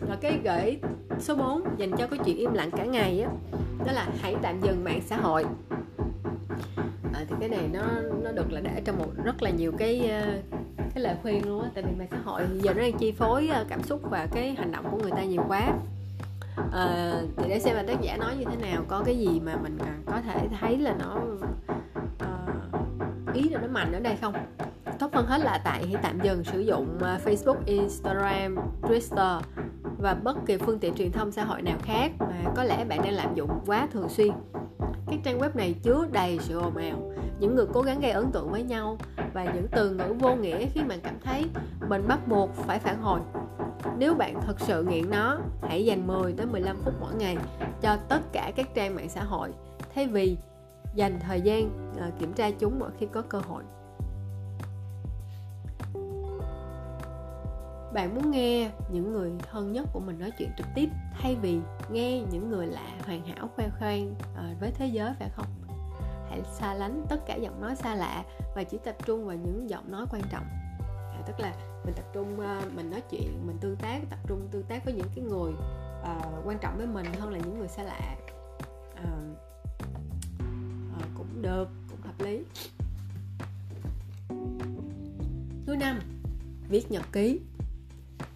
Và 0.00 0.16
cái 0.20 0.40
gợi 0.44 0.80
số 1.18 1.34
4 1.34 1.62
dành 1.76 1.90
cho 1.98 2.06
cái 2.06 2.18
chuyện 2.24 2.36
im 2.36 2.52
lặng 2.52 2.70
cả 2.70 2.84
ngày 2.84 3.20
á 3.20 3.30
đó 3.86 3.92
là 3.92 4.08
hãy 4.20 4.36
tạm 4.42 4.60
dừng 4.60 4.84
mạng 4.84 5.00
xã 5.06 5.16
hội. 5.16 5.44
À, 7.12 7.24
thì 7.28 7.34
cái 7.40 7.48
này 7.48 7.68
nó 7.72 7.82
nó 8.22 8.32
được 8.32 8.52
là 8.52 8.60
để 8.60 8.82
trong 8.84 8.98
một 8.98 9.24
rất 9.24 9.42
là 9.42 9.50
nhiều 9.50 9.72
cái 9.78 10.10
ờ, 10.10 10.22
cái 10.78 11.02
lời 11.02 11.16
khuyên 11.22 11.48
luôn 11.48 11.62
á. 11.62 11.70
Tại 11.74 11.84
vì 11.84 11.90
mạng 11.98 12.08
xã 12.10 12.18
hội 12.24 12.42
giờ 12.62 12.74
nó 12.74 12.82
đang 12.82 12.98
chi 12.98 13.12
phối 13.12 13.48
ờ, 13.48 13.64
cảm 13.68 13.82
xúc 13.82 14.00
và 14.10 14.26
cái 14.32 14.54
hành 14.58 14.72
động 14.72 14.86
của 14.90 14.98
người 14.98 15.10
ta 15.10 15.24
nhiều 15.24 15.42
quá 15.48 15.72
à, 16.72 17.12
thì 17.36 17.48
để 17.48 17.60
xem 17.60 17.76
là 17.76 17.82
tác 17.82 18.00
giả 18.00 18.16
nói 18.16 18.36
như 18.36 18.44
thế 18.50 18.56
nào 18.56 18.84
có 18.88 19.02
cái 19.04 19.18
gì 19.18 19.40
mà 19.40 19.56
mình 19.62 19.78
có 20.06 20.20
thể 20.20 20.48
thấy 20.60 20.78
là 20.78 20.94
nó 20.98 21.20
uh, 22.24 23.34
ý 23.34 23.48
là 23.48 23.60
nó 23.60 23.68
mạnh 23.68 23.92
ở 23.92 24.00
đây 24.00 24.16
không 24.20 24.34
tốt 24.98 25.14
hơn 25.14 25.26
hết 25.26 25.38
là 25.38 25.60
tại 25.64 25.86
hãy 25.86 26.02
tạm 26.02 26.20
dừng 26.20 26.44
sử 26.44 26.60
dụng 26.60 26.98
ờ, 27.00 27.18
Facebook, 27.24 27.56
Instagram, 27.66 28.56
Twitter 28.82 29.40
và 29.98 30.14
bất 30.14 30.36
kỳ 30.46 30.56
phương 30.56 30.78
tiện 30.78 30.94
truyền 30.94 31.12
thông 31.12 31.32
xã 31.32 31.44
hội 31.44 31.62
nào 31.62 31.76
khác 31.82 32.12
mà 32.18 32.52
có 32.56 32.64
lẽ 32.64 32.84
bạn 32.84 33.02
đang 33.02 33.14
lạm 33.14 33.34
dụng 33.34 33.50
quá 33.66 33.88
thường 33.92 34.08
xuyên. 34.08 34.30
Các 35.14 35.20
trang 35.24 35.38
web 35.38 35.50
này 35.54 35.74
chứa 35.82 36.06
đầy 36.12 36.38
sự 36.40 36.58
ồn 36.58 36.76
ào, 36.76 37.12
những 37.40 37.54
người 37.54 37.66
cố 37.72 37.82
gắng 37.82 38.00
gây 38.00 38.10
ấn 38.10 38.32
tượng 38.32 38.50
với 38.50 38.62
nhau 38.62 38.98
và 39.34 39.44
những 39.44 39.66
từ 39.70 39.90
ngữ 39.90 40.14
vô 40.20 40.34
nghĩa 40.34 40.66
khiến 40.66 40.88
bạn 40.88 41.00
cảm 41.02 41.14
thấy 41.24 41.44
mình 41.88 42.08
bắt 42.08 42.28
buộc 42.28 42.54
phải 42.54 42.78
phản 42.78 43.02
hồi. 43.02 43.20
Nếu 43.98 44.14
bạn 44.14 44.40
thật 44.46 44.60
sự 44.60 44.84
nghiện 44.84 45.10
nó, 45.10 45.38
hãy 45.62 45.84
dành 45.84 46.06
10 46.06 46.32
đến 46.32 46.52
15 46.52 46.76
phút 46.84 46.94
mỗi 47.00 47.14
ngày 47.14 47.36
cho 47.80 47.96
tất 48.08 48.20
cả 48.32 48.52
các 48.56 48.74
trang 48.74 48.94
mạng 48.94 49.08
xã 49.08 49.24
hội 49.24 49.50
thay 49.94 50.06
vì 50.06 50.36
dành 50.94 51.20
thời 51.20 51.40
gian 51.40 51.92
ờ, 52.00 52.10
kiểm 52.18 52.32
tra 52.32 52.50
chúng 52.50 52.78
mỗi 52.78 52.90
khi 52.98 53.06
có 53.12 53.22
cơ 53.22 53.38
hội. 53.38 53.62
Bạn 57.94 58.14
muốn 58.14 58.30
nghe 58.30 58.70
những 58.92 59.12
người 59.12 59.32
thân 59.50 59.72
nhất 59.72 59.86
của 59.92 60.00
mình 60.00 60.18
nói 60.18 60.30
chuyện 60.38 60.50
trực 60.56 60.66
tiếp 60.74 60.88
thay 61.12 61.36
vì 61.36 61.58
nghe 61.90 62.22
những 62.30 62.50
người 62.50 62.66
lạ 62.66 62.88
hoàn 63.04 63.26
hảo 63.26 63.48
khoe 63.56 63.68
khoang 63.78 64.14
ờ, 64.36 64.44
với 64.60 64.70
thế 64.70 64.86
giới 64.86 65.12
phải 65.18 65.28
không? 65.28 65.46
Hãy 66.28 66.42
xa 66.52 66.74
lánh 66.74 67.06
tất 67.08 67.26
cả 67.26 67.34
giọng 67.34 67.60
nói 67.60 67.76
xa 67.76 67.94
lạ 67.94 68.24
và 68.54 68.64
chỉ 68.64 68.78
tập 68.84 68.96
trung 69.06 69.26
vào 69.26 69.36
những 69.36 69.70
giọng 69.70 69.90
nói 69.90 70.06
quan 70.10 70.22
trọng. 70.30 70.44
À, 70.88 71.22
tức 71.26 71.40
là 71.40 71.54
mình 71.84 71.94
tập 71.94 72.04
trung 72.14 72.40
ờ, 72.40 72.60
mình 72.74 72.90
nói 72.90 73.02
chuyện 73.10 73.46
mình 73.46 73.56
tương 73.60 73.76
tác 73.76 74.00
tập 74.10 74.18
trung 74.26 74.48
tương 74.50 74.64
tác 74.64 74.84
với 74.84 74.94
những 74.94 75.08
cái 75.14 75.24
người 75.24 75.52
uh, 76.02 76.46
quan 76.46 76.58
trọng 76.58 76.76
với 76.76 76.86
mình 76.86 77.06
hơn 77.18 77.32
là 77.32 77.38
những 77.38 77.58
người 77.58 77.68
xa 77.68 77.82
lạ. 77.82 78.16
Uh, 78.92 79.38
uh, 80.98 81.04
cũng 81.14 81.42
được 81.42 81.68
cũng 81.90 82.00
hợp 82.02 82.20
lý. 82.20 82.44
Thứ 85.66 85.76
năm 85.76 86.00
viết 86.68 86.90
nhật 86.90 87.02
ký 87.12 87.40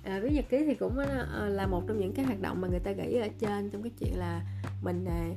à, 0.09 0.21
viết 0.21 0.31
nhật 0.33 0.45
ký 0.49 0.65
thì 0.67 0.75
cũng 0.75 0.99
ờ, 0.99 1.27
ờ, 1.33 1.49
là 1.49 1.67
một 1.67 1.85
trong 1.89 1.99
những 1.99 2.13
cái 2.13 2.25
hoạt 2.25 2.41
động 2.41 2.61
mà 2.61 2.69
người 2.69 2.81
ta 2.81 2.93
gợi 2.93 3.07
ý 3.07 3.19
ở 3.19 3.29
trên 3.39 3.71
trong 3.71 3.83
cái 3.83 3.93
chuyện 4.01 4.19
là 4.19 4.43
mình 4.83 5.05
à, 5.05 5.29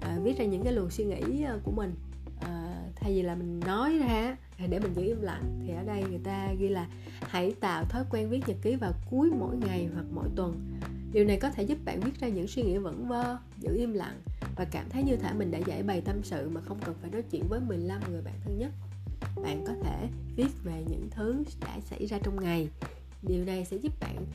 à, 0.00 0.18
viết 0.22 0.38
ra 0.38 0.44
những 0.44 0.62
cái 0.64 0.72
luồng 0.72 0.90
suy 0.90 1.04
nghĩ 1.04 1.42
ờ, 1.42 1.60
của 1.64 1.70
mình. 1.70 1.94
À, 2.40 2.82
thay 2.96 3.12
vì 3.12 3.22
là 3.22 3.34
mình 3.34 3.60
nói 3.60 3.98
ra 3.98 4.36
để 4.68 4.78
mình 4.78 4.94
giữ 4.94 5.02
im 5.02 5.20
lặng 5.20 5.60
thì 5.66 5.74
ở 5.74 5.82
đây 5.82 6.04
người 6.10 6.20
ta 6.24 6.52
ghi 6.58 6.68
là 6.68 6.86
hãy 7.20 7.54
tạo 7.60 7.84
thói 7.84 8.04
quen 8.10 8.28
viết 8.28 8.40
nhật 8.46 8.56
ký 8.62 8.76
vào 8.76 8.92
cuối 9.10 9.30
mỗi 9.38 9.56
ngày 9.56 9.88
hoặc 9.94 10.06
mỗi 10.14 10.28
tuần. 10.36 10.78
Điều 11.12 11.24
này 11.24 11.38
có 11.40 11.50
thể 11.50 11.62
giúp 11.62 11.78
bạn 11.84 12.00
viết 12.00 12.20
ra 12.20 12.28
những 12.28 12.46
suy 12.46 12.62
nghĩ 12.62 12.76
vẩn 12.76 13.08
vơ 13.08 13.38
giữ 13.58 13.76
im 13.76 13.92
lặng 13.92 14.20
và 14.56 14.64
cảm 14.70 14.90
thấy 14.90 15.02
như 15.02 15.16
thể 15.16 15.32
mình 15.32 15.50
đã 15.50 15.58
giải 15.66 15.82
bày 15.82 16.00
tâm 16.00 16.16
sự 16.22 16.48
mà 16.48 16.60
không 16.60 16.78
cần 16.86 16.94
phải 17.00 17.10
nói 17.10 17.22
chuyện 17.30 17.42
với 17.48 17.60
15 17.60 18.00
người 18.10 18.22
bạn 18.22 18.34
thân 18.44 18.58
nhất. 18.58 18.70
Bạn 19.42 19.64
có 19.66 19.72
thể 19.82 20.08
viết 20.36 20.64
về 20.64 20.84
những 20.88 21.08
thứ 21.10 21.44
đã 21.60 21.80
xảy 21.80 22.06
ra 22.06 22.18
trong 22.22 22.42
ngày 22.42 22.68
điều 23.26 23.44
này 23.44 23.64
sẽ 23.64 23.76
giúp 23.76 23.92
bạn 24.00 24.26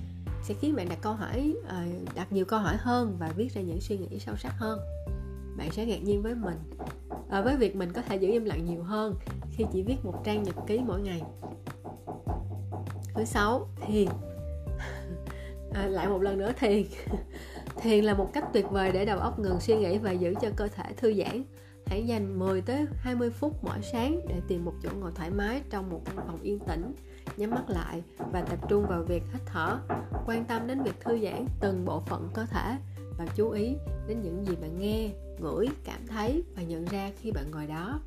sẽ 0.44 0.54
khiến 0.54 0.76
bạn 0.76 0.90
đặt 0.90 0.98
câu 1.02 1.14
hỏi 1.14 1.54
ờ, 1.68 1.84
đặt 2.16 2.32
nhiều 2.32 2.46
câu 2.46 2.60
hỏi 2.60 2.76
hơn 2.80 3.18
và 3.20 3.32
viết 3.36 3.54
ra 3.54 3.62
những 3.62 3.82
suy 3.82 3.98
nghĩ 3.98 4.20
sâu 4.20 4.36
sắc 4.38 4.54
hơn. 4.58 4.80
Bạn 5.58 5.72
sẽ 5.72 5.86
ngạc 5.86 6.04
nhiên 6.04 6.22
với 6.22 6.36
mình 6.36 6.58
à, 7.30 7.42
với 7.42 7.58
việc 7.58 7.76
mình 7.76 7.94
có 7.94 8.02
thể 8.02 8.16
giữ 8.16 8.32
im 8.32 8.46
lặng 8.46 8.66
nhiều 8.66 8.84
hơn 8.84 9.16
khi 9.52 9.66
chỉ 9.74 9.84
viết 9.84 9.96
một 10.04 10.22
trang 10.24 10.44
nhật 10.44 10.56
ký 10.68 10.80
mỗi 10.86 11.02
ngày. 11.02 11.22
Thứ 13.16 13.26
sáu 13.26 13.68
thiền. 13.88 14.08
À, 15.74 15.88
lại 15.88 16.08
một 16.08 16.22
lần 16.22 16.38
nữa 16.38 16.52
thiền. 16.60 16.84
Thiền 17.82 18.06
là 18.06 18.14
một 18.14 18.30
cách 18.34 18.44
tuyệt 18.54 18.66
vời 18.70 18.92
để 18.92 19.06
đầu 19.06 19.20
óc 19.20 19.40
ngừng 19.40 19.60
suy 19.60 19.76
nghĩ 19.76 19.98
và 19.98 20.12
giữ 20.12 20.34
cho 20.42 20.50
cơ 20.56 20.68
thể 20.68 20.94
thư 20.98 21.14
giãn. 21.14 21.44
Hãy 21.86 22.08
dành 22.08 22.40
10 22.40 22.62
tới 22.62 22.86
20 22.96 23.30
phút 23.30 23.64
mỗi 23.64 23.82
sáng 23.92 24.20
để 24.28 24.36
tìm 24.48 24.66
một 24.66 24.74
chỗ 24.84 24.90
ngồi 25.00 25.12
thoải 25.16 25.30
mái 25.30 25.62
trong 25.70 25.90
một 25.90 26.02
căn 26.06 26.16
phòng 26.16 26.42
yên 26.42 26.60
tĩnh 26.60 26.94
nhắm 27.38 27.50
mắt 27.50 27.70
lại 27.70 28.04
và 28.32 28.42
tập 28.42 28.60
trung 28.70 28.86
vào 28.90 29.04
việc 29.04 29.24
hít 29.34 29.42
thở, 29.46 29.80
quan 30.26 30.46
tâm 30.46 30.68
đến 30.68 30.84
việc 30.84 31.02
thư 31.02 31.20
giãn 31.24 31.46
từng 31.60 31.86
bộ 31.86 32.00
phận 32.00 32.30
cơ 32.34 32.46
thể 32.46 32.76
và 33.18 33.26
chú 33.36 33.50
ý 33.50 33.76
đến 34.08 34.22
những 34.22 34.46
gì 34.46 34.56
bạn 34.56 34.80
nghe, 34.80 35.10
ngửi, 35.40 35.68
cảm 35.84 36.08
thấy 36.08 36.44
và 36.56 36.62
nhận 36.62 36.86
ra 36.86 37.12
khi 37.22 37.32
bạn 37.32 37.52
ngồi 37.52 37.68
đó. 37.68 38.00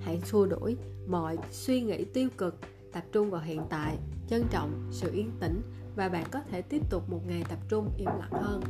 Hãy 0.00 0.20
xua 0.24 0.46
đuổi 0.46 0.76
mọi 1.06 1.38
suy 1.50 1.80
nghĩ 1.80 2.04
tiêu 2.04 2.28
cực, 2.38 2.56
tập 2.92 3.04
trung 3.12 3.30
vào 3.30 3.40
hiện 3.40 3.60
tại, 3.70 3.98
trân 4.28 4.44
trọng 4.50 4.88
sự 4.90 5.12
yên 5.12 5.30
tĩnh 5.40 5.62
và 5.96 6.08
bạn 6.08 6.24
có 6.30 6.40
thể 6.50 6.62
tiếp 6.62 6.82
tục 6.90 7.10
một 7.10 7.20
ngày 7.26 7.44
tập 7.48 7.58
trung 7.68 7.90
im 7.98 8.06
lặng 8.06 8.42
hơn. 8.42 8.60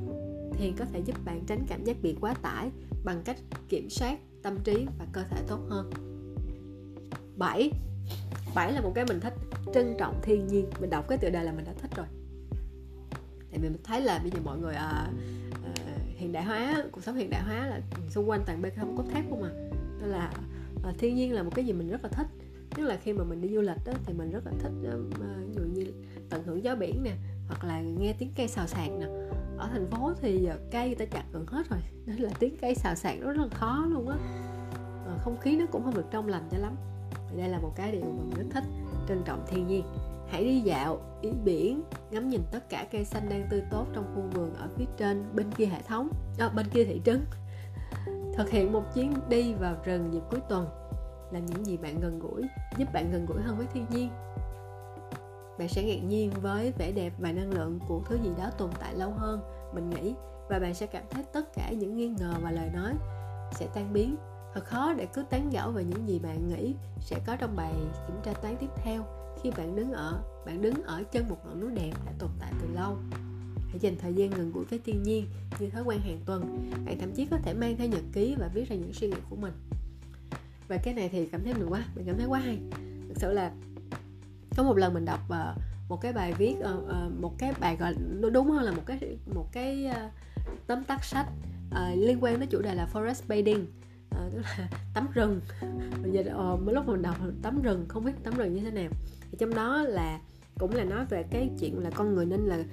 Thiền 0.52 0.76
có 0.76 0.84
thể 0.84 1.00
giúp 1.00 1.16
bạn 1.24 1.40
tránh 1.46 1.64
cảm 1.68 1.84
giác 1.84 1.96
bị 2.02 2.16
quá 2.20 2.34
tải 2.34 2.70
bằng 3.04 3.22
cách 3.24 3.36
kiểm 3.68 3.90
soát 3.90 4.18
tâm 4.42 4.58
trí 4.64 4.86
và 4.98 5.06
cơ 5.12 5.22
thể 5.30 5.42
tốt 5.48 5.58
hơn. 5.68 5.90
7 7.36 7.70
bảy 8.56 8.72
là 8.72 8.80
một 8.80 8.92
cái 8.94 9.04
mình 9.08 9.20
thích 9.20 9.34
trân 9.74 9.94
trọng 9.98 10.20
thiên 10.22 10.46
nhiên. 10.46 10.70
Mình 10.80 10.90
đọc 10.90 11.08
cái 11.08 11.18
tựa 11.18 11.30
đề 11.30 11.42
là 11.42 11.52
mình 11.52 11.64
đã 11.64 11.72
thích 11.82 11.90
rồi. 11.96 12.06
Tại 13.50 13.60
vì 13.60 13.68
mình 13.68 13.82
thấy 13.84 14.00
là 14.00 14.18
bây 14.18 14.30
giờ 14.30 14.40
mọi 14.44 14.58
người 14.58 14.74
à, 14.74 15.10
à, 15.64 15.70
hiện 16.16 16.32
đại 16.32 16.44
hóa 16.44 16.84
cuộc 16.92 17.04
sống 17.04 17.16
hiện 17.16 17.30
đại 17.30 17.42
hóa 17.42 17.66
là 17.66 17.80
xung 18.08 18.30
quanh 18.30 18.42
toàn 18.46 18.62
bê 18.62 18.70
không 18.70 18.96
có 18.96 19.04
thép 19.14 19.24
không 19.30 19.42
à. 19.42 19.50
Nên 20.00 20.10
là 20.10 20.32
à, 20.84 20.92
thiên 20.98 21.14
nhiên 21.14 21.32
là 21.32 21.42
một 21.42 21.50
cái 21.54 21.64
gì 21.64 21.72
mình 21.72 21.88
rất 21.88 22.02
là 22.02 22.08
thích. 22.08 22.26
Nhất 22.76 22.84
là 22.84 22.96
khi 23.02 23.12
mà 23.12 23.24
mình 23.24 23.40
đi 23.40 23.48
du 23.54 23.60
lịch 23.60 23.78
đó, 23.86 23.92
thì 24.04 24.14
mình 24.14 24.30
rất 24.30 24.46
là 24.46 24.52
thích 24.58 24.72
ví 25.46 25.54
dụ 25.54 25.62
như 25.62 25.92
tận 26.30 26.42
hưởng 26.44 26.64
gió 26.64 26.74
biển 26.74 27.02
nè 27.02 27.12
hoặc 27.48 27.64
là 27.64 27.80
nghe 27.80 28.14
tiếng 28.18 28.32
cây 28.36 28.48
xào 28.48 28.66
xạc 28.66 28.90
nè. 29.00 29.06
Ở 29.58 29.68
thành 29.72 29.86
phố 29.90 30.12
thì 30.20 30.48
cây 30.70 30.86
người 30.86 30.96
ta 30.96 31.04
chặt 31.04 31.24
gần 31.32 31.46
hết 31.46 31.70
rồi 31.70 31.80
nên 32.06 32.16
là 32.16 32.30
tiếng 32.38 32.56
cây 32.60 32.74
xào 32.74 32.94
xạc 32.94 33.16
nó 33.20 33.32
rất 33.32 33.42
là 33.42 33.48
khó 33.48 33.86
luôn 33.90 34.08
á. 34.08 34.16
À, 35.06 35.18
không 35.18 35.36
khí 35.40 35.56
nó 35.56 35.66
cũng 35.72 35.84
không 35.84 35.94
được 35.94 36.06
trong 36.10 36.26
lành 36.26 36.48
cho 36.50 36.58
lắm 36.58 36.76
thì 37.36 37.42
đây 37.42 37.50
là 37.50 37.58
một 37.58 37.72
cái 37.76 37.92
điều 37.92 38.00
mà 38.00 38.08
mình 38.18 38.30
rất 38.30 38.44
thích 38.50 38.64
trân 39.08 39.22
trọng 39.24 39.44
thiên 39.46 39.66
nhiên. 39.66 39.84
Hãy 40.28 40.44
đi 40.44 40.60
dạo 40.60 40.98
đi 41.22 41.30
biển 41.44 41.82
ngắm 42.10 42.28
nhìn 42.28 42.40
tất 42.50 42.68
cả 42.68 42.86
cây 42.92 43.04
xanh 43.04 43.28
đang 43.28 43.46
tươi 43.50 43.62
tốt 43.70 43.86
trong 43.92 44.04
khu 44.14 44.22
vườn 44.32 44.54
ở 44.54 44.68
phía 44.76 44.84
trên 44.96 45.24
bên 45.34 45.50
kia 45.56 45.66
hệ 45.66 45.82
thống 45.82 46.08
à, 46.38 46.48
bên 46.48 46.66
kia 46.68 46.84
thị 46.84 47.00
trấn. 47.04 47.24
Thực 48.36 48.50
hiện 48.50 48.72
một 48.72 48.82
chuyến 48.94 49.14
đi 49.28 49.54
vào 49.54 49.76
rừng 49.84 50.12
dịp 50.12 50.22
cuối 50.30 50.40
tuần. 50.48 50.68
Là 51.32 51.38
những 51.38 51.66
gì 51.66 51.76
bạn 51.76 52.00
gần 52.00 52.18
gũi 52.18 52.42
giúp 52.78 52.92
bạn 52.92 53.12
gần 53.12 53.26
gũi 53.26 53.40
hơn 53.40 53.56
với 53.56 53.66
thiên 53.74 53.86
nhiên. 53.90 54.10
Bạn 55.58 55.68
sẽ 55.68 55.82
ngạc 55.82 56.04
nhiên 56.08 56.30
với 56.42 56.72
vẻ 56.78 56.92
đẹp 56.92 57.12
và 57.18 57.32
năng 57.32 57.50
lượng 57.50 57.78
của 57.88 58.00
thứ 58.06 58.18
gì 58.22 58.30
đó 58.38 58.50
tồn 58.58 58.70
tại 58.80 58.94
lâu 58.94 59.10
hơn 59.10 59.40
mình 59.74 59.90
nghĩ 59.90 60.14
và 60.48 60.58
bạn 60.58 60.74
sẽ 60.74 60.86
cảm 60.86 61.02
thấy 61.10 61.24
tất 61.32 61.52
cả 61.54 61.70
những 61.70 61.96
nghi 61.96 62.08
ngờ 62.08 62.34
và 62.42 62.50
lời 62.50 62.70
nói 62.74 62.92
sẽ 63.52 63.66
tan 63.74 63.92
biến 63.92 64.16
thật 64.56 64.64
khó 64.64 64.92
để 64.92 65.06
cứ 65.14 65.22
tán 65.30 65.50
gẫu 65.50 65.70
về 65.70 65.84
những 65.84 66.08
gì 66.08 66.18
bạn 66.18 66.48
nghĩ 66.48 66.74
sẽ 67.00 67.20
có 67.26 67.36
trong 67.36 67.56
bài 67.56 67.72
kiểm 68.06 68.16
tra 68.24 68.32
toán 68.32 68.56
tiếp 68.60 68.66
theo 68.84 69.04
khi 69.42 69.50
bạn 69.50 69.76
đứng 69.76 69.92
ở, 69.92 70.22
bạn 70.46 70.62
đứng 70.62 70.82
ở 70.82 71.02
chân 71.12 71.28
một 71.28 71.36
ngọn 71.44 71.60
núi 71.60 71.70
đẹp 71.74 71.92
đã 72.06 72.12
tồn 72.18 72.30
tại 72.40 72.52
từ 72.60 72.68
lâu. 72.74 72.98
Hãy 73.68 73.78
dành 73.80 73.96
thời 73.98 74.14
gian 74.14 74.30
gần 74.30 74.52
gũi 74.52 74.64
với 74.64 74.78
thiên 74.84 75.02
nhiên 75.02 75.26
như 75.60 75.70
thói 75.70 75.82
quen 75.82 76.00
hàng 76.00 76.20
tuần, 76.26 76.70
bạn 76.86 76.98
thậm 76.98 77.12
chí 77.12 77.26
có 77.26 77.38
thể 77.42 77.54
mang 77.54 77.76
theo 77.76 77.88
nhật 77.88 78.02
ký 78.12 78.34
và 78.38 78.48
viết 78.54 78.68
ra 78.68 78.76
những 78.76 78.92
suy 78.92 79.08
nghĩ 79.08 79.16
của 79.30 79.36
mình. 79.36 79.52
Và 80.68 80.76
cái 80.76 80.94
này 80.94 81.08
thì 81.08 81.26
cảm 81.26 81.44
thấy 81.44 81.54
mình 81.54 81.68
quá, 81.68 81.84
mình 81.94 82.06
cảm 82.06 82.16
thấy 82.18 82.26
quá 82.26 82.38
hay. 82.38 82.58
Thực 83.08 83.14
sự 83.16 83.32
là 83.32 83.52
có 84.56 84.62
một 84.62 84.76
lần 84.76 84.94
mình 84.94 85.04
đọc 85.04 85.20
ờ, 85.28 85.54
một 85.88 86.00
cái 86.00 86.12
bài 86.12 86.32
viết 86.38 86.56
ờ, 86.60 86.82
ờ, 86.88 87.10
một 87.20 87.38
cái 87.38 87.52
bài 87.60 87.76
gọi 87.76 87.94
đúng 88.32 88.50
hơn 88.50 88.62
là 88.62 88.72
một 88.72 88.82
cái 88.86 89.18
một 89.34 89.46
cái 89.52 89.90
tóm 90.66 90.84
tắt 90.84 91.04
sách 91.04 91.26
liên 91.94 92.18
quan 92.20 92.40
đến 92.40 92.48
chủ 92.48 92.62
đề 92.62 92.74
là 92.74 92.88
forest 92.92 93.22
bathing 93.28 93.66
à, 94.16 94.28
tức 94.32 94.42
là 94.58 94.68
tắm 94.94 95.08
rừng. 95.14 95.40
Bây 96.02 96.12
giờ 96.12 96.22
ờ, 96.34 96.56
mới 96.56 96.74
lúc 96.74 96.86
mình 96.86 97.02
đọc 97.02 97.16
tắm 97.42 97.62
rừng 97.62 97.84
không 97.88 98.04
biết 98.04 98.12
tắm 98.22 98.34
rừng 98.34 98.54
như 98.54 98.60
thế 98.60 98.70
nào. 98.70 98.90
Thì 99.30 99.38
trong 99.38 99.54
đó 99.54 99.82
là 99.82 100.20
cũng 100.58 100.74
là 100.74 100.84
nói 100.84 101.04
về 101.10 101.22
cái 101.30 101.50
chuyện 101.60 101.78
là 101.78 101.90
con 101.90 102.14
người 102.14 102.26
nên 102.26 102.40
là 102.40 102.64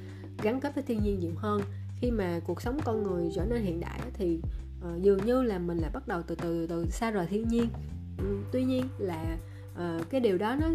gắn 0.43 0.59
kết 0.59 0.75
với 0.75 0.83
thiên 0.83 1.03
nhiên 1.03 1.19
nhiều 1.19 1.33
hơn. 1.37 1.61
Khi 2.01 2.11
mà 2.11 2.39
cuộc 2.45 2.61
sống 2.61 2.79
con 2.85 3.03
người 3.03 3.31
trở 3.35 3.45
nên 3.45 3.63
hiện 3.63 3.79
đại 3.79 3.99
thì 4.13 4.39
uh, 4.79 5.01
dường 5.01 5.25
như 5.25 5.41
là 5.41 5.59
mình 5.59 5.77
lại 5.77 5.91
bắt 5.93 6.07
đầu 6.07 6.21
từ 6.27 6.35
từ 6.35 6.67
từ 6.67 6.85
xa 6.89 7.11
rời 7.11 7.27
thiên 7.27 7.47
nhiên. 7.47 7.69
Ừ, 8.17 8.37
tuy 8.51 8.63
nhiên 8.63 8.87
là 8.97 9.37
uh, 9.73 10.09
cái 10.09 10.21
điều 10.21 10.37
đó 10.37 10.55
nó 10.55 10.67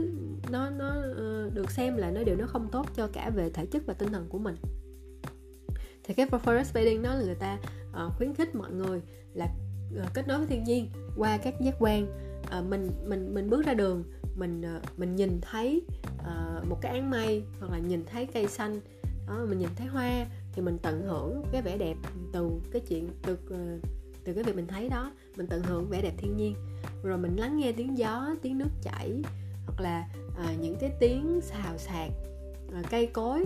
nó 0.50 0.70
nó 0.70 0.94
uh, 1.10 1.54
được 1.54 1.70
xem 1.70 1.96
là 1.96 2.10
nó 2.10 2.22
điều 2.22 2.36
nó 2.36 2.46
không 2.46 2.68
tốt 2.72 2.86
cho 2.94 3.08
cả 3.12 3.30
về 3.30 3.50
thể 3.50 3.66
chất 3.66 3.82
và 3.86 3.94
tinh 3.94 4.12
thần 4.12 4.26
của 4.28 4.38
mình. 4.38 4.56
Thì 6.04 6.14
cái 6.14 6.26
forest 6.26 6.74
bathing 6.74 7.02
đó 7.02 7.14
là 7.14 7.24
người 7.24 7.34
ta 7.34 7.58
uh, 7.90 8.12
khuyến 8.16 8.34
khích 8.34 8.54
mọi 8.54 8.72
người 8.72 9.02
là 9.34 9.48
Ờ, 9.96 10.06
kết 10.14 10.28
nối 10.28 10.38
với 10.38 10.46
thiên 10.46 10.64
nhiên 10.64 10.88
qua 11.16 11.38
các 11.38 11.54
giác 11.60 11.74
quan. 11.78 12.06
À, 12.50 12.60
mình 12.60 12.90
mình 13.06 13.34
mình 13.34 13.50
bước 13.50 13.66
ra 13.66 13.74
đường 13.74 14.04
mình 14.36 14.62
ờ, 14.62 14.80
mình 14.96 15.16
nhìn 15.16 15.40
thấy 15.40 15.82
uh, 16.18 16.68
một 16.68 16.78
cái 16.80 16.92
áng 16.92 17.10
mây 17.10 17.42
hoặc 17.60 17.72
là 17.72 17.78
nhìn 17.78 18.04
thấy 18.06 18.26
cây 18.26 18.46
xanh. 18.46 18.80
Đó 19.26 19.46
mình 19.48 19.58
nhìn 19.58 19.68
thấy 19.76 19.86
hoa 19.86 20.26
thì 20.52 20.62
mình 20.62 20.78
tận 20.82 21.02
hưởng 21.02 21.42
cái 21.52 21.62
vẻ 21.62 21.78
đẹp 21.78 21.96
từ 22.32 22.50
cái 22.72 22.82
chuyện 22.88 23.08
từ 23.22 23.38
từ 24.24 24.34
cái 24.34 24.44
việc 24.44 24.56
mình 24.56 24.66
thấy 24.66 24.88
đó. 24.88 25.12
Mình 25.36 25.46
tận 25.46 25.62
hưởng 25.62 25.88
vẻ 25.90 26.02
đẹp 26.02 26.14
thiên 26.18 26.36
nhiên. 26.36 26.54
Rồi 27.02 27.18
mình 27.18 27.36
lắng 27.36 27.56
nghe 27.56 27.72
tiếng 27.72 27.98
gió 27.98 28.34
tiếng 28.42 28.58
nước 28.58 28.70
chảy 28.82 29.22
hoặc 29.66 29.80
là 29.80 30.08
à, 30.38 30.54
những 30.60 30.76
cái 30.80 30.90
tiếng 31.00 31.40
xào 31.42 31.78
xạc 31.78 32.10
à, 32.72 32.82
cây 32.90 33.06
cối 33.06 33.44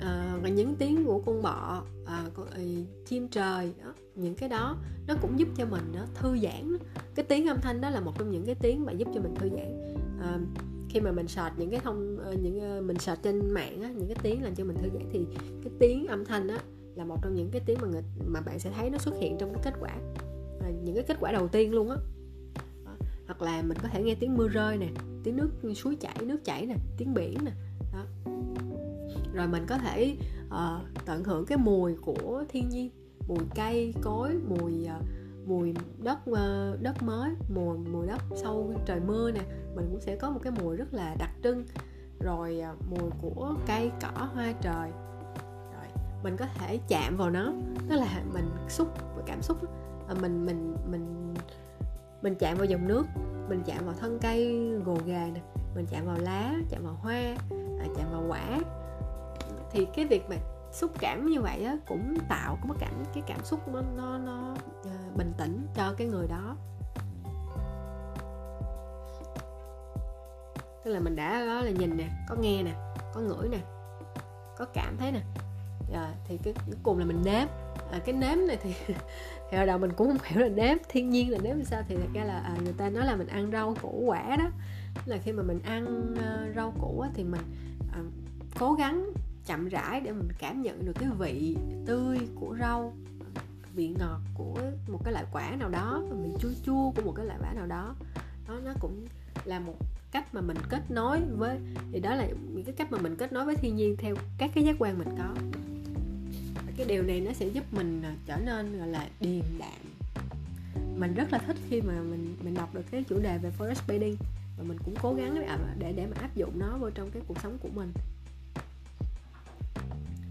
à, 0.00 0.38
và 0.42 0.48
những 0.48 0.74
tiếng 0.76 1.04
của 1.04 1.22
con 1.26 1.42
bọ 1.42 1.82
à, 2.06 2.24
con, 2.34 2.46
à, 2.46 2.60
chim 3.06 3.28
trời 3.28 3.72
đó, 3.84 3.94
những 4.14 4.34
cái 4.34 4.48
đó 4.48 4.76
nó 5.06 5.14
cũng 5.22 5.38
giúp 5.38 5.48
cho 5.56 5.66
mình 5.66 5.92
đó, 5.94 6.06
thư 6.14 6.38
giãn. 6.38 6.76
Cái 7.14 7.24
tiếng 7.28 7.46
âm 7.46 7.60
thanh 7.60 7.80
đó 7.80 7.90
là 7.90 8.00
một 8.00 8.18
trong 8.18 8.30
những 8.30 8.44
cái 8.44 8.54
tiếng 8.54 8.84
mà 8.84 8.92
giúp 8.92 9.08
cho 9.14 9.20
mình 9.20 9.34
thư 9.34 9.48
giãn. 9.50 9.94
À, 10.20 10.38
khi 10.88 11.00
mà 11.00 11.12
mình 11.12 11.28
search 11.28 11.58
những 11.58 11.70
cái 11.70 11.80
thông 11.80 12.18
ờ, 12.18 12.32
những 12.42 12.86
mình 12.86 12.98
search 12.98 13.22
trên 13.22 13.50
mạng 13.50 13.82
á, 13.82 13.90
những 13.90 14.08
cái 14.08 14.16
tiếng 14.22 14.42
làm 14.42 14.54
cho 14.54 14.64
mình 14.64 14.76
thư 14.76 14.88
giãn 14.92 15.08
thì 15.12 15.26
cái 15.62 15.72
tiếng 15.78 16.06
âm 16.06 16.24
thanh 16.24 16.48
á 16.48 16.58
là 16.94 17.04
một 17.04 17.16
trong 17.22 17.34
những 17.34 17.50
cái 17.50 17.62
tiếng 17.66 17.78
mà 17.80 17.88
người, 17.88 18.02
mà 18.26 18.40
bạn 18.40 18.58
sẽ 18.58 18.70
thấy 18.70 18.90
nó 18.90 18.98
xuất 18.98 19.14
hiện 19.18 19.36
trong 19.38 19.54
cái 19.54 19.62
kết 19.64 19.74
quả 19.80 19.90
à, 20.60 20.70
những 20.84 20.94
cái 20.94 21.04
kết 21.04 21.16
quả 21.20 21.32
đầu 21.32 21.48
tiên 21.48 21.74
luôn 21.74 21.90
á. 21.90 21.96
Hoặc 23.26 23.42
là 23.42 23.62
mình 23.62 23.78
có 23.82 23.88
thể 23.88 24.02
nghe 24.02 24.14
tiếng 24.14 24.36
mưa 24.36 24.48
rơi 24.48 24.78
nè 24.78 24.88
tiếng 25.24 25.36
nước 25.36 25.74
suối 25.74 25.96
chảy 25.96 26.16
nước 26.22 26.44
chảy 26.44 26.66
nè 26.66 26.74
tiếng 26.96 27.14
biển 27.14 27.38
nè 27.44 27.52
đó 27.92 28.04
rồi 29.32 29.48
mình 29.48 29.66
có 29.68 29.78
thể 29.78 30.16
uh, 30.46 31.04
tận 31.06 31.24
hưởng 31.24 31.46
cái 31.46 31.58
mùi 31.58 31.96
của 31.96 32.44
thiên 32.48 32.68
nhiên 32.68 32.90
mùi 33.28 33.44
cây 33.54 33.94
cối 34.02 34.30
mùi 34.48 34.86
uh, 34.98 35.04
mùi 35.46 35.74
đất 35.98 36.18
uh, 36.30 36.80
đất 36.80 37.02
mới 37.02 37.30
mùi 37.54 37.78
mùi 37.78 38.06
đất 38.06 38.22
sau 38.36 38.72
trời 38.86 39.00
mưa 39.00 39.30
nè. 39.30 39.40
Mình 39.74 39.88
cũng 39.90 40.00
sẽ 40.00 40.16
có 40.16 40.30
một 40.30 40.40
cái 40.42 40.52
mùi 40.62 40.76
rất 40.76 40.94
là 40.94 41.14
đặc 41.18 41.30
trưng. 41.42 41.64
Rồi 42.20 42.62
uh, 42.72 42.90
mùi 42.90 43.10
của 43.22 43.54
cây 43.66 43.90
cỏ 44.00 44.28
hoa 44.34 44.52
trời. 44.60 44.90
Rồi 45.74 45.86
mình 46.22 46.36
có 46.36 46.46
thể 46.54 46.78
chạm 46.88 47.16
vào 47.16 47.30
nó 47.30 47.52
tức 47.88 47.96
là 47.96 48.22
mình 48.32 48.50
xúc 48.68 48.88
và 49.16 49.22
cảm 49.26 49.42
xúc 49.42 49.56
uh, 50.12 50.20
mình 50.22 50.46
mình 50.46 50.76
mình 50.90 51.34
mình 52.22 52.34
chạm 52.34 52.56
vào 52.56 52.64
dòng 52.64 52.88
nước 52.88 53.06
mình 53.48 53.62
chạm 53.66 53.84
vào 53.84 53.94
thân 54.00 54.18
cây 54.22 54.70
gồ 54.84 54.98
ghề 55.06 55.30
nè 55.34 55.40
mình 55.74 55.86
chạm 55.90 56.06
vào 56.06 56.18
lá 56.18 56.54
chạm 56.70 56.84
vào 56.84 56.94
hoa 56.94 57.36
à, 57.80 57.86
chạm 57.96 58.12
vào 58.12 58.24
quả 58.28 58.60
thì 59.72 59.86
cái 59.94 60.04
việc 60.06 60.22
mà 60.30 60.36
xúc 60.72 60.90
cảm 61.00 61.26
như 61.26 61.40
vậy 61.40 61.64
á, 61.64 61.76
cũng 61.86 62.18
tạo 62.28 62.58
có 62.68 62.74
cảm 62.78 62.92
cái 63.14 63.22
cảm 63.26 63.44
xúc 63.44 63.68
nó 63.68 63.82
nó, 63.96 64.18
nó 64.18 64.54
uh, 64.80 65.16
bình 65.16 65.32
tĩnh 65.38 65.66
cho 65.74 65.94
cái 65.98 66.06
người 66.06 66.26
đó. 66.28 66.56
Tức 70.84 70.90
là 70.90 71.00
mình 71.00 71.16
đã 71.16 71.46
đó 71.46 71.60
là 71.60 71.70
nhìn 71.70 71.96
nè 71.96 72.08
có 72.28 72.36
nghe 72.40 72.62
nè 72.62 72.72
có 73.14 73.20
ngửi 73.20 73.48
nè 73.48 73.58
có 74.56 74.64
cảm 74.64 74.96
thấy 74.96 75.12
nè. 75.12 75.20
Rồi 75.92 76.08
thì 76.24 76.38
cái 76.42 76.54
cuối 76.66 76.76
cùng 76.82 76.98
là 76.98 77.04
mình 77.04 77.22
nếm. 77.24 77.48
À, 77.92 77.98
cái 78.04 78.14
nếm 78.14 78.46
này 78.46 78.58
thì 78.62 78.74
thì 79.50 79.66
đầu 79.66 79.78
mình 79.78 79.92
cũng 79.92 80.08
không 80.08 80.18
hiểu 80.24 80.40
là 80.40 80.48
nếm 80.48 80.78
thiên 80.88 81.10
nhiên 81.10 81.30
là 81.30 81.38
nếm 81.38 81.56
làm 81.56 81.64
sao. 81.64 81.82
Thì 81.88 81.96
thật 81.96 82.08
ra 82.14 82.24
là 82.24 82.38
à, 82.38 82.56
người 82.64 82.72
ta 82.72 82.88
nói 82.88 83.06
là 83.06 83.16
mình 83.16 83.26
ăn 83.26 83.50
rau 83.52 83.74
củ 83.82 84.02
quả 84.06 84.36
đó. 84.36 84.50
Là 85.06 85.16
khi 85.16 85.32
mà 85.32 85.42
mình 85.42 85.60
ăn 85.64 86.12
uh, 86.12 86.56
rau 86.56 86.72
củ 86.80 87.00
á, 87.00 87.10
thì 87.14 87.24
mình 87.24 87.40
uh, 88.00 88.06
cố 88.58 88.72
gắng 88.72 89.12
chậm 89.50 89.68
rãi 89.68 90.00
để 90.00 90.12
mình 90.12 90.28
cảm 90.38 90.62
nhận 90.62 90.86
được 90.86 90.92
cái 91.00 91.08
vị 91.18 91.56
tươi 91.86 92.18
của 92.34 92.56
rau 92.60 92.94
vị 93.74 93.94
ngọt 93.98 94.20
của 94.34 94.60
một 94.88 95.00
cái 95.04 95.12
loại 95.12 95.24
quả 95.32 95.56
nào 95.58 95.68
đó 95.68 96.02
và 96.10 96.16
vị 96.22 96.30
chua 96.40 96.48
chua 96.64 96.90
của 96.90 97.02
một 97.02 97.12
cái 97.16 97.26
loại 97.26 97.38
quả 97.42 97.52
nào 97.52 97.66
đó. 97.66 97.94
Đó 98.48 98.54
nó 98.64 98.72
cũng 98.80 99.06
là 99.44 99.60
một 99.60 99.76
cách 100.12 100.34
mà 100.34 100.40
mình 100.40 100.56
kết 100.68 100.90
nối 100.90 101.20
với 101.36 101.58
thì 101.92 102.00
đó 102.00 102.14
là 102.14 102.26
những 102.26 102.64
cái 102.64 102.74
cách 102.74 102.92
mà 102.92 102.98
mình 102.98 103.16
kết 103.16 103.32
nối 103.32 103.44
với 103.44 103.56
thiên 103.56 103.76
nhiên 103.76 103.96
theo 103.98 104.16
các 104.38 104.50
cái 104.54 104.64
giác 104.64 104.76
quan 104.78 104.98
mình 104.98 105.08
có. 105.18 105.34
Cái 106.76 106.86
điều 106.86 107.02
này 107.02 107.20
nó 107.20 107.32
sẽ 107.32 107.46
giúp 107.46 107.64
mình 107.72 108.02
à, 108.02 108.14
trở 108.26 108.36
nên 108.36 108.78
gọi 108.78 108.88
là 108.88 109.08
điềm 109.20 109.44
đạm. 109.58 109.80
Mình 110.96 111.14
rất 111.14 111.32
là 111.32 111.38
thích 111.38 111.56
khi 111.68 111.80
mà 111.80 111.94
mình 112.00 112.36
mình 112.42 112.54
đọc 112.54 112.74
được 112.74 112.84
cái 112.90 113.04
chủ 113.08 113.18
đề 113.22 113.38
về 113.38 113.52
forest 113.58 113.88
bathing 113.88 114.16
và 114.58 114.64
mình 114.64 114.78
cũng 114.84 114.94
cố 115.02 115.14
gắng 115.14 115.34
để 115.34 115.42
à, 115.42 115.58
để, 115.78 115.92
để 115.92 116.06
mà 116.06 116.16
áp 116.20 116.36
dụng 116.36 116.58
nó 116.58 116.78
vào 116.78 116.90
trong 116.90 117.10
cái 117.10 117.22
cuộc 117.28 117.40
sống 117.42 117.58
của 117.62 117.68
mình 117.74 117.92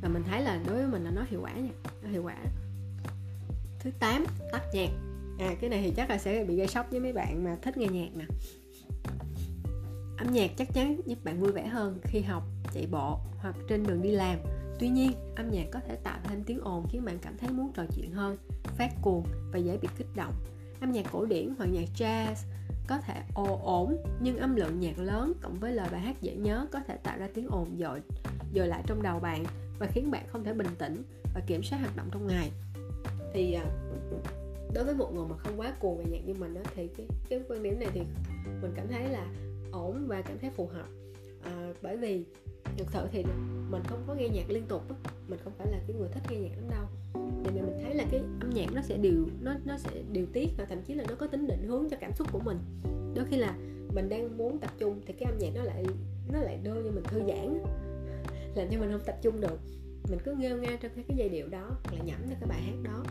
và 0.01 0.09
mình 0.09 0.23
thấy 0.23 0.41
là 0.41 0.59
đối 0.67 0.75
với 0.75 0.87
mình 0.87 1.03
là 1.03 1.11
nó 1.11 1.25
hiệu 1.29 1.41
quả 1.41 1.53
nha, 1.53 1.71
nó 2.03 2.09
hiệu 2.09 2.23
quả. 2.23 2.37
Thứ 3.79 3.91
8 3.99 4.25
tắt 4.51 4.61
nhạc. 4.73 4.89
À 5.39 5.55
cái 5.61 5.69
này 5.69 5.81
thì 5.81 5.93
chắc 5.95 6.09
là 6.09 6.17
sẽ 6.17 6.43
bị 6.43 6.55
gây 6.55 6.67
sốc 6.67 6.87
với 6.91 6.99
mấy 6.99 7.13
bạn 7.13 7.43
mà 7.43 7.57
thích 7.61 7.77
nghe 7.77 7.87
nhạc 7.87 8.15
nè. 8.15 8.25
Âm 10.17 10.31
nhạc 10.31 10.51
chắc 10.57 10.73
chắn 10.73 11.01
giúp 11.05 11.23
bạn 11.23 11.41
vui 11.41 11.51
vẻ 11.51 11.67
hơn 11.67 11.99
khi 12.03 12.21
học, 12.21 12.43
chạy 12.73 12.87
bộ 12.91 13.19
hoặc 13.37 13.55
trên 13.67 13.83
đường 13.83 14.01
đi 14.01 14.11
làm. 14.11 14.39
Tuy 14.79 14.89
nhiên, 14.89 15.11
âm 15.35 15.51
nhạc 15.51 15.65
có 15.71 15.79
thể 15.87 15.95
tạo 15.95 16.19
thêm 16.23 16.43
tiếng 16.43 16.59
ồn 16.61 16.85
khiến 16.89 17.05
bạn 17.05 17.19
cảm 17.21 17.37
thấy 17.37 17.49
muốn 17.49 17.71
trò 17.73 17.83
chuyện 17.95 18.11
hơn, 18.11 18.37
phát 18.63 18.89
cuồng 19.01 19.23
và 19.51 19.59
dễ 19.59 19.77
bị 19.77 19.87
kích 19.97 20.15
động. 20.15 20.33
Âm 20.81 20.91
nhạc 20.91 21.05
cổ 21.11 21.25
điển 21.25 21.53
hoặc 21.57 21.65
nhạc 21.65 21.89
jazz 21.95 22.35
có 22.87 22.97
thể 22.97 23.21
ồ 23.33 23.59
ổn, 23.63 23.97
nhưng 24.21 24.37
âm 24.37 24.55
lượng 24.55 24.79
nhạc 24.79 24.99
lớn 24.99 25.33
cộng 25.41 25.59
với 25.59 25.73
lời 25.73 25.89
bài 25.91 26.01
hát 26.01 26.21
dễ 26.21 26.35
nhớ 26.35 26.67
có 26.71 26.79
thể 26.87 26.97
tạo 26.97 27.17
ra 27.17 27.29
tiếng 27.33 27.47
ồn 27.47 27.77
dội 27.79 28.01
dội 28.55 28.67
lại 28.67 28.83
trong 28.87 29.01
đầu 29.01 29.19
bạn 29.19 29.43
và 29.79 29.87
khiến 29.87 30.11
bạn 30.11 30.25
không 30.27 30.43
thể 30.43 30.53
bình 30.53 30.75
tĩnh 30.77 31.03
và 31.33 31.41
kiểm 31.47 31.63
soát 31.63 31.79
hoạt 31.79 31.95
động 31.95 32.09
trong 32.11 32.27
ngày. 32.27 32.51
Thì 33.33 33.53
à, 33.53 33.65
đối 34.73 34.85
với 34.85 34.95
một 34.95 35.13
người 35.13 35.25
mà 35.29 35.37
không 35.37 35.59
quá 35.59 35.73
cuồng 35.79 35.97
về 35.97 36.03
nhạc 36.11 36.25
như 36.25 36.33
mình 36.33 36.53
đó, 36.53 36.61
thì 36.75 36.87
cái 36.97 37.07
cái 37.29 37.41
quan 37.49 37.63
điểm 37.63 37.79
này 37.79 37.89
thì 37.93 38.01
mình 38.61 38.71
cảm 38.75 38.87
thấy 38.87 39.09
là 39.09 39.27
ổn 39.71 40.07
và 40.07 40.21
cảm 40.21 40.39
thấy 40.39 40.49
phù 40.49 40.67
hợp. 40.67 40.87
À, 41.43 41.73
bởi 41.81 41.97
vì 41.97 42.23
thực 42.77 42.87
sự 42.93 42.99
thì 43.11 43.23
mình 43.69 43.81
không 43.87 44.03
có 44.07 44.13
nghe 44.13 44.29
nhạc 44.29 44.49
liên 44.49 44.63
tục 44.67 44.83
mình 45.27 45.39
không 45.43 45.53
phải 45.57 45.67
là 45.71 45.79
cái 45.87 45.95
người 45.99 46.09
thích 46.11 46.23
nghe 46.29 46.37
nhạc 46.37 46.55
lắm 46.55 46.69
đâu. 46.69 46.85
Nhưng 47.43 47.55
mà 47.55 47.61
mình 47.61 47.79
thấy 47.83 47.95
là 47.95 48.05
cái 48.11 48.21
âm 48.41 48.49
nhạc 48.49 48.73
nó 48.73 48.81
sẽ 48.81 48.97
điều 48.97 49.27
nó 49.41 49.55
nó 49.65 49.77
sẽ 49.77 49.89
điều 50.11 50.25
tiết 50.33 50.49
và 50.57 50.65
thậm 50.65 50.81
chí 50.81 50.93
là 50.93 51.03
nó 51.09 51.15
có 51.15 51.27
tính 51.27 51.47
định 51.47 51.67
hướng 51.67 51.89
cho 51.89 51.97
cảm 51.99 52.13
xúc 52.13 52.27
của 52.31 52.39
mình. 52.39 52.57
Đôi 53.15 53.25
khi 53.29 53.37
là 53.37 53.57
mình 53.93 54.09
đang 54.09 54.37
muốn 54.37 54.59
tập 54.59 54.71
trung 54.79 55.01
thì 55.05 55.13
cái 55.13 55.31
âm 55.31 55.39
nhạc 55.39 55.49
nó 55.55 55.63
lại 55.63 55.85
nó 56.33 56.39
lại 56.39 56.59
đưa 56.63 56.83
cho 56.83 56.91
mình 56.91 57.03
thư 57.03 57.19
giãn 57.27 57.63
làm 58.55 58.67
cho 58.71 58.79
mình 58.79 58.91
không 58.91 59.05
tập 59.05 59.15
trung 59.21 59.41
được. 59.41 59.59
Mình 60.09 60.19
cứ 60.23 60.35
nghêu 60.35 60.57
nga 60.57 60.77
trong 60.81 60.91
cái, 60.95 61.05
cái 61.07 61.17
giai 61.17 61.29
điệu 61.29 61.47
đó 61.47 61.69
hoặc 61.83 61.93
là 61.93 62.03
nhẩm 62.03 62.19
theo 62.27 62.37
cái 62.39 62.49
bài 62.49 62.61
hát 62.61 62.75
đó. 62.83 63.03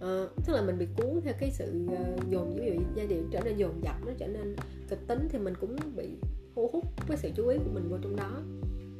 À, 0.00 0.26
tức 0.46 0.52
là 0.52 0.62
mình 0.62 0.78
bị 0.78 0.86
cuốn 0.96 1.20
theo 1.24 1.34
cái 1.38 1.50
sự 1.50 1.86
uh, 1.86 2.30
dồn 2.30 2.56
ví 2.56 2.66
dụ 2.66 2.82
giai 2.94 3.06
điệu 3.06 3.22
trở 3.30 3.40
nên 3.40 3.56
dồn 3.56 3.84
dập 3.84 3.96
nó 4.06 4.12
trở 4.18 4.26
nên 4.26 4.56
kịch 4.88 5.06
tính 5.06 5.28
thì 5.30 5.38
mình 5.38 5.54
cũng 5.60 5.76
bị 5.96 6.08
thu 6.54 6.70
hút 6.72 6.84
với 7.08 7.16
sự 7.16 7.30
chú 7.36 7.48
ý 7.48 7.58
của 7.58 7.70
mình 7.74 7.88
vô 7.90 7.96
trong 8.02 8.16
đó. 8.16 8.40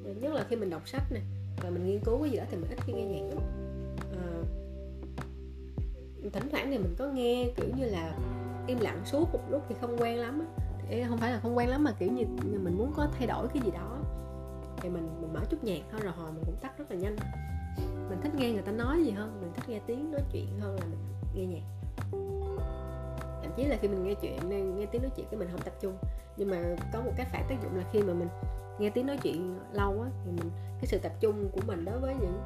Ờ, 0.05 0.13
nhất 0.21 0.33
là 0.33 0.47
khi 0.49 0.57
mình 0.57 0.71
đọc 0.71 0.89
sách 0.89 1.13
này 1.13 1.23
và 1.63 1.71
mình 1.71 1.87
nghiên 1.87 2.01
cứu 2.05 2.23
cái 2.23 2.31
gì 2.31 2.37
đó 2.37 2.45
thì 2.51 2.57
mình 2.57 2.71
ít 2.71 2.79
khi 2.87 2.93
nghe 2.93 3.05
nhạc 3.05 3.35
lắm. 3.35 3.45
À, 4.13 4.27
thỉnh 6.33 6.49
thoảng 6.51 6.71
thì 6.71 6.79
mình 6.79 6.95
có 6.99 7.09
nghe 7.09 7.51
kiểu 7.57 7.69
như 7.77 7.85
là 7.85 8.19
im 8.67 8.79
lặng 8.81 9.03
suốt 9.05 9.29
một 9.33 9.51
lúc 9.51 9.63
thì 9.69 9.75
không 9.81 9.97
quen 9.99 10.19
lắm 10.19 10.41
á. 10.41 10.47
Không 11.09 11.19
phải 11.19 11.33
là 11.33 11.41
không 11.41 11.57
quen 11.57 11.69
lắm 11.69 11.85
mà 11.85 11.93
kiểu 11.99 12.13
như 12.13 12.25
mình 12.63 12.79
muốn 12.79 12.93
có 12.97 13.09
thay 13.19 13.27
đổi 13.27 13.49
cái 13.49 13.63
gì 13.65 13.71
đó 13.71 14.02
thì 14.83 14.89
mình 14.89 15.09
mình 15.21 15.33
mở 15.33 15.41
chút 15.51 15.65
nhạc 15.65 15.81
thôi, 15.91 16.01
rồi 16.05 16.13
hồi 16.13 16.33
mình 16.33 16.45
cũng 16.47 16.57
tắt 16.61 16.79
rất 16.79 16.91
là 16.91 16.97
nhanh. 16.97 17.17
Mình 18.09 18.21
thích 18.23 18.35
nghe 18.35 18.51
người 18.51 18.63
ta 18.63 18.73
nói 18.73 19.05
gì 19.05 19.11
hơn, 19.11 19.39
mình 19.41 19.53
thích 19.55 19.69
nghe 19.69 19.81
tiếng 19.87 20.11
nói 20.11 20.21
chuyện 20.33 20.61
hơn 20.61 20.77
là 20.77 20.87
mình 20.87 20.99
nghe 21.35 21.47
nhạc. 21.47 21.63
Thậm 23.43 23.53
chí 23.57 23.65
là 23.65 23.77
khi 23.81 23.89
mình 23.89 24.05
nghe 24.05 24.15
chuyện 24.15 24.39
nên 24.49 24.79
nghe 24.79 24.87
tiếng 24.87 25.03
nói 25.03 25.11
chuyện 25.17 25.27
cái 25.31 25.39
mình 25.39 25.49
không 25.53 25.61
tập 25.61 25.75
trung. 25.81 25.97
Nhưng 26.37 26.51
mà 26.51 26.77
có 26.93 27.01
một 27.01 27.13
cái 27.17 27.27
phản 27.33 27.47
tác 27.49 27.57
dụng 27.63 27.77
là 27.77 27.85
khi 27.93 28.03
mà 28.03 28.13
mình 28.13 28.29
nghe 28.79 28.91
tiếng 28.91 29.07
nói 29.07 29.19
chuyện 29.23 29.59
lâu 29.73 30.03
á, 30.03 30.11
thì 30.25 30.31
mình, 30.31 30.51
cái 30.57 30.87
sự 30.87 30.99
tập 30.99 31.13
trung 31.21 31.49
của 31.53 31.61
mình 31.67 31.85
đối 31.85 31.99
với 31.99 32.15
những 32.21 32.41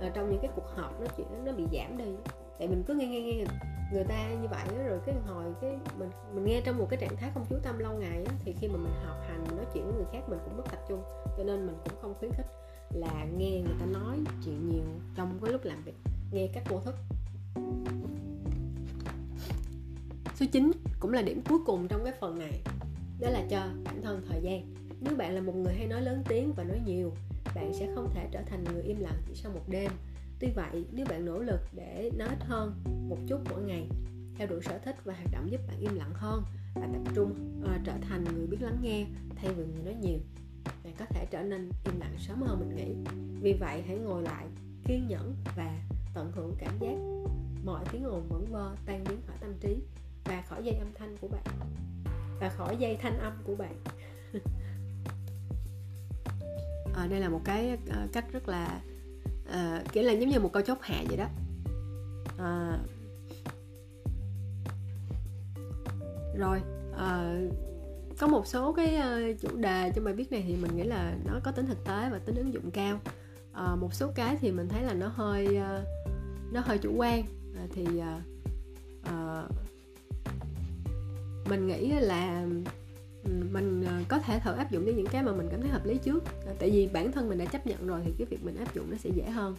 ờ, 0.00 0.10
trong 0.14 0.30
những 0.30 0.40
cái 0.42 0.50
cuộc 0.54 0.66
họp 0.76 1.00
nói 1.00 1.08
chuyện 1.16 1.44
nó 1.44 1.52
bị 1.52 1.66
giảm 1.72 1.98
đi 1.98 2.14
tại 2.60 2.68
mình 2.68 2.84
cứ 2.86 2.94
nghe 2.94 3.06
nghe 3.06 3.20
nghe 3.20 3.44
người 3.92 4.04
ta 4.04 4.34
như 4.34 4.48
vậy 4.48 4.64
đó, 4.70 4.82
rồi 4.84 4.98
cái 5.06 5.14
hồi 5.26 5.44
cái 5.60 5.78
mình 5.98 6.10
mình 6.34 6.44
nghe 6.44 6.60
trong 6.64 6.78
một 6.78 6.86
cái 6.90 7.00
trạng 7.00 7.16
thái 7.16 7.30
không 7.34 7.44
chú 7.50 7.56
tâm 7.62 7.78
lâu 7.78 7.94
ngày 7.98 8.24
đó, 8.24 8.32
thì 8.44 8.54
khi 8.60 8.68
mà 8.68 8.76
mình 8.76 8.92
học 9.04 9.16
hành 9.28 9.44
nói 9.56 9.66
chuyện 9.74 9.84
với 9.84 9.94
người 9.94 10.04
khác 10.12 10.20
mình 10.28 10.38
cũng 10.44 10.56
mất 10.56 10.64
tập 10.70 10.80
trung. 10.88 11.02
Cho 11.36 11.44
nên 11.44 11.66
mình 11.66 11.76
cũng 11.84 11.98
không 12.02 12.14
khuyến 12.18 12.32
khích 12.32 12.46
là 12.94 13.26
nghe 13.36 13.50
người 13.50 13.74
ta 13.80 13.86
nói 13.86 14.16
chuyện 14.44 14.70
nhiều 14.70 14.82
trong 15.16 15.38
cái 15.42 15.52
lúc 15.52 15.64
làm 15.64 15.82
việc 15.84 15.94
nghe 16.32 16.48
cách 16.54 16.64
vô 16.68 16.80
thức. 16.80 16.94
Số 20.34 20.46
9 20.52 20.72
cũng 21.00 21.12
là 21.12 21.22
điểm 21.22 21.42
cuối 21.48 21.58
cùng 21.66 21.88
trong 21.88 22.04
cái 22.04 22.12
phần 22.20 22.38
này 22.38 22.62
đó 23.20 23.30
là 23.30 23.42
cho 23.50 23.66
bản 23.84 24.02
thân 24.02 24.22
thời 24.28 24.40
gian. 24.42 24.74
Nếu 25.00 25.16
bạn 25.16 25.34
là 25.34 25.40
một 25.40 25.56
người 25.56 25.74
hay 25.74 25.86
nói 25.86 26.00
lớn 26.00 26.22
tiếng 26.28 26.52
và 26.52 26.64
nói 26.64 26.80
nhiều 26.86 27.12
bạn 27.54 27.72
sẽ 27.74 27.88
không 27.94 28.10
thể 28.14 28.28
trở 28.32 28.42
thành 28.46 28.64
người 28.64 28.82
im 28.82 29.00
lặng 29.00 29.22
chỉ 29.28 29.34
sau 29.34 29.52
một 29.52 29.68
đêm 29.68 29.90
tuy 30.40 30.48
vậy 30.54 30.84
nếu 30.92 31.06
bạn 31.06 31.24
nỗ 31.24 31.38
lực 31.38 31.60
để 31.72 32.10
nói 32.16 32.28
ít 32.28 32.38
hơn 32.40 32.82
một 33.08 33.18
chút 33.26 33.40
mỗi 33.50 33.62
ngày 33.62 33.88
theo 34.34 34.46
đuổi 34.46 34.60
sở 34.62 34.78
thích 34.78 34.96
và 35.04 35.14
hoạt 35.14 35.28
động 35.32 35.50
giúp 35.50 35.60
bạn 35.68 35.76
im 35.80 35.94
lặng 35.94 36.12
hơn 36.14 36.44
và 36.74 36.88
tập 36.92 37.12
trung 37.14 37.60
uh, 37.64 37.80
trở 37.84 37.92
thành 38.08 38.24
người 38.24 38.46
biết 38.46 38.58
lắng 38.60 38.78
nghe 38.82 39.06
thay 39.36 39.52
vì 39.52 39.64
người 39.64 39.82
nói 39.84 39.94
nhiều 39.94 40.18
bạn 40.84 40.94
có 40.98 41.04
thể 41.04 41.26
trở 41.30 41.42
nên 41.42 41.70
im 41.84 42.00
lặng 42.00 42.14
sớm 42.18 42.42
hơn 42.42 42.60
mình 42.60 42.76
nghĩ. 42.76 43.12
Vì 43.42 43.52
vậy 43.52 43.82
hãy 43.86 43.98
ngồi 43.98 44.22
lại 44.22 44.46
kiên 44.84 45.08
nhẫn 45.08 45.34
và 45.56 45.82
tận 46.14 46.32
hưởng 46.34 46.54
cảm 46.58 46.78
giác 46.78 46.94
mọi 47.64 47.84
tiếng 47.92 48.04
ồn 48.04 48.26
vẩn 48.28 48.44
vơ 48.50 48.76
tan 48.86 49.04
biến 49.08 49.18
khỏi 49.26 49.36
tâm 49.40 49.54
trí 49.60 49.82
và 50.24 50.42
khỏi 50.48 50.64
dây 50.64 50.74
âm 50.74 50.88
thanh 50.94 51.16
của 51.20 51.28
bạn 51.28 51.44
và 52.40 52.48
khỏi 52.48 52.76
dây 52.76 52.96
thanh 53.02 53.18
âm 53.18 53.32
của 53.44 53.54
bạn. 53.54 53.74
À, 56.94 57.06
đây 57.10 57.20
là 57.20 57.28
một 57.28 57.40
cái 57.44 57.78
uh, 57.88 58.12
cách 58.12 58.32
rất 58.32 58.48
là 58.48 58.82
uh, 59.50 59.92
kiểu 59.92 60.04
là 60.04 60.12
giống 60.12 60.28
như 60.28 60.40
một 60.40 60.52
câu 60.52 60.62
chốt 60.62 60.78
hạ 60.80 61.04
vậy 61.08 61.16
đó. 61.16 61.28
À, 62.38 62.78
rồi 66.36 66.60
à, 66.96 67.40
có 68.18 68.26
một 68.26 68.46
số 68.46 68.72
cái 68.72 69.02
chủ 69.40 69.56
đề 69.56 69.92
trong 69.94 70.04
bài 70.04 70.14
viết 70.14 70.32
này 70.32 70.44
thì 70.46 70.56
mình 70.56 70.76
nghĩ 70.76 70.82
là 70.82 71.14
nó 71.24 71.40
có 71.44 71.52
tính 71.52 71.66
thực 71.66 71.84
tế 71.84 72.08
và 72.10 72.18
tính 72.18 72.34
ứng 72.34 72.54
dụng 72.54 72.70
cao. 72.70 73.00
À, 73.52 73.76
một 73.76 73.94
số 73.94 74.12
cái 74.14 74.36
thì 74.40 74.52
mình 74.52 74.68
thấy 74.68 74.82
là 74.82 74.94
nó 74.94 75.08
hơi 75.08 75.58
nó 76.52 76.60
hơi 76.60 76.78
chủ 76.78 76.92
quan. 76.96 77.22
À, 77.56 77.66
thì 77.74 77.86
à, 79.04 79.42
mình 81.48 81.66
nghĩ 81.66 81.92
là 81.92 82.46
mình 83.24 83.84
ờ, 83.86 83.92
có 84.08 84.18
thể 84.18 84.40
thử 84.44 84.52
áp 84.52 84.70
dụng 84.70 84.86
đến 84.86 84.96
những 84.96 85.06
cái 85.06 85.22
mà 85.22 85.32
mình 85.32 85.48
cảm 85.50 85.60
thấy 85.60 85.70
hợp 85.70 85.86
lý 85.86 85.98
trước. 85.98 86.24
Ờ, 86.46 86.54
tại 86.58 86.70
vì 86.70 86.88
bản 86.92 87.12
thân 87.12 87.28
mình 87.28 87.38
đã 87.38 87.44
chấp 87.44 87.66
nhận 87.66 87.86
rồi 87.86 88.00
thì 88.04 88.12
cái 88.18 88.26
việc 88.30 88.44
mình 88.44 88.56
áp 88.56 88.74
dụng 88.74 88.90
nó 88.90 88.96
sẽ 88.96 89.10
dễ 89.10 89.30
hơn. 89.30 89.56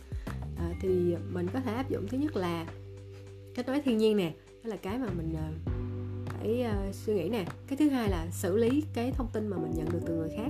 À, 0.58 0.74
thì 0.82 1.16
mình 1.34 1.48
có 1.54 1.60
thể 1.60 1.74
áp 1.74 1.90
dụng 1.90 2.08
thứ 2.08 2.18
nhất 2.18 2.36
là 2.36 2.66
kết 3.56 3.68
nối 3.68 3.82
thiên 3.82 3.98
nhiên 3.98 4.18
nè 4.18 4.34
đó 4.64 4.70
là 4.70 4.76
cái 4.76 4.98
mà 4.98 5.08
mình 5.18 5.36
phải 6.26 6.66
uh, 6.90 6.96
suy 6.96 7.14
nghĩ 7.14 7.30
nè. 7.30 7.46
Cái 7.68 7.78
thứ 7.78 7.90
hai 7.90 8.10
là 8.10 8.28
xử 8.32 8.58
lý 8.58 8.84
cái 8.94 9.12
thông 9.12 9.28
tin 9.34 9.48
mà 9.48 9.58
mình 9.58 9.72
nhận 9.76 9.90
được 9.92 10.00
từ 10.06 10.16
người 10.16 10.30
khác. 10.38 10.50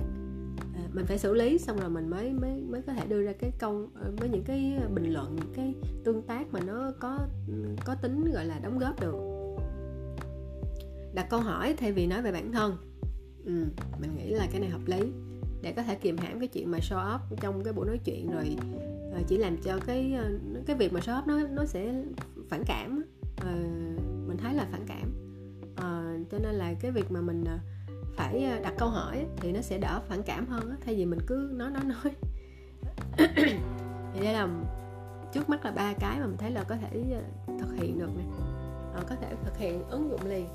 À, 0.74 0.82
mình 0.92 1.06
phải 1.06 1.18
xử 1.18 1.34
lý 1.34 1.58
xong 1.58 1.80
rồi 1.80 1.90
mình 1.90 2.10
mới 2.10 2.32
mới 2.32 2.62
mới 2.68 2.82
có 2.82 2.92
thể 2.92 3.06
đưa 3.06 3.22
ra 3.22 3.32
cái 3.32 3.52
câu 3.58 3.88
với 4.18 4.28
những 4.28 4.44
cái 4.44 4.78
bình 4.94 5.12
luận 5.12 5.36
những 5.36 5.52
cái 5.54 5.74
tương 6.04 6.22
tác 6.22 6.52
mà 6.52 6.60
nó 6.60 6.92
có 7.00 7.18
có 7.84 7.94
tính 7.94 8.32
gọi 8.32 8.44
là 8.46 8.58
đóng 8.58 8.78
góp 8.78 9.00
được. 9.00 9.14
Đặt 11.14 11.26
câu 11.30 11.40
hỏi 11.40 11.74
thay 11.78 11.92
vì 11.92 12.06
nói 12.06 12.22
về 12.22 12.32
bản 12.32 12.52
thân 12.52 12.76
ừ, 13.44 13.64
mình 14.00 14.16
nghĩ 14.16 14.30
là 14.30 14.46
cái 14.50 14.60
này 14.60 14.70
hợp 14.70 14.86
lý. 14.86 15.00
Để 15.62 15.72
có 15.72 15.82
thể 15.82 15.94
kiềm 15.94 16.16
hãm 16.16 16.38
cái 16.38 16.48
chuyện 16.48 16.70
mà 16.70 16.78
show 16.78 16.96
off 16.96 17.18
trong 17.40 17.64
cái 17.64 17.72
buổi 17.72 17.86
nói 17.86 17.98
chuyện 18.04 18.30
rồi 18.30 18.56
ờ, 19.12 19.20
chỉ 19.28 19.36
làm 19.36 19.56
cho 19.56 19.78
cái 19.86 20.14
ờ, 20.14 20.30
cái 20.66 20.76
việc 20.76 20.92
mà 20.92 21.00
show 21.00 21.22
off 21.22 21.26
nó 21.26 21.46
nó 21.48 21.64
sẽ 21.64 22.04
phản 22.48 22.62
cảm 22.66 23.02
à, 23.36 23.52
mình 24.26 24.36
thấy 24.36 24.54
là 24.54 24.66
phản 24.72 24.86
cảm. 24.86 25.12
À, 25.76 26.16
cho 26.30 26.38
nên 26.38 26.54
là 26.54 26.74
cái 26.80 26.90
việc 26.90 27.12
mà 27.12 27.20
mình 27.20 27.44
phải 28.16 28.60
đặt 28.62 28.74
câu 28.78 28.88
hỏi 28.88 29.26
thì 29.36 29.52
nó 29.52 29.60
sẽ 29.60 29.78
đỡ 29.78 30.00
phản 30.08 30.22
cảm 30.22 30.46
hơn 30.46 30.74
thay 30.84 30.94
vì 30.94 31.06
mình 31.06 31.18
cứ 31.26 31.50
nói 31.52 31.70
nói 31.70 31.82
nói. 31.84 32.14
Thì 34.14 34.20
đây 34.20 34.32
là 34.32 34.48
trước 35.32 35.48
mắt 35.48 35.64
là 35.64 35.70
ba 35.70 35.92
cái 36.00 36.20
mà 36.20 36.26
mình 36.26 36.36
thấy 36.36 36.50
là 36.50 36.64
có 36.64 36.76
thể 36.76 37.22
thực 37.60 37.74
hiện 37.74 37.98
được 37.98 38.10
nè. 38.16 38.24
À, 38.94 39.00
có 39.08 39.14
thể 39.20 39.34
thực 39.44 39.58
hiện 39.58 39.82
ứng 39.88 40.10
dụng 40.10 40.26
liền 40.26 40.46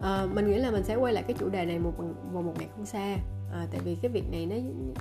à, 0.00 0.26
mình 0.34 0.50
nghĩ 0.50 0.58
là 0.58 0.70
mình 0.70 0.84
sẽ 0.84 0.96
quay 0.96 1.12
lại 1.12 1.24
cái 1.26 1.36
chủ 1.38 1.48
đề 1.48 1.64
này 1.64 1.78
một 1.78 1.92
vào 2.32 2.42
một 2.42 2.54
ngày 2.58 2.68
không 2.76 2.86
xa. 2.86 3.16
À, 3.52 3.66
tại 3.70 3.80
vì 3.84 3.94
cái 3.94 4.10
việc 4.10 4.30
này 4.30 4.46
nó 4.46 4.56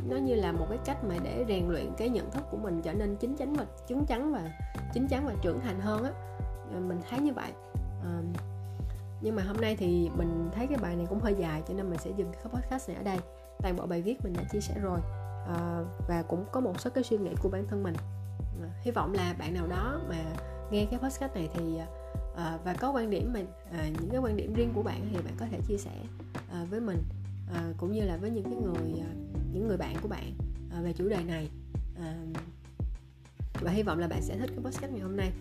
nó 0.10 0.18
như 0.18 0.36
là 0.36 0.52
một 0.52 0.66
cái 0.70 0.78
cách 0.86 1.04
mà 1.04 1.16
để 1.24 1.46
rèn 1.48 1.70
luyện 1.70 1.86
cái 1.98 2.10
nhận 2.10 2.32
thức 2.32 2.44
của 2.52 2.58
mình 2.58 2.82
trở 2.82 2.94
nên 2.94 3.16
chín 3.16 3.36
chắn 3.36 3.54
và 3.54 3.66
chứng 3.88 4.06
chắn 4.06 4.34
và 4.34 4.52
chín 4.94 5.08
chắn 5.08 5.26
và 5.26 5.34
trưởng 5.42 5.60
thành 5.60 5.80
hơn 5.80 6.04
á. 6.04 6.12
À, 6.74 6.80
mình 6.80 7.00
thấy 7.10 7.20
như 7.20 7.34
vậy. 7.34 7.52
À, 8.04 8.22
nhưng 9.22 9.36
mà 9.36 9.44
hôm 9.44 9.58
nay 9.58 9.76
thì 9.76 10.10
mình 10.18 10.50
thấy 10.56 10.68
cái 10.68 10.78
bài 10.78 10.96
này 10.96 11.06
cũng 11.10 11.20
hơi 11.20 11.36
dài 11.40 11.62
cho 11.68 11.74
nên 11.74 11.90
mình 11.90 12.00
sẽ 12.00 12.12
dừng 12.18 12.32
cái 12.32 12.44
podcast 12.54 12.90
này 12.90 12.98
ở 12.98 13.04
đây. 13.04 13.18
Toàn 13.60 13.76
bộ 13.76 13.86
bài 13.86 14.02
viết 14.02 14.24
mình 14.24 14.34
đã 14.34 14.44
chia 14.52 14.60
sẻ 14.60 14.74
rồi. 14.82 15.00
À, 15.48 15.84
và 16.08 16.24
cũng 16.28 16.46
có 16.52 16.60
một 16.60 16.80
số 16.80 16.90
cái 16.90 17.04
suy 17.04 17.18
nghĩ 17.18 17.32
của 17.42 17.50
bản 17.50 17.68
thân 17.68 17.84
mình. 17.84 17.96
À, 18.62 18.70
hy 18.82 18.92
vọng 18.92 19.14
là 19.14 19.36
bạn 19.40 19.54
nào 19.54 19.68
đó 19.68 20.02
mà 20.10 20.16
nghe 20.72 20.86
cái 20.86 21.00
podcast 21.00 21.36
này 21.36 21.50
thì 21.54 21.80
à, 22.40 22.58
và 22.64 22.74
có 22.74 22.92
quan 22.92 23.10
điểm 23.10 23.34
mà 23.34 23.40
à, 23.72 23.90
những 24.00 24.10
cái 24.10 24.20
quan 24.20 24.38
điểm 24.38 24.54
riêng 24.54 24.72
của 24.74 24.84
bạn 24.84 25.08
thì 25.12 25.18
bạn 25.26 25.34
có 25.38 25.46
thể 25.52 25.60
chia 25.68 25.78
sẻ 25.78 25.92
à, 26.52 26.66
với 26.70 26.80
mình 26.80 27.04
à, 27.54 27.74
cũng 27.78 27.92
như 27.92 28.02
là 28.02 28.18
với 28.18 28.30
những 28.30 28.44
cái 28.44 28.56
người 28.56 29.00
à, 29.00 29.12
những 29.54 29.68
người 29.68 29.78
bạn 29.78 29.96
của 30.02 30.08
bạn 30.08 30.34
à, 30.72 30.82
về 30.82 30.94
chủ 30.94 31.10
đề 31.10 31.24
này. 31.28 31.50
À, 32.02 32.16
và 33.62 33.72
hy 33.72 33.84
vọng 33.84 34.00
là 34.00 34.08
bạn 34.08 34.22
sẽ 34.22 34.38
thích 34.38 34.50
cái 34.50 34.66
podcast 34.66 34.92
ngày 34.92 35.02
hôm 35.02 35.18
nay. 35.18 35.32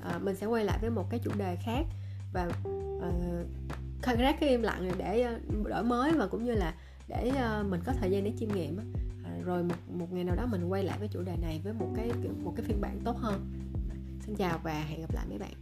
À, 0.00 0.18
mình 0.18 0.36
sẽ 0.36 0.46
quay 0.46 0.64
lại 0.64 0.78
với 0.80 0.90
một 0.90 1.10
cái 1.10 1.20
chủ 1.24 1.30
đề 1.38 1.56
khác 1.56 1.86
và 2.32 2.50
uh, 4.06 4.18
rác 4.18 4.36
cái 4.40 4.48
im 4.48 4.62
lặng 4.62 4.92
để 4.98 5.38
đổi 5.64 5.84
mới 5.84 6.12
và 6.12 6.26
cũng 6.26 6.44
như 6.44 6.52
là 6.52 6.74
để 7.08 7.32
mình 7.68 7.80
có 7.84 7.92
thời 8.00 8.10
gian 8.10 8.24
để 8.24 8.32
chiêm 8.38 8.48
nghiệm 8.54 8.78
rồi 9.44 9.62
một 9.62 9.74
một 9.88 10.12
ngày 10.12 10.24
nào 10.24 10.36
đó 10.36 10.46
mình 10.46 10.68
quay 10.68 10.84
lại 10.84 10.98
với 10.98 11.08
chủ 11.08 11.22
đề 11.22 11.36
này 11.36 11.60
với 11.64 11.72
một 11.72 11.88
cái 11.96 12.10
một 12.44 12.52
cái 12.56 12.66
phiên 12.66 12.80
bản 12.80 13.00
tốt 13.04 13.16
hơn. 13.18 13.52
Xin 14.26 14.36
chào 14.36 14.58
và 14.62 14.84
hẹn 14.88 15.00
gặp 15.00 15.14
lại 15.14 15.26
mấy 15.28 15.38
bạn. 15.38 15.52